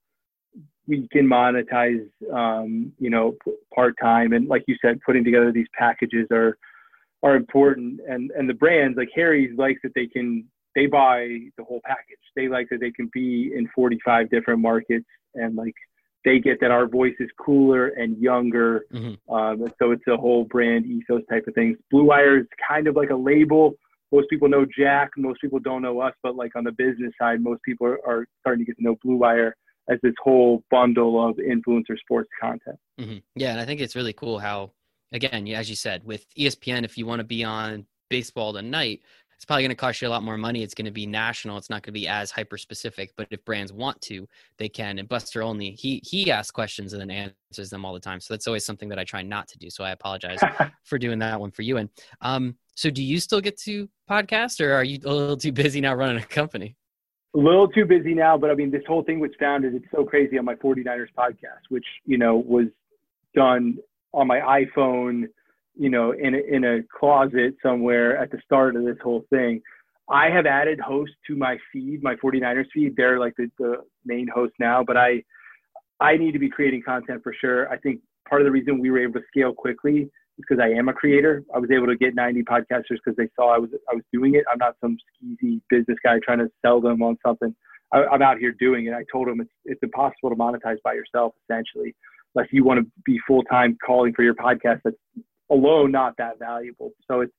we 0.87 1.07
can 1.11 1.27
monetize, 1.27 2.07
um, 2.31 2.91
you 2.99 3.09
know, 3.09 3.35
part 3.73 3.95
time. 4.01 4.33
And 4.33 4.47
like 4.47 4.63
you 4.67 4.75
said, 4.81 4.99
putting 5.05 5.23
together 5.23 5.51
these 5.51 5.67
packages 5.77 6.27
are 6.31 6.57
are 7.23 7.35
important. 7.35 7.99
And 8.07 8.31
and 8.31 8.47
the 8.47 8.53
brands 8.53 8.97
like 8.97 9.09
Harry's 9.15 9.57
likes 9.57 9.81
that 9.83 9.93
they 9.95 10.07
can 10.07 10.45
they 10.75 10.85
buy 10.85 11.27
the 11.57 11.63
whole 11.63 11.81
package. 11.85 12.19
They 12.35 12.47
like 12.47 12.67
that 12.71 12.79
they 12.79 12.91
can 12.91 13.09
be 13.13 13.51
in 13.55 13.69
45 13.75 14.29
different 14.29 14.59
markets 14.59 15.05
and 15.35 15.55
like 15.55 15.73
they 16.25 16.39
get 16.39 16.59
that 16.61 16.71
our 16.71 16.87
voice 16.87 17.13
is 17.19 17.29
cooler 17.39 17.89
and 17.89 18.17
younger. 18.17 18.85
Mm-hmm. 18.93 19.33
Um, 19.33 19.65
so 19.79 19.91
it's 19.91 20.03
a 20.07 20.15
whole 20.15 20.45
brand 20.45 20.85
ethos 20.85 21.21
type 21.29 21.45
of 21.47 21.53
things. 21.53 21.77
Blue 21.91 22.05
Wire 22.05 22.39
is 22.39 22.45
kind 22.67 22.87
of 22.87 22.95
like 22.95 23.09
a 23.09 23.15
label. 23.15 23.73
Most 24.11 24.29
people 24.29 24.47
know 24.47 24.65
Jack. 24.77 25.11
Most 25.17 25.41
people 25.41 25.59
don't 25.59 25.81
know 25.81 25.99
us, 25.99 26.13
but 26.23 26.35
like 26.35 26.55
on 26.55 26.63
the 26.63 26.71
business 26.71 27.11
side, 27.19 27.41
most 27.41 27.61
people 27.63 27.87
are, 27.87 27.99
are 28.07 28.25
starting 28.39 28.65
to 28.65 28.69
get 28.69 28.77
to 28.77 28.83
know 28.83 28.95
Blue 29.03 29.17
Wire 29.17 29.55
as 29.89 29.99
this 30.01 30.13
whole 30.23 30.63
bundle 30.71 31.27
of 31.27 31.35
influencer 31.37 31.97
sports 31.99 32.29
content. 32.39 32.77
Mm-hmm. 32.99 33.17
Yeah, 33.35 33.51
and 33.51 33.59
I 33.59 33.65
think 33.65 33.81
it's 33.81 33.95
really 33.95 34.13
cool 34.13 34.39
how, 34.39 34.71
again, 35.11 35.47
as 35.49 35.69
you 35.69 35.75
said, 35.75 36.05
with 36.05 36.25
ESPN, 36.35 36.85
if 36.85 36.97
you 36.97 37.05
want 37.05 37.19
to 37.19 37.25
be 37.25 37.43
on 37.43 37.85
baseball 38.09 38.53
tonight, 38.53 39.01
it's 39.43 39.45
probably 39.45 39.63
going 39.63 39.71
to 39.71 39.75
cost 39.75 40.01
you 40.01 40.07
a 40.07 40.09
lot 40.09 40.23
more 40.23 40.37
money. 40.37 40.63
It's 40.63 40.73
going 40.73 40.85
to 40.85 40.91
be 40.91 41.05
national. 41.05 41.57
It's 41.57 41.69
not 41.69 41.83
going 41.83 41.93
to 41.93 41.99
be 41.99 42.07
as 42.07 42.31
hyper 42.31 42.57
specific. 42.57 43.11
But 43.17 43.27
if 43.29 43.43
brands 43.43 43.73
want 43.73 43.99
to, 44.03 44.25
they 44.57 44.69
can. 44.69 44.99
And 44.99 45.09
Buster 45.09 45.43
Olney 45.43 45.71
he 45.71 46.01
he 46.05 46.31
asks 46.31 46.49
questions 46.49 46.93
and 46.93 47.01
then 47.01 47.11
answers 47.51 47.69
them 47.69 47.83
all 47.83 47.93
the 47.93 47.99
time. 47.99 48.21
So 48.21 48.33
that's 48.33 48.47
always 48.47 48.65
something 48.65 48.87
that 48.87 48.99
I 48.99 49.03
try 49.03 49.21
not 49.21 49.49
to 49.49 49.57
do. 49.57 49.69
So 49.69 49.83
I 49.83 49.91
apologize 49.91 50.39
for 50.85 50.97
doing 50.97 51.19
that 51.19 51.37
one 51.37 51.51
for 51.51 51.63
you. 51.63 51.75
And 51.75 51.89
um, 52.21 52.55
so 52.75 52.89
do 52.89 53.03
you 53.03 53.19
still 53.19 53.41
get 53.41 53.59
to 53.63 53.89
podcast, 54.09 54.65
or 54.65 54.71
are 54.71 54.85
you 54.85 54.99
a 55.03 55.11
little 55.13 55.35
too 55.35 55.51
busy 55.51 55.81
now 55.81 55.93
running 55.93 56.23
a 56.23 56.25
company? 56.25 56.77
A 57.35 57.37
little 57.37 57.67
too 57.67 57.83
busy 57.83 58.13
now, 58.13 58.37
but 58.37 58.49
I 58.49 58.55
mean, 58.55 58.71
this 58.71 58.83
whole 58.87 59.03
thing 59.03 59.19
was 59.19 59.31
founded. 59.37 59.75
It's 59.75 59.91
so 59.93 60.05
crazy 60.05 60.37
on 60.37 60.45
my 60.45 60.55
49ers 60.55 61.07
podcast, 61.17 61.67
which 61.67 61.85
you 62.05 62.17
know 62.17 62.37
was 62.37 62.67
done 63.35 63.77
on 64.13 64.25
my 64.25 64.39
iPhone 64.39 65.25
you 65.75 65.89
know, 65.89 66.11
in 66.11 66.35
a, 66.35 66.37
in 66.37 66.63
a 66.63 66.79
closet 66.97 67.55
somewhere 67.61 68.17
at 68.17 68.31
the 68.31 68.39
start 68.45 68.75
of 68.75 68.83
this 68.83 68.97
whole 69.03 69.25
thing. 69.29 69.61
I 70.09 70.29
have 70.29 70.45
added 70.45 70.79
hosts 70.79 71.15
to 71.27 71.35
my 71.35 71.57
feed, 71.71 72.03
my 72.03 72.15
49ers 72.15 72.65
feed. 72.73 72.95
They're 72.95 73.19
like 73.19 73.33
the, 73.37 73.49
the 73.57 73.77
main 74.05 74.27
host 74.27 74.53
now, 74.59 74.83
but 74.83 74.97
I 74.97 75.23
I 75.99 76.17
need 76.17 76.33
to 76.33 76.39
be 76.39 76.49
creating 76.49 76.83
content 76.83 77.23
for 77.23 77.33
sure. 77.39 77.69
I 77.69 77.77
think 77.77 78.01
part 78.27 78.41
of 78.41 78.45
the 78.45 78.51
reason 78.51 78.79
we 78.79 78.91
were 78.91 78.99
able 78.99 79.13
to 79.13 79.25
scale 79.27 79.53
quickly 79.53 80.01
is 80.01 80.09
because 80.37 80.59
I 80.61 80.69
am 80.69 80.89
a 80.89 80.93
creator. 80.93 81.43
I 81.55 81.59
was 81.59 81.71
able 81.71 81.87
to 81.87 81.95
get 81.95 82.15
90 82.15 82.43
podcasters 82.43 82.99
because 83.03 83.15
they 83.15 83.29
saw 83.35 83.55
I 83.55 83.57
was 83.57 83.69
I 83.89 83.95
was 83.95 84.03
doing 84.11 84.35
it. 84.35 84.43
I'm 84.51 84.57
not 84.57 84.75
some 84.81 84.97
skeezy 84.97 85.61
business 85.69 85.97
guy 86.03 86.19
trying 86.23 86.39
to 86.39 86.49
sell 86.61 86.81
them 86.81 87.01
on 87.01 87.17
something. 87.25 87.55
I, 87.93 88.03
I'm 88.05 88.21
out 88.21 88.39
here 88.39 88.51
doing 88.59 88.87
it. 88.87 88.93
I 88.93 89.05
told 89.11 89.27
them 89.27 89.39
it's 89.39 89.51
it's 89.65 89.81
impossible 89.83 90.29
to 90.29 90.35
monetize 90.35 90.77
by 90.83 90.93
yourself 90.93 91.33
essentially, 91.47 91.95
unless 92.35 92.49
you 92.51 92.65
want 92.65 92.81
to 92.81 92.91
be 93.05 93.19
full 93.25 93.43
time 93.43 93.77
calling 93.85 94.13
for 94.13 94.23
your 94.23 94.35
podcast. 94.35 94.81
That's 94.83 94.97
alone 95.53 95.91
not 95.91 96.15
that 96.17 96.39
valuable. 96.39 96.91
So 97.07 97.21
it's 97.21 97.33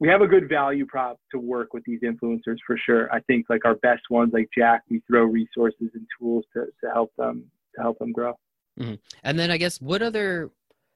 we 0.00 0.08
have 0.08 0.22
a 0.22 0.26
good 0.26 0.48
value 0.48 0.86
prop 0.86 1.18
to 1.32 1.38
work 1.38 1.74
with 1.74 1.82
these 1.84 2.00
influencers 2.00 2.58
for 2.66 2.78
sure. 2.86 3.12
I 3.12 3.20
think 3.20 3.46
like 3.48 3.64
our 3.64 3.74
best 3.76 4.02
ones 4.10 4.30
like 4.32 4.48
Jack, 4.56 4.82
we 4.88 5.02
throw 5.08 5.24
resources 5.24 5.90
and 5.94 6.06
tools 6.18 6.44
to 6.54 6.66
to 6.82 6.90
help 6.92 7.12
them 7.18 7.44
to 7.74 7.82
help 7.82 7.98
them 7.98 8.12
grow. 8.12 8.34
Mm-hmm. 8.78 8.94
And 9.24 9.38
then 9.38 9.50
I 9.50 9.56
guess 9.56 9.80
what 9.80 10.02
other 10.02 10.50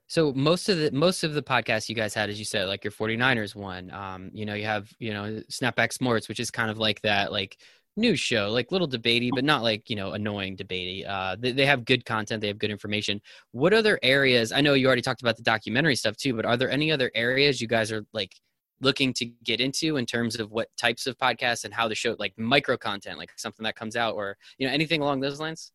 so 0.07 0.33
most 0.35 0.69
of 0.69 0.79
the 0.79 0.91
most 0.93 1.25
of 1.25 1.35
the 1.35 1.43
podcasts 1.43 1.89
you 1.89 1.95
guys 1.95 2.15
had, 2.15 2.29
as 2.29 2.39
you 2.39 2.45
said, 2.45 2.69
like 2.69 2.85
your 2.85 2.93
49ers 2.93 3.55
one, 3.55 3.91
um, 3.91 4.31
you 4.35 4.45
know, 4.45 4.55
you 4.55 4.67
have, 4.67 4.93
you 4.99 5.13
know, 5.13 5.43
Snapback 5.51 5.93
Sports, 5.93 6.29
which 6.29 6.39
is 6.39 6.51
kind 6.51 6.71
of 6.71 6.79
like 6.79 7.01
that, 7.01 7.33
like 7.33 7.57
news 7.97 8.21
show, 8.21 8.51
like 8.51 8.73
little 8.73 8.89
debatey, 8.89 9.31
but 9.35 9.45
not 9.45 9.63
like 9.63 9.89
you 9.91 9.97
know 9.97 10.13
annoying 10.13 10.57
debatey. 10.57 11.09
Uh, 11.09 11.37
they, 11.39 11.53
they 11.53 11.67
have 11.67 11.85
good 11.85 12.05
content, 12.05 12.41
they 12.41 12.49
have 12.49 12.59
good 12.59 12.71
information. 12.71 13.21
What 13.53 13.73
other 13.73 13.99
areas? 14.03 14.53
I 14.53 14.61
know 14.61 14.75
you 14.75 14.87
already 14.87 15.03
talked 15.03 15.23
about 15.23 15.37
the 15.37 15.43
documentary 15.43 15.97
stuff 15.97 16.17
too, 16.17 16.35
but 16.35 16.45
are 16.45 16.57
there 16.57 16.71
any 16.71 16.91
other 16.91 17.11
areas 17.15 17.61
you 17.61 17.69
guys 17.69 17.93
are 17.93 18.05
like 18.13 18.35
looking 18.81 19.13
to 19.15 19.27
get 19.45 19.61
into 19.61 19.97
in 19.97 20.07
terms 20.07 20.41
of 20.41 20.51
what 20.51 20.69
types 20.77 21.07
of 21.07 21.17
podcasts 21.17 21.65
and 21.65 21.73
how 21.73 21.87
the 21.87 21.95
show, 21.95 22.17
like 22.19 22.37
micro 22.37 22.77
content, 22.77 23.19
like 23.19 23.31
something 23.37 23.65
that 23.65 23.77
comes 23.77 23.97
out, 23.97 24.15
or 24.15 24.37
you 24.59 24.67
know 24.67 24.73
anything 24.73 25.01
along 25.01 25.21
those 25.21 25.41
lines? 25.41 25.73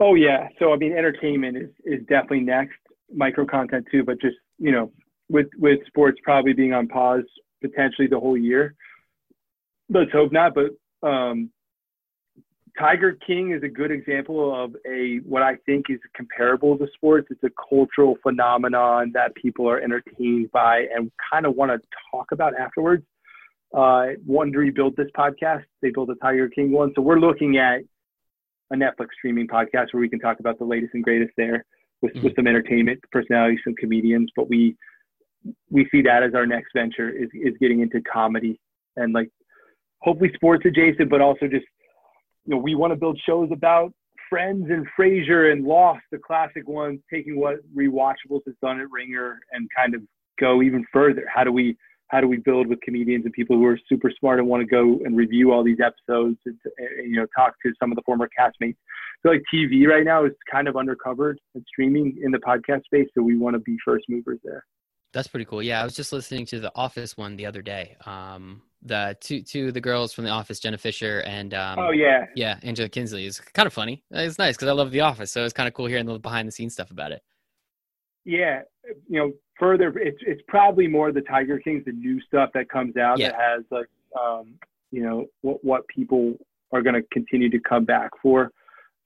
Oh 0.00 0.14
yeah, 0.14 0.48
so 0.58 0.72
I 0.72 0.76
mean, 0.76 0.92
entertainment 0.92 1.56
is 1.56 1.70
is 1.84 2.00
definitely 2.08 2.40
next. 2.40 2.76
Micro 3.14 3.44
content 3.44 3.86
too, 3.90 4.02
but 4.04 4.20
just 4.20 4.36
you 4.58 4.72
know, 4.72 4.90
with 5.28 5.48
with 5.58 5.78
sports 5.86 6.18
probably 6.24 6.52
being 6.52 6.72
on 6.72 6.88
pause 6.88 7.24
potentially 7.62 8.08
the 8.08 8.18
whole 8.18 8.36
year. 8.36 8.74
Let's 9.88 10.10
hope 10.10 10.32
not, 10.32 10.54
but 10.54 10.70
um, 11.02 11.50
Tiger 12.78 13.18
King 13.26 13.52
is 13.52 13.62
a 13.62 13.68
good 13.68 13.90
example 13.90 14.64
of 14.64 14.74
a 14.88 15.18
what 15.18 15.42
I 15.42 15.56
think 15.66 15.86
is 15.90 15.98
comparable 16.16 16.78
to 16.78 16.86
sports. 16.94 17.28
It's 17.30 17.42
a 17.44 17.50
cultural 17.68 18.16
phenomenon 18.22 19.12
that 19.14 19.34
people 19.34 19.68
are 19.68 19.78
entertained 19.78 20.50
by 20.52 20.86
and 20.94 21.12
kind 21.30 21.44
of 21.44 21.54
want 21.54 21.70
to 21.70 21.86
talk 22.10 22.32
about 22.32 22.54
afterwards. 22.58 23.04
Uh, 23.74 24.16
Wondery 24.28 24.74
built 24.74 24.96
this 24.96 25.08
podcast. 25.16 25.64
They 25.82 25.90
built 25.90 26.10
a 26.10 26.14
Tiger 26.16 26.48
King 26.48 26.72
one, 26.72 26.92
so 26.94 27.02
we're 27.02 27.18
looking 27.18 27.58
at 27.58 27.80
a 28.70 28.74
Netflix 28.74 29.08
streaming 29.18 29.48
podcast 29.48 29.88
where 29.92 30.00
we 30.00 30.08
can 30.08 30.18
talk 30.18 30.40
about 30.40 30.58
the 30.58 30.64
latest 30.64 30.94
and 30.94 31.04
greatest 31.04 31.32
there 31.36 31.64
with, 32.00 32.14
mm-hmm. 32.14 32.24
with 32.24 32.36
some 32.36 32.46
entertainment 32.46 33.00
personalities, 33.10 33.60
some 33.64 33.74
comedians. 33.74 34.30
But 34.34 34.48
we 34.48 34.76
we 35.70 35.88
see 35.90 36.02
that 36.02 36.22
as 36.22 36.34
our 36.34 36.46
next 36.46 36.70
venture 36.74 37.10
is 37.10 37.28
is 37.34 37.54
getting 37.60 37.80
into 37.80 38.00
comedy 38.00 38.58
and 38.96 39.12
like 39.12 39.30
hopefully 40.02 40.30
sports 40.34 40.64
adjacent, 40.66 41.08
but 41.10 41.20
also 41.20 41.46
just 41.46 41.66
you 42.44 42.54
know 42.54 42.58
we 42.58 42.74
want 42.74 42.92
to 42.92 42.96
build 42.96 43.18
shows 43.24 43.48
about 43.52 43.92
Friends 44.28 44.66
and 44.70 44.86
Frasier 44.98 45.52
and 45.52 45.64
Lost, 45.64 46.02
the 46.10 46.18
classic 46.18 46.66
ones, 46.68 47.00
taking 47.12 47.38
what 47.38 47.56
rewatchables 47.76 48.40
has 48.46 48.54
done 48.62 48.80
at 48.80 48.90
Ringer 48.90 49.38
and 49.52 49.68
kind 49.76 49.94
of 49.94 50.02
go 50.40 50.62
even 50.62 50.84
further. 50.92 51.24
How 51.32 51.44
do 51.44 51.52
we 51.52 51.76
how 52.08 52.20
do 52.20 52.28
we 52.28 52.36
build 52.36 52.66
with 52.66 52.78
comedians 52.82 53.24
and 53.24 53.32
people 53.32 53.56
who 53.56 53.64
are 53.64 53.78
super 53.88 54.10
smart 54.20 54.38
and 54.38 54.46
want 54.46 54.60
to 54.60 54.66
go 54.66 55.00
and 55.04 55.16
review 55.16 55.50
all 55.50 55.64
these 55.64 55.78
episodes 55.84 56.36
and, 56.44 56.58
and 56.78 57.10
you 57.10 57.16
know 57.16 57.26
talk 57.36 57.54
to 57.64 57.72
some 57.80 57.90
of 57.90 57.96
the 57.96 58.02
former 58.04 58.28
castmates. 58.38 58.76
So 59.22 59.30
like 59.30 59.42
TV 59.52 59.86
right 59.86 60.04
now 60.04 60.24
is 60.24 60.32
kind 60.50 60.68
of 60.68 60.74
undercovered 60.74 61.36
and 61.54 61.64
streaming 61.68 62.18
in 62.22 62.30
the 62.30 62.38
podcast 62.38 62.84
space, 62.84 63.08
so 63.14 63.22
we 63.22 63.36
want 63.36 63.54
to 63.54 63.60
be 63.60 63.76
first 63.84 64.06
movers 64.08 64.40
there. 64.42 64.64
That's 65.12 65.28
pretty 65.28 65.44
cool. 65.44 65.62
Yeah, 65.62 65.80
I 65.80 65.84
was 65.84 65.94
just 65.94 66.12
listening 66.12 66.46
to 66.46 66.60
the 66.60 66.72
Office 66.74 67.16
one 67.16 67.36
the 67.36 67.46
other 67.46 67.62
day. 67.62 67.96
Um, 68.06 68.62
the 68.84 69.16
two 69.20 69.42
two 69.42 69.72
the 69.72 69.80
girls 69.80 70.12
from 70.12 70.24
the 70.24 70.30
office 70.30 70.58
jenna 70.58 70.76
fischer 70.76 71.22
and 71.22 71.54
um, 71.54 71.78
oh 71.78 71.90
yeah. 71.90 72.26
yeah 72.34 72.58
angela 72.62 72.88
kinsey. 72.88 73.26
Is 73.26 73.40
kind 73.40 73.66
of 73.66 73.72
funny. 73.72 74.02
It's 74.10 74.38
nice 74.38 74.56
because 74.56 74.68
i 74.68 74.72
love 74.72 74.90
the 74.90 75.00
office 75.00 75.30
so 75.30 75.44
it's 75.44 75.52
kind 75.52 75.68
of 75.68 75.74
cool 75.74 75.86
hearing 75.86 76.06
the 76.06 76.18
behind 76.18 76.48
the 76.48 76.52
scenes 76.52 76.74
stuff 76.74 76.90
about 76.90 77.12
it. 77.12 77.22
Yeah 78.24 78.62
you 79.08 79.18
know 79.18 79.32
further 79.58 79.92
it's 79.96 80.18
it's 80.26 80.42
probably 80.48 80.86
more 80.86 81.12
the 81.12 81.20
tiger 81.22 81.58
kings 81.58 81.84
the 81.84 81.92
new 81.92 82.20
stuff 82.22 82.50
that 82.54 82.68
comes 82.68 82.96
out 82.96 83.18
yeah. 83.18 83.30
that 83.30 83.40
has 83.40 83.64
like 83.70 83.86
um 84.20 84.54
you 84.90 85.02
know 85.02 85.26
what 85.42 85.62
what 85.64 85.88
people 85.88 86.34
are 86.72 86.82
going 86.82 86.94
to 86.94 87.02
continue 87.12 87.50
to 87.50 87.60
come 87.60 87.84
back 87.84 88.10
for 88.22 88.50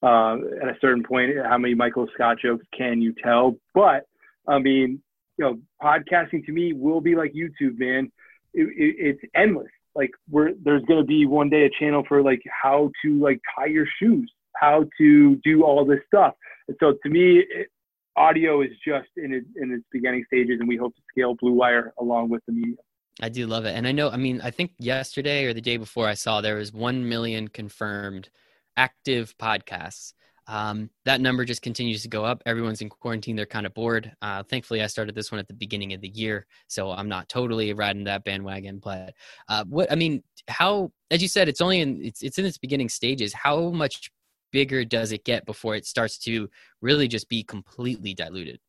uh, 0.03 0.37
at 0.63 0.69
a 0.69 0.77
certain 0.81 1.03
point 1.03 1.31
how 1.45 1.59
many 1.59 1.75
michael 1.75 2.07
scott 2.15 2.37
jokes 2.41 2.65
can 2.77 3.01
you 3.01 3.15
tell? 3.23 3.57
But 3.75 4.07
i 4.49 4.59
mean 4.59 5.03
you 5.37 5.45
know 5.45 5.59
podcasting 5.83 6.45
to 6.47 6.53
me 6.53 6.73
will 6.73 7.01
be 7.01 7.15
like 7.15 7.33
youtube 7.33 7.79
man 7.79 8.11
it, 8.57 8.69
it, 8.77 8.97
it's 8.99 9.21
endless. 9.35 9.69
Like 9.95 10.11
we're 10.31 10.53
there's 10.63 10.85
going 10.85 11.01
to 11.01 11.07
be 11.07 11.27
one 11.27 11.49
day 11.49 11.65
a 11.65 11.71
channel 11.79 12.03
for 12.09 12.23
like 12.23 12.43
how 12.63 12.91
to 13.05 13.19
like 13.19 13.41
tie 13.57 13.67
your 13.67 13.87
shoes, 14.01 14.31
how 14.57 14.85
to 14.99 15.37
do 15.45 15.63
all 15.63 15.85
this 15.85 16.01
stuff. 16.07 16.35
And 16.69 16.77
so 16.81 16.95
to 17.03 17.09
me, 17.09 17.39
it, 17.39 17.69
audio 18.17 18.63
is 18.63 18.71
just 18.87 19.09
in 19.17 19.33
its, 19.33 19.47
in 19.57 19.73
its 19.73 19.85
beginning 19.93 20.25
stages, 20.27 20.59
and 20.59 20.69
we 20.69 20.77
hope 20.77 20.95
to 20.97 21.03
scale 21.11 21.35
Blue 21.35 21.53
Wire 21.53 21.93
along 22.01 22.31
with 22.31 22.43
the 22.47 22.53
media. 22.53 22.77
I 23.21 23.29
do 23.29 23.47
love 23.47 23.65
it, 23.65 23.75
and 23.75 23.87
I 23.87 23.93
know. 23.93 24.11
I 24.11 24.17
mean, 24.17 24.41
I 24.43 24.51
think 24.51 24.73
yesterday 24.79 25.45
or 25.47 25.55
the 25.55 25.61
day 25.61 25.79
before 25.79 26.07
I 26.07 26.15
saw 26.15 26.41
there 26.41 26.57
was 26.57 26.73
one 26.73 27.09
million 27.09 27.49
confirmed 27.49 28.29
active 28.77 29.37
podcasts. 29.39 30.13
Um, 30.49 30.91
that 31.05 31.21
number 31.21 31.45
just 31.45 31.63
continues 31.63 32.03
to 32.03 32.09
go 32.09 32.25
up. 32.25 32.43
Everyone's 32.47 32.81
in 32.81 32.89
quarantine; 32.89 33.37
they're 33.37 33.47
kind 33.47 33.67
of 33.67 33.75
bored. 33.75 34.13
Uh, 34.23 34.43
thankfully, 34.45 34.83
I 34.83 34.87
started 34.87 35.15
this 35.15 35.33
one 35.33 35.39
at 35.39 35.49
the 35.49 35.55
beginning 35.55 35.93
of 35.93 36.01
the 36.01 36.09
year, 36.09 36.47
so 36.69 36.91
I'm 36.91 37.09
not 37.09 37.29
totally 37.29 37.73
riding 37.73 38.05
that 38.05 38.25
bandwagon. 38.25 38.79
But 38.79 39.15
uh, 39.49 39.65
what 39.69 39.91
I 39.91 39.97
mean, 39.97 40.23
how, 40.49 40.93
as 41.11 41.21
you 41.21 41.29
said, 41.29 41.49
it's 41.49 41.61
only 41.61 41.81
in 41.81 42.01
it's 42.05 42.23
it's 42.23 42.39
in 42.39 42.45
its 42.45 42.59
beginning 42.59 42.89
stages. 42.89 43.33
How 43.33 43.71
much 43.71 44.11
bigger 44.53 44.85
does 44.85 45.13
it 45.13 45.25
get 45.25 45.45
before 45.47 45.75
it 45.75 45.85
starts 45.85 46.19
to 46.19 46.49
really 46.81 47.09
just 47.09 47.29
be 47.29 47.43
completely 47.43 48.15
diluted? 48.15 48.61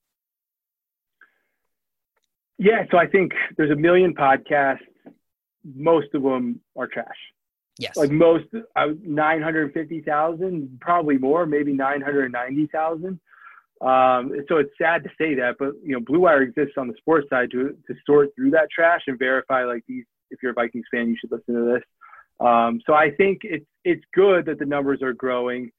Yeah, 2.57 2.85
so 2.89 2.97
I 2.97 3.05
think 3.05 3.33
there's 3.55 3.71
a 3.71 3.75
million 3.75 4.15
podcasts. 4.15 4.79
Most 5.75 6.07
of 6.15 6.23
them 6.23 6.59
are 6.75 6.87
trash. 6.87 7.05
Yes. 7.79 7.95
Like 7.95 8.11
most, 8.11 8.45
uh, 8.75 8.87
950,000, 9.03 10.77
probably 10.81 11.17
more, 11.17 11.45
maybe 11.45 11.73
990,000. 11.73 13.19
Um, 13.79 14.33
so 14.49 14.57
it's 14.57 14.71
sad 14.81 15.03
to 15.03 15.09
say 15.19 15.35
that, 15.35 15.55
but 15.59 15.73
you 15.83 15.93
know, 15.93 15.99
Blue 15.99 16.21
Wire 16.21 16.41
exists 16.41 16.73
on 16.77 16.87
the 16.87 16.95
sports 16.97 17.27
side 17.29 17.51
to 17.51 17.77
to 17.87 17.95
sort 18.07 18.29
through 18.35 18.49
that 18.51 18.69
trash 18.73 19.01
and 19.05 19.19
verify 19.19 19.65
like 19.65 19.83
these. 19.87 20.03
If 20.31 20.39
you're 20.41 20.51
a 20.51 20.55
Vikings 20.55 20.85
fan, 20.91 21.09
you 21.09 21.15
should 21.19 21.31
listen 21.31 21.53
to 21.53 21.73
this. 21.73 21.83
Um, 22.39 22.81
so 22.85 22.93
I 22.93 23.11
think 23.11 23.41
it's 23.43 23.65
it's 23.83 24.03
good 24.15 24.45
that 24.47 24.57
the 24.57 24.65
numbers 24.65 25.01
are 25.03 25.13
growing. 25.13 25.71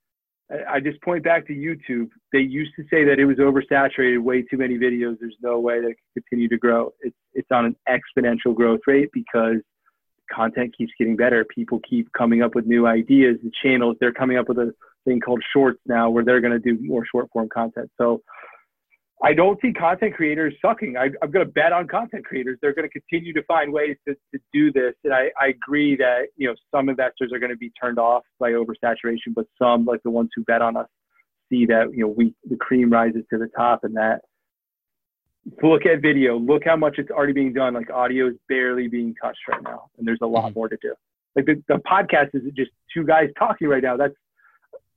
I 0.71 0.81
just 0.81 1.03
point 1.03 1.25
back 1.25 1.47
to 1.49 1.53
YouTube. 1.53 2.09
They 2.33 2.39
used 2.39 2.73
to 2.77 2.85
say 2.85 3.05
that 3.05 3.19
it 3.19 3.27
was 3.27 3.37
oversaturated, 3.37 4.23
way 4.23 4.43
too 4.43 4.57
many 4.57 4.79
videos. 4.79 5.17
There's 5.21 5.37
no 5.43 5.59
way 5.59 5.81
that 5.81 5.89
it 5.89 5.97
can 6.15 6.23
continue 6.23 6.49
to 6.49 6.57
grow. 6.57 6.93
It's 7.01 7.17
it's 7.35 7.49
on 7.51 7.67
an 7.67 7.77
exponential 7.89 8.55
growth 8.55 8.81
rate 8.87 9.11
because 9.13 9.57
content 10.33 10.75
keeps 10.77 10.93
getting 10.99 11.17
better. 11.17 11.45
People 11.45 11.81
keep 11.89 12.13
coming 12.13 12.43
up 12.43 12.55
with 12.55 12.67
new 12.67 12.87
ideas. 12.87 13.37
The 13.43 13.51
channels 13.63 13.97
they're 14.01 14.13
coming 14.13 14.37
up 14.37 14.49
with 14.49 14.59
a 14.59 14.73
thing 15.05 15.21
called 15.21 15.43
shorts 15.53 15.81
now, 15.87 16.11
where 16.11 16.25
they're 16.25 16.41
going 16.41 16.53
to 16.53 16.59
do 16.59 16.79
more 16.83 17.05
short 17.11 17.29
form 17.33 17.49
content. 17.53 17.91
So 17.99 18.23
I 19.23 19.35
don't 19.35 19.61
see 19.61 19.73
content 19.73 20.15
creators 20.15 20.55
sucking. 20.63 20.97
I, 20.97 21.07
am 21.07 21.31
going 21.31 21.45
to 21.45 21.53
bet 21.53 21.73
on 21.73 21.89
content 21.89 22.25
creators. 22.25 22.59
They're 22.63 22.75
going 22.75 22.89
to 22.89 23.01
continue 23.01 23.33
to 23.33 23.43
find 23.45 23.73
ways 23.73 23.97
to, 24.07 24.15
to 24.15 24.41
do 24.53 24.73
this. 24.73 24.95
And 25.03 25.13
I, 25.13 25.31
I 25.41 25.49
agree 25.49 25.97
that, 25.97 26.29
you 26.37 26.47
know, 26.47 26.55
some 26.73 26.89
investors 26.89 27.33
are 27.33 27.41
going 27.41 27.51
to 27.51 27.57
be 27.57 27.73
turned 27.81 27.99
off 27.99 28.23
by 28.39 28.53
oversaturation, 28.53 29.35
but 29.35 29.47
some, 29.61 29.85
like 29.85 30.03
the 30.05 30.11
ones 30.11 30.31
who 30.37 30.45
bet 30.45 30.63
on 30.63 30.77
us, 30.77 30.87
see 31.49 31.67
that, 31.67 31.93
you 31.93 32.05
know, 32.05 32.15
we, 32.17 32.35
the 32.49 32.57
cream 32.57 32.91
rises 32.91 33.25
to 33.31 33.39
the 33.39 33.49
top 33.57 33.83
and 33.83 33.97
that 33.97 34.21
look 35.63 35.87
at 35.87 36.03
video, 36.03 36.39
look 36.39 36.63
how 36.65 36.77
much 36.77 36.97
it's 36.99 37.11
already 37.11 37.33
being 37.33 37.53
done. 37.53 37.75
Like 37.75 37.91
audio 37.91 38.29
is 38.29 38.35
barely 38.49 38.89
being 38.89 39.15
touched 39.23 39.41
right 39.49 39.63
now. 39.63 39.91
And 39.99 40.07
there's 40.07 40.19
a 40.23 40.27
lot 40.27 40.47
mm-hmm. 40.47 40.59
more 40.59 40.69
to 40.69 40.79
do. 40.83 40.95
Like 41.37 41.47
the, 41.47 41.63
the 41.69 41.77
podcast 41.77 42.35
is 42.35 42.43
just 42.57 42.71
two 42.93 43.05
guys 43.05 43.29
talking 43.39 43.69
right 43.69 43.83
now. 43.83 43.97
That's, 43.97 44.15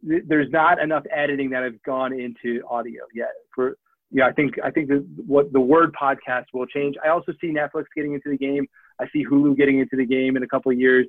there's 0.02 0.50
not 0.52 0.82
enough 0.82 1.04
editing 1.16 1.52
that 1.52 1.64
has 1.64 1.74
gone 1.86 2.12
into 2.20 2.62
audio 2.68 3.04
yet 3.14 3.32
for, 3.54 3.78
yeah, 4.14 4.26
I 4.26 4.34
think 4.34 4.56
I 4.62 4.72
think 4.72 4.90
that 4.90 5.08
what 5.26 5.54
the 5.54 5.60
word 5.62 5.94
podcast 5.94 6.46
will 6.54 6.66
change. 6.66 6.96
I 7.02 7.08
also 7.10 7.32
see 7.40 7.48
Netflix 7.48 7.86
getting 7.96 8.14
into 8.14 8.30
the 8.30 8.38
game. 8.38 8.68
I 9.00 9.06
see 9.14 9.24
Hulu 9.26 9.56
getting 9.56 9.80
into 9.80 9.96
the 9.96 10.06
game 10.06 10.36
in 10.36 10.44
a 10.44 10.48
couple 10.48 10.70
of 10.70 10.78
years, 10.78 11.08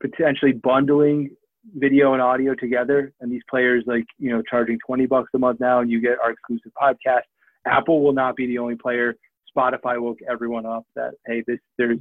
potentially 0.00 0.52
bundling 0.52 1.30
video 1.74 2.12
and 2.12 2.22
audio 2.22 2.54
together. 2.54 3.12
And 3.20 3.32
these 3.32 3.42
players, 3.50 3.82
like 3.88 4.04
you 4.18 4.30
know, 4.30 4.40
charging 4.48 4.78
twenty 4.86 5.06
bucks 5.06 5.30
a 5.34 5.38
month 5.38 5.58
now, 5.58 5.80
and 5.80 5.90
you 5.90 6.00
get 6.00 6.18
our 6.22 6.30
exclusive 6.30 6.70
podcast. 6.80 7.22
Apple 7.66 8.02
will 8.02 8.12
not 8.12 8.36
be 8.36 8.46
the 8.46 8.58
only 8.58 8.76
player. 8.76 9.14
Spotify 9.56 10.00
woke 10.00 10.18
everyone 10.28 10.66
up 10.66 10.84
that 10.96 11.12
hey, 11.26 11.42
this 11.46 11.58
there's 11.78 11.98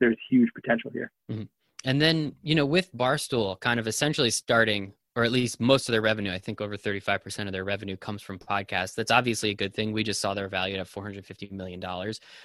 there's 0.00 0.16
huge 0.30 0.50
potential 0.54 0.90
here. 0.92 1.10
Mm-hmm. 1.30 1.44
And 1.84 2.00
then 2.00 2.34
you 2.42 2.54
know, 2.54 2.66
with 2.66 2.94
Barstool 2.94 3.58
kind 3.60 3.80
of 3.80 3.86
essentially 3.86 4.30
starting 4.30 4.92
or 5.14 5.24
at 5.24 5.32
least 5.32 5.60
most 5.60 5.88
of 5.88 5.92
their 5.92 6.00
revenue, 6.00 6.32
I 6.32 6.38
think 6.38 6.60
over 6.60 6.76
35% 6.76 7.46
of 7.46 7.52
their 7.52 7.64
revenue 7.64 7.96
comes 7.96 8.22
from 8.22 8.38
podcasts. 8.38 8.94
That's 8.94 9.10
obviously 9.10 9.50
a 9.50 9.54
good 9.54 9.74
thing. 9.74 9.92
We 9.92 10.02
just 10.02 10.22
saw 10.22 10.32
their 10.32 10.48
value 10.48 10.76
at 10.78 10.86
$450 10.86 11.52
million 11.52 11.82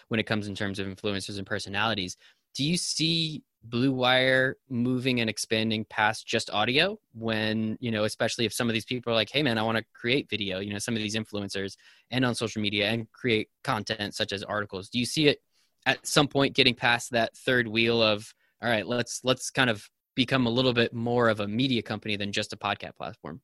when 0.10 0.20
it 0.20 0.26
comes 0.26 0.48
in 0.48 0.56
terms 0.56 0.78
of 0.80 0.88
influencers 0.88 1.38
and 1.38 1.48
personalities. 1.48 2.18
Do 2.58 2.64
you 2.64 2.76
see 2.76 3.44
Blue 3.62 3.92
Wire 3.92 4.58
moving 4.68 5.22
and 5.22 5.30
expanding 5.30 5.86
past 5.86 6.26
just 6.26 6.50
audio 6.50 6.98
when, 7.14 7.78
you 7.80 7.92
know, 7.92 8.06
especially 8.06 8.46
if 8.46 8.54
some 8.54 8.68
of 8.68 8.74
these 8.74 8.84
people 8.84 9.14
are 9.14 9.16
like, 9.16 9.30
hey, 9.30 9.44
man, 9.44 9.60
I 9.60 9.62
want 9.62 9.78
to 9.78 9.86
create 9.94 10.28
video, 10.28 10.58
you 10.58 10.74
know, 10.74 10.80
some 10.80 10.96
of 10.96 11.02
these 11.04 11.16
influencers 11.16 11.76
and 12.10 12.26
on 12.26 12.34
social 12.34 12.60
media 12.60 12.90
and 12.90 13.12
create 13.12 13.50
content 13.64 14.16
such 14.16 14.34
as 14.34 14.42
articles? 14.42 14.90
Do 14.90 14.98
you 14.98 15.06
see 15.06 15.28
it 15.28 15.38
at 15.86 16.04
some 16.08 16.28
point 16.28 16.56
getting 16.56 16.74
past 16.74 17.12
that 17.12 17.38
third 17.38 17.68
wheel 17.68 18.02
of, 18.02 18.34
all 18.64 18.70
right, 18.72 18.88
let's 18.88 19.22
let's 19.24 19.52
kind 19.52 19.70
of 19.70 19.88
become 20.16 20.48
a 20.48 20.50
little 20.50 20.74
bit 20.74 20.96
more 20.96 21.30
of 21.30 21.42
a 21.42 21.48
media 21.48 21.84
company 21.84 22.16
than 22.16 22.32
just 22.32 22.54
a 22.54 22.58
podcast 22.58 22.96
platform? 22.96 23.40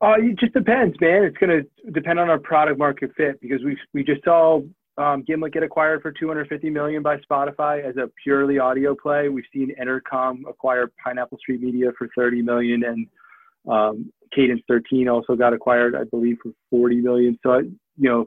Uh, 0.00 0.14
it 0.18 0.40
just 0.40 0.54
depends, 0.54 1.00
man. 1.00 1.22
It's 1.22 1.36
going 1.36 1.62
to 1.62 1.90
depend 1.92 2.18
on 2.18 2.28
our 2.28 2.40
product 2.40 2.80
market 2.80 3.12
fit 3.16 3.40
because 3.40 3.62
we 3.64 3.78
we 3.94 4.02
just 4.02 4.24
saw 4.24 4.60
um, 4.98 5.22
Gimlet 5.26 5.52
get 5.52 5.62
acquired 5.62 6.02
for 6.02 6.10
250 6.10 6.70
million 6.70 7.02
by 7.02 7.18
Spotify 7.18 7.84
as 7.84 7.96
a 7.96 8.08
purely 8.22 8.58
audio 8.58 8.94
play. 8.94 9.28
We've 9.28 9.44
seen 9.52 9.74
Entercom 9.80 10.48
acquire 10.48 10.90
Pineapple 11.04 11.38
Street 11.38 11.60
Media 11.60 11.90
for 11.98 12.08
30 12.16 12.42
million, 12.42 12.84
and 12.84 13.06
um, 13.70 14.12
Cadence 14.34 14.62
13 14.68 15.08
also 15.08 15.36
got 15.36 15.52
acquired, 15.52 15.94
I 15.94 16.04
believe, 16.04 16.38
for 16.42 16.52
40 16.70 16.96
million. 16.96 17.38
So 17.42 17.58
you 17.58 18.08
know, 18.08 18.26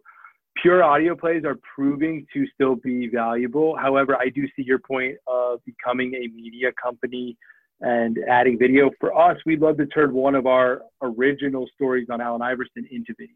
pure 0.61 0.83
audio 0.83 1.15
plays 1.15 1.43
are 1.43 1.57
proving 1.75 2.25
to 2.33 2.45
still 2.53 2.75
be 2.75 3.09
valuable. 3.09 3.75
However, 3.75 4.15
I 4.15 4.29
do 4.29 4.43
see 4.55 4.63
your 4.63 4.79
point 4.79 5.15
of 5.27 5.59
becoming 5.65 6.13
a 6.13 6.27
media 6.27 6.69
company 6.81 7.35
and 7.81 8.17
adding 8.29 8.57
video. 8.59 8.91
For 8.99 9.17
us, 9.17 9.37
we'd 9.45 9.61
love 9.61 9.77
to 9.77 9.85
turn 9.87 10.13
one 10.13 10.35
of 10.35 10.45
our 10.45 10.81
original 11.01 11.67
stories 11.73 12.07
on 12.11 12.21
Allen 12.21 12.41
Iverson 12.41 12.87
into 12.91 13.13
video. 13.17 13.35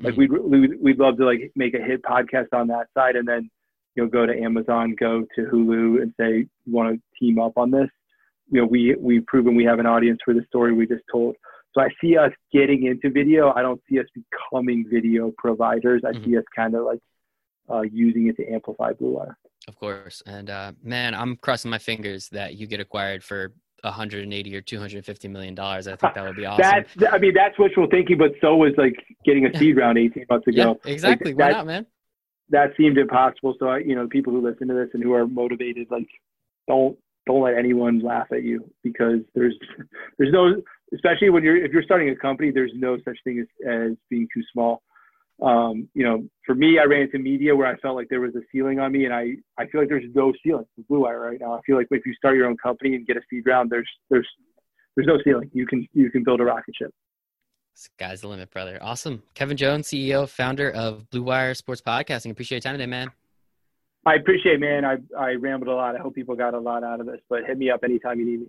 Like 0.00 0.16
we'd, 0.16 0.30
we'd, 0.32 0.70
we'd 0.80 0.98
love 0.98 1.16
to 1.18 1.24
like 1.24 1.52
make 1.54 1.74
a 1.74 1.82
hit 1.82 2.02
podcast 2.02 2.48
on 2.52 2.68
that 2.68 2.88
side 2.94 3.16
and 3.16 3.26
then, 3.26 3.50
you 3.94 4.02
know, 4.02 4.08
go 4.08 4.26
to 4.26 4.36
Amazon, 4.36 4.96
go 4.98 5.24
to 5.36 5.42
Hulu 5.42 6.02
and 6.02 6.12
say, 6.18 6.46
you 6.64 6.72
want 6.72 6.94
to 6.94 7.02
team 7.18 7.38
up 7.38 7.52
on 7.56 7.70
this. 7.70 7.88
You 8.50 8.60
know, 8.60 8.66
we, 8.66 8.94
we've 8.98 9.24
proven 9.26 9.54
we 9.54 9.64
have 9.64 9.78
an 9.78 9.86
audience 9.86 10.18
for 10.24 10.34
the 10.34 10.44
story 10.48 10.72
we 10.72 10.86
just 10.86 11.04
told. 11.10 11.36
So 11.74 11.80
I 11.80 11.88
see 12.00 12.16
us 12.16 12.30
getting 12.52 12.86
into 12.86 13.10
video. 13.10 13.52
I 13.52 13.62
don't 13.62 13.80
see 13.88 13.98
us 13.98 14.06
becoming 14.14 14.84
video 14.90 15.32
providers. 15.38 16.02
I 16.04 16.12
mm-hmm. 16.12 16.24
see 16.24 16.38
us 16.38 16.44
kind 16.54 16.74
of 16.74 16.84
like 16.84 17.00
uh, 17.70 17.82
using 17.82 18.28
it 18.28 18.36
to 18.36 18.52
amplify 18.52 18.92
Blue 18.92 19.16
Wire. 19.16 19.36
Of 19.66 19.76
course. 19.76 20.22
And 20.26 20.50
uh, 20.50 20.72
man, 20.82 21.14
I'm 21.14 21.36
crossing 21.36 21.70
my 21.70 21.78
fingers 21.78 22.28
that 22.30 22.56
you 22.56 22.66
get 22.66 22.80
acquired 22.80 23.24
for 23.24 23.52
180 23.84 24.56
or 24.56 24.60
250 24.60 25.28
million 25.28 25.54
dollars. 25.54 25.86
I 25.86 25.96
think 25.96 26.14
that 26.14 26.24
would 26.24 26.36
be 26.36 26.46
awesome. 26.46 26.62
that's 26.62 27.12
I 27.12 27.18
mean 27.18 27.34
that's 27.34 27.58
wishful 27.58 27.86
thinking, 27.90 28.18
but 28.18 28.32
so 28.40 28.56
was 28.56 28.72
like 28.76 28.96
getting 29.24 29.46
a 29.46 29.58
seed 29.58 29.76
round 29.76 29.98
18 29.98 30.26
months 30.28 30.46
ago. 30.46 30.78
Yeah, 30.84 30.92
exactly. 30.92 31.32
Like, 31.32 31.38
Why 31.38 31.48
that, 31.50 31.56
not, 31.58 31.66
man? 31.66 31.86
That 32.50 32.70
seemed 32.76 32.98
impossible. 32.98 33.54
So 33.58 33.68
I, 33.68 33.78
you 33.78 33.94
know, 33.94 34.06
people 34.06 34.32
who 34.32 34.46
listen 34.46 34.68
to 34.68 34.74
this 34.74 34.88
and 34.94 35.02
who 35.02 35.14
are 35.14 35.26
motivated, 35.26 35.88
like 35.90 36.08
don't 36.68 36.96
don't 37.26 37.42
let 37.42 37.56
anyone 37.56 38.00
laugh 38.00 38.26
at 38.32 38.42
you 38.42 38.70
because 38.82 39.20
there's 39.34 39.54
there's 40.18 40.32
no 40.32 40.62
especially 40.92 41.30
when 41.30 41.42
you're 41.42 41.56
if 41.56 41.72
you're 41.72 41.82
starting 41.82 42.10
a 42.10 42.16
company, 42.16 42.50
there's 42.50 42.72
no 42.74 42.98
such 43.04 43.18
thing 43.24 43.40
as 43.40 43.46
as 43.68 43.92
being 44.10 44.28
too 44.34 44.42
small 44.52 44.82
um, 45.42 45.88
you 45.94 46.04
know, 46.04 46.26
for 46.46 46.54
me, 46.54 46.78
I 46.78 46.84
ran 46.84 47.02
into 47.02 47.18
media 47.18 47.54
where 47.54 47.66
I 47.66 47.76
felt 47.78 47.96
like 47.96 48.08
there 48.08 48.20
was 48.20 48.34
a 48.36 48.40
ceiling 48.52 48.78
on 48.78 48.92
me, 48.92 49.04
and 49.04 49.12
I, 49.12 49.32
I 49.58 49.66
feel 49.66 49.80
like 49.80 49.88
there's 49.88 50.04
no 50.14 50.32
ceiling 50.44 50.66
with 50.76 50.86
Blue 50.88 51.02
Wire 51.02 51.20
right 51.20 51.38
now. 51.40 51.54
I 51.54 51.60
feel 51.66 51.76
like 51.76 51.88
if 51.90 52.06
you 52.06 52.14
start 52.14 52.36
your 52.36 52.46
own 52.46 52.56
company 52.56 52.94
and 52.94 53.06
get 53.06 53.16
a 53.16 53.20
seed 53.28 53.44
round, 53.46 53.70
there's 53.70 53.88
there's 54.10 54.28
there's 54.94 55.06
no 55.06 55.18
ceiling. 55.24 55.50
You 55.52 55.66
can 55.66 55.86
you 55.92 56.10
can 56.10 56.22
build 56.22 56.40
a 56.40 56.44
rocket 56.44 56.74
ship. 56.80 56.92
Sky's 57.74 58.20
the 58.20 58.28
limit, 58.28 58.50
brother. 58.50 58.78
Awesome, 58.80 59.22
Kevin 59.34 59.56
Jones, 59.56 59.88
CEO, 59.88 60.28
founder 60.28 60.70
of 60.70 61.10
Blue 61.10 61.24
Wire 61.24 61.54
Sports 61.54 61.82
Podcasting. 61.84 62.30
Appreciate 62.30 62.64
your 62.64 62.72
time 62.72 62.78
today, 62.78 62.86
man. 62.86 63.10
I 64.06 64.14
appreciate, 64.14 64.60
man. 64.60 64.84
I 64.84 64.98
I 65.18 65.34
rambled 65.34 65.68
a 65.68 65.74
lot. 65.74 65.96
I 65.96 65.98
hope 65.98 66.14
people 66.14 66.36
got 66.36 66.54
a 66.54 66.60
lot 66.60 66.84
out 66.84 67.00
of 67.00 67.06
this, 67.06 67.20
but 67.28 67.40
hit 67.44 67.58
me 67.58 67.70
up 67.70 67.80
anytime 67.82 68.20
you 68.20 68.26
need 68.26 68.40
me. 68.40 68.46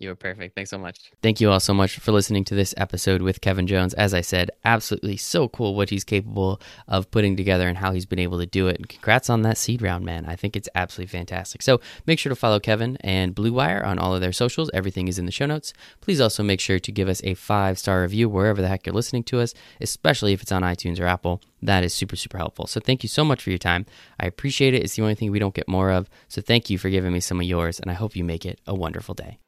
You 0.00 0.10
were 0.10 0.14
perfect. 0.14 0.54
Thanks 0.54 0.70
so 0.70 0.78
much. 0.78 1.10
Thank 1.22 1.40
you 1.40 1.50
all 1.50 1.58
so 1.58 1.74
much 1.74 1.98
for 1.98 2.12
listening 2.12 2.44
to 2.44 2.54
this 2.54 2.72
episode 2.76 3.20
with 3.20 3.40
Kevin 3.40 3.66
Jones. 3.66 3.94
As 3.94 4.14
I 4.14 4.20
said, 4.20 4.52
absolutely 4.64 5.16
so 5.16 5.48
cool 5.48 5.74
what 5.74 5.90
he's 5.90 6.04
capable 6.04 6.60
of 6.86 7.10
putting 7.10 7.36
together 7.36 7.66
and 7.68 7.78
how 7.78 7.90
he's 7.90 8.06
been 8.06 8.20
able 8.20 8.38
to 8.38 8.46
do 8.46 8.68
it. 8.68 8.76
And 8.76 8.88
congrats 8.88 9.28
on 9.28 9.42
that 9.42 9.58
seed 9.58 9.82
round, 9.82 10.04
man. 10.04 10.24
I 10.24 10.36
think 10.36 10.54
it's 10.54 10.68
absolutely 10.76 11.10
fantastic. 11.10 11.62
So 11.62 11.80
make 12.06 12.20
sure 12.20 12.30
to 12.30 12.36
follow 12.36 12.60
Kevin 12.60 12.96
and 13.00 13.34
Blue 13.34 13.52
Wire 13.52 13.84
on 13.84 13.98
all 13.98 14.14
of 14.14 14.20
their 14.20 14.32
socials. 14.32 14.70
Everything 14.72 15.08
is 15.08 15.18
in 15.18 15.26
the 15.26 15.32
show 15.32 15.46
notes. 15.46 15.72
Please 16.00 16.20
also 16.20 16.44
make 16.44 16.60
sure 16.60 16.78
to 16.78 16.92
give 16.92 17.08
us 17.08 17.20
a 17.24 17.34
five 17.34 17.76
star 17.76 18.02
review 18.02 18.28
wherever 18.28 18.62
the 18.62 18.68
heck 18.68 18.86
you're 18.86 18.94
listening 18.94 19.24
to 19.24 19.40
us, 19.40 19.52
especially 19.80 20.32
if 20.32 20.42
it's 20.42 20.52
on 20.52 20.62
iTunes 20.62 21.00
or 21.00 21.06
Apple. 21.06 21.42
That 21.60 21.82
is 21.82 21.92
super, 21.92 22.14
super 22.14 22.38
helpful. 22.38 22.68
So 22.68 22.78
thank 22.78 23.02
you 23.02 23.08
so 23.08 23.24
much 23.24 23.42
for 23.42 23.50
your 23.50 23.58
time. 23.58 23.84
I 24.20 24.26
appreciate 24.26 24.74
it. 24.74 24.84
It's 24.84 24.94
the 24.94 25.02
only 25.02 25.16
thing 25.16 25.32
we 25.32 25.40
don't 25.40 25.54
get 25.54 25.66
more 25.66 25.90
of. 25.90 26.08
So 26.28 26.40
thank 26.40 26.70
you 26.70 26.78
for 26.78 26.88
giving 26.88 27.12
me 27.12 27.18
some 27.18 27.40
of 27.40 27.46
yours, 27.46 27.80
and 27.80 27.90
I 27.90 27.94
hope 27.94 28.14
you 28.14 28.22
make 28.22 28.46
it 28.46 28.60
a 28.64 28.76
wonderful 28.76 29.14
day. 29.14 29.38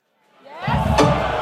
Yes. 0.62 1.39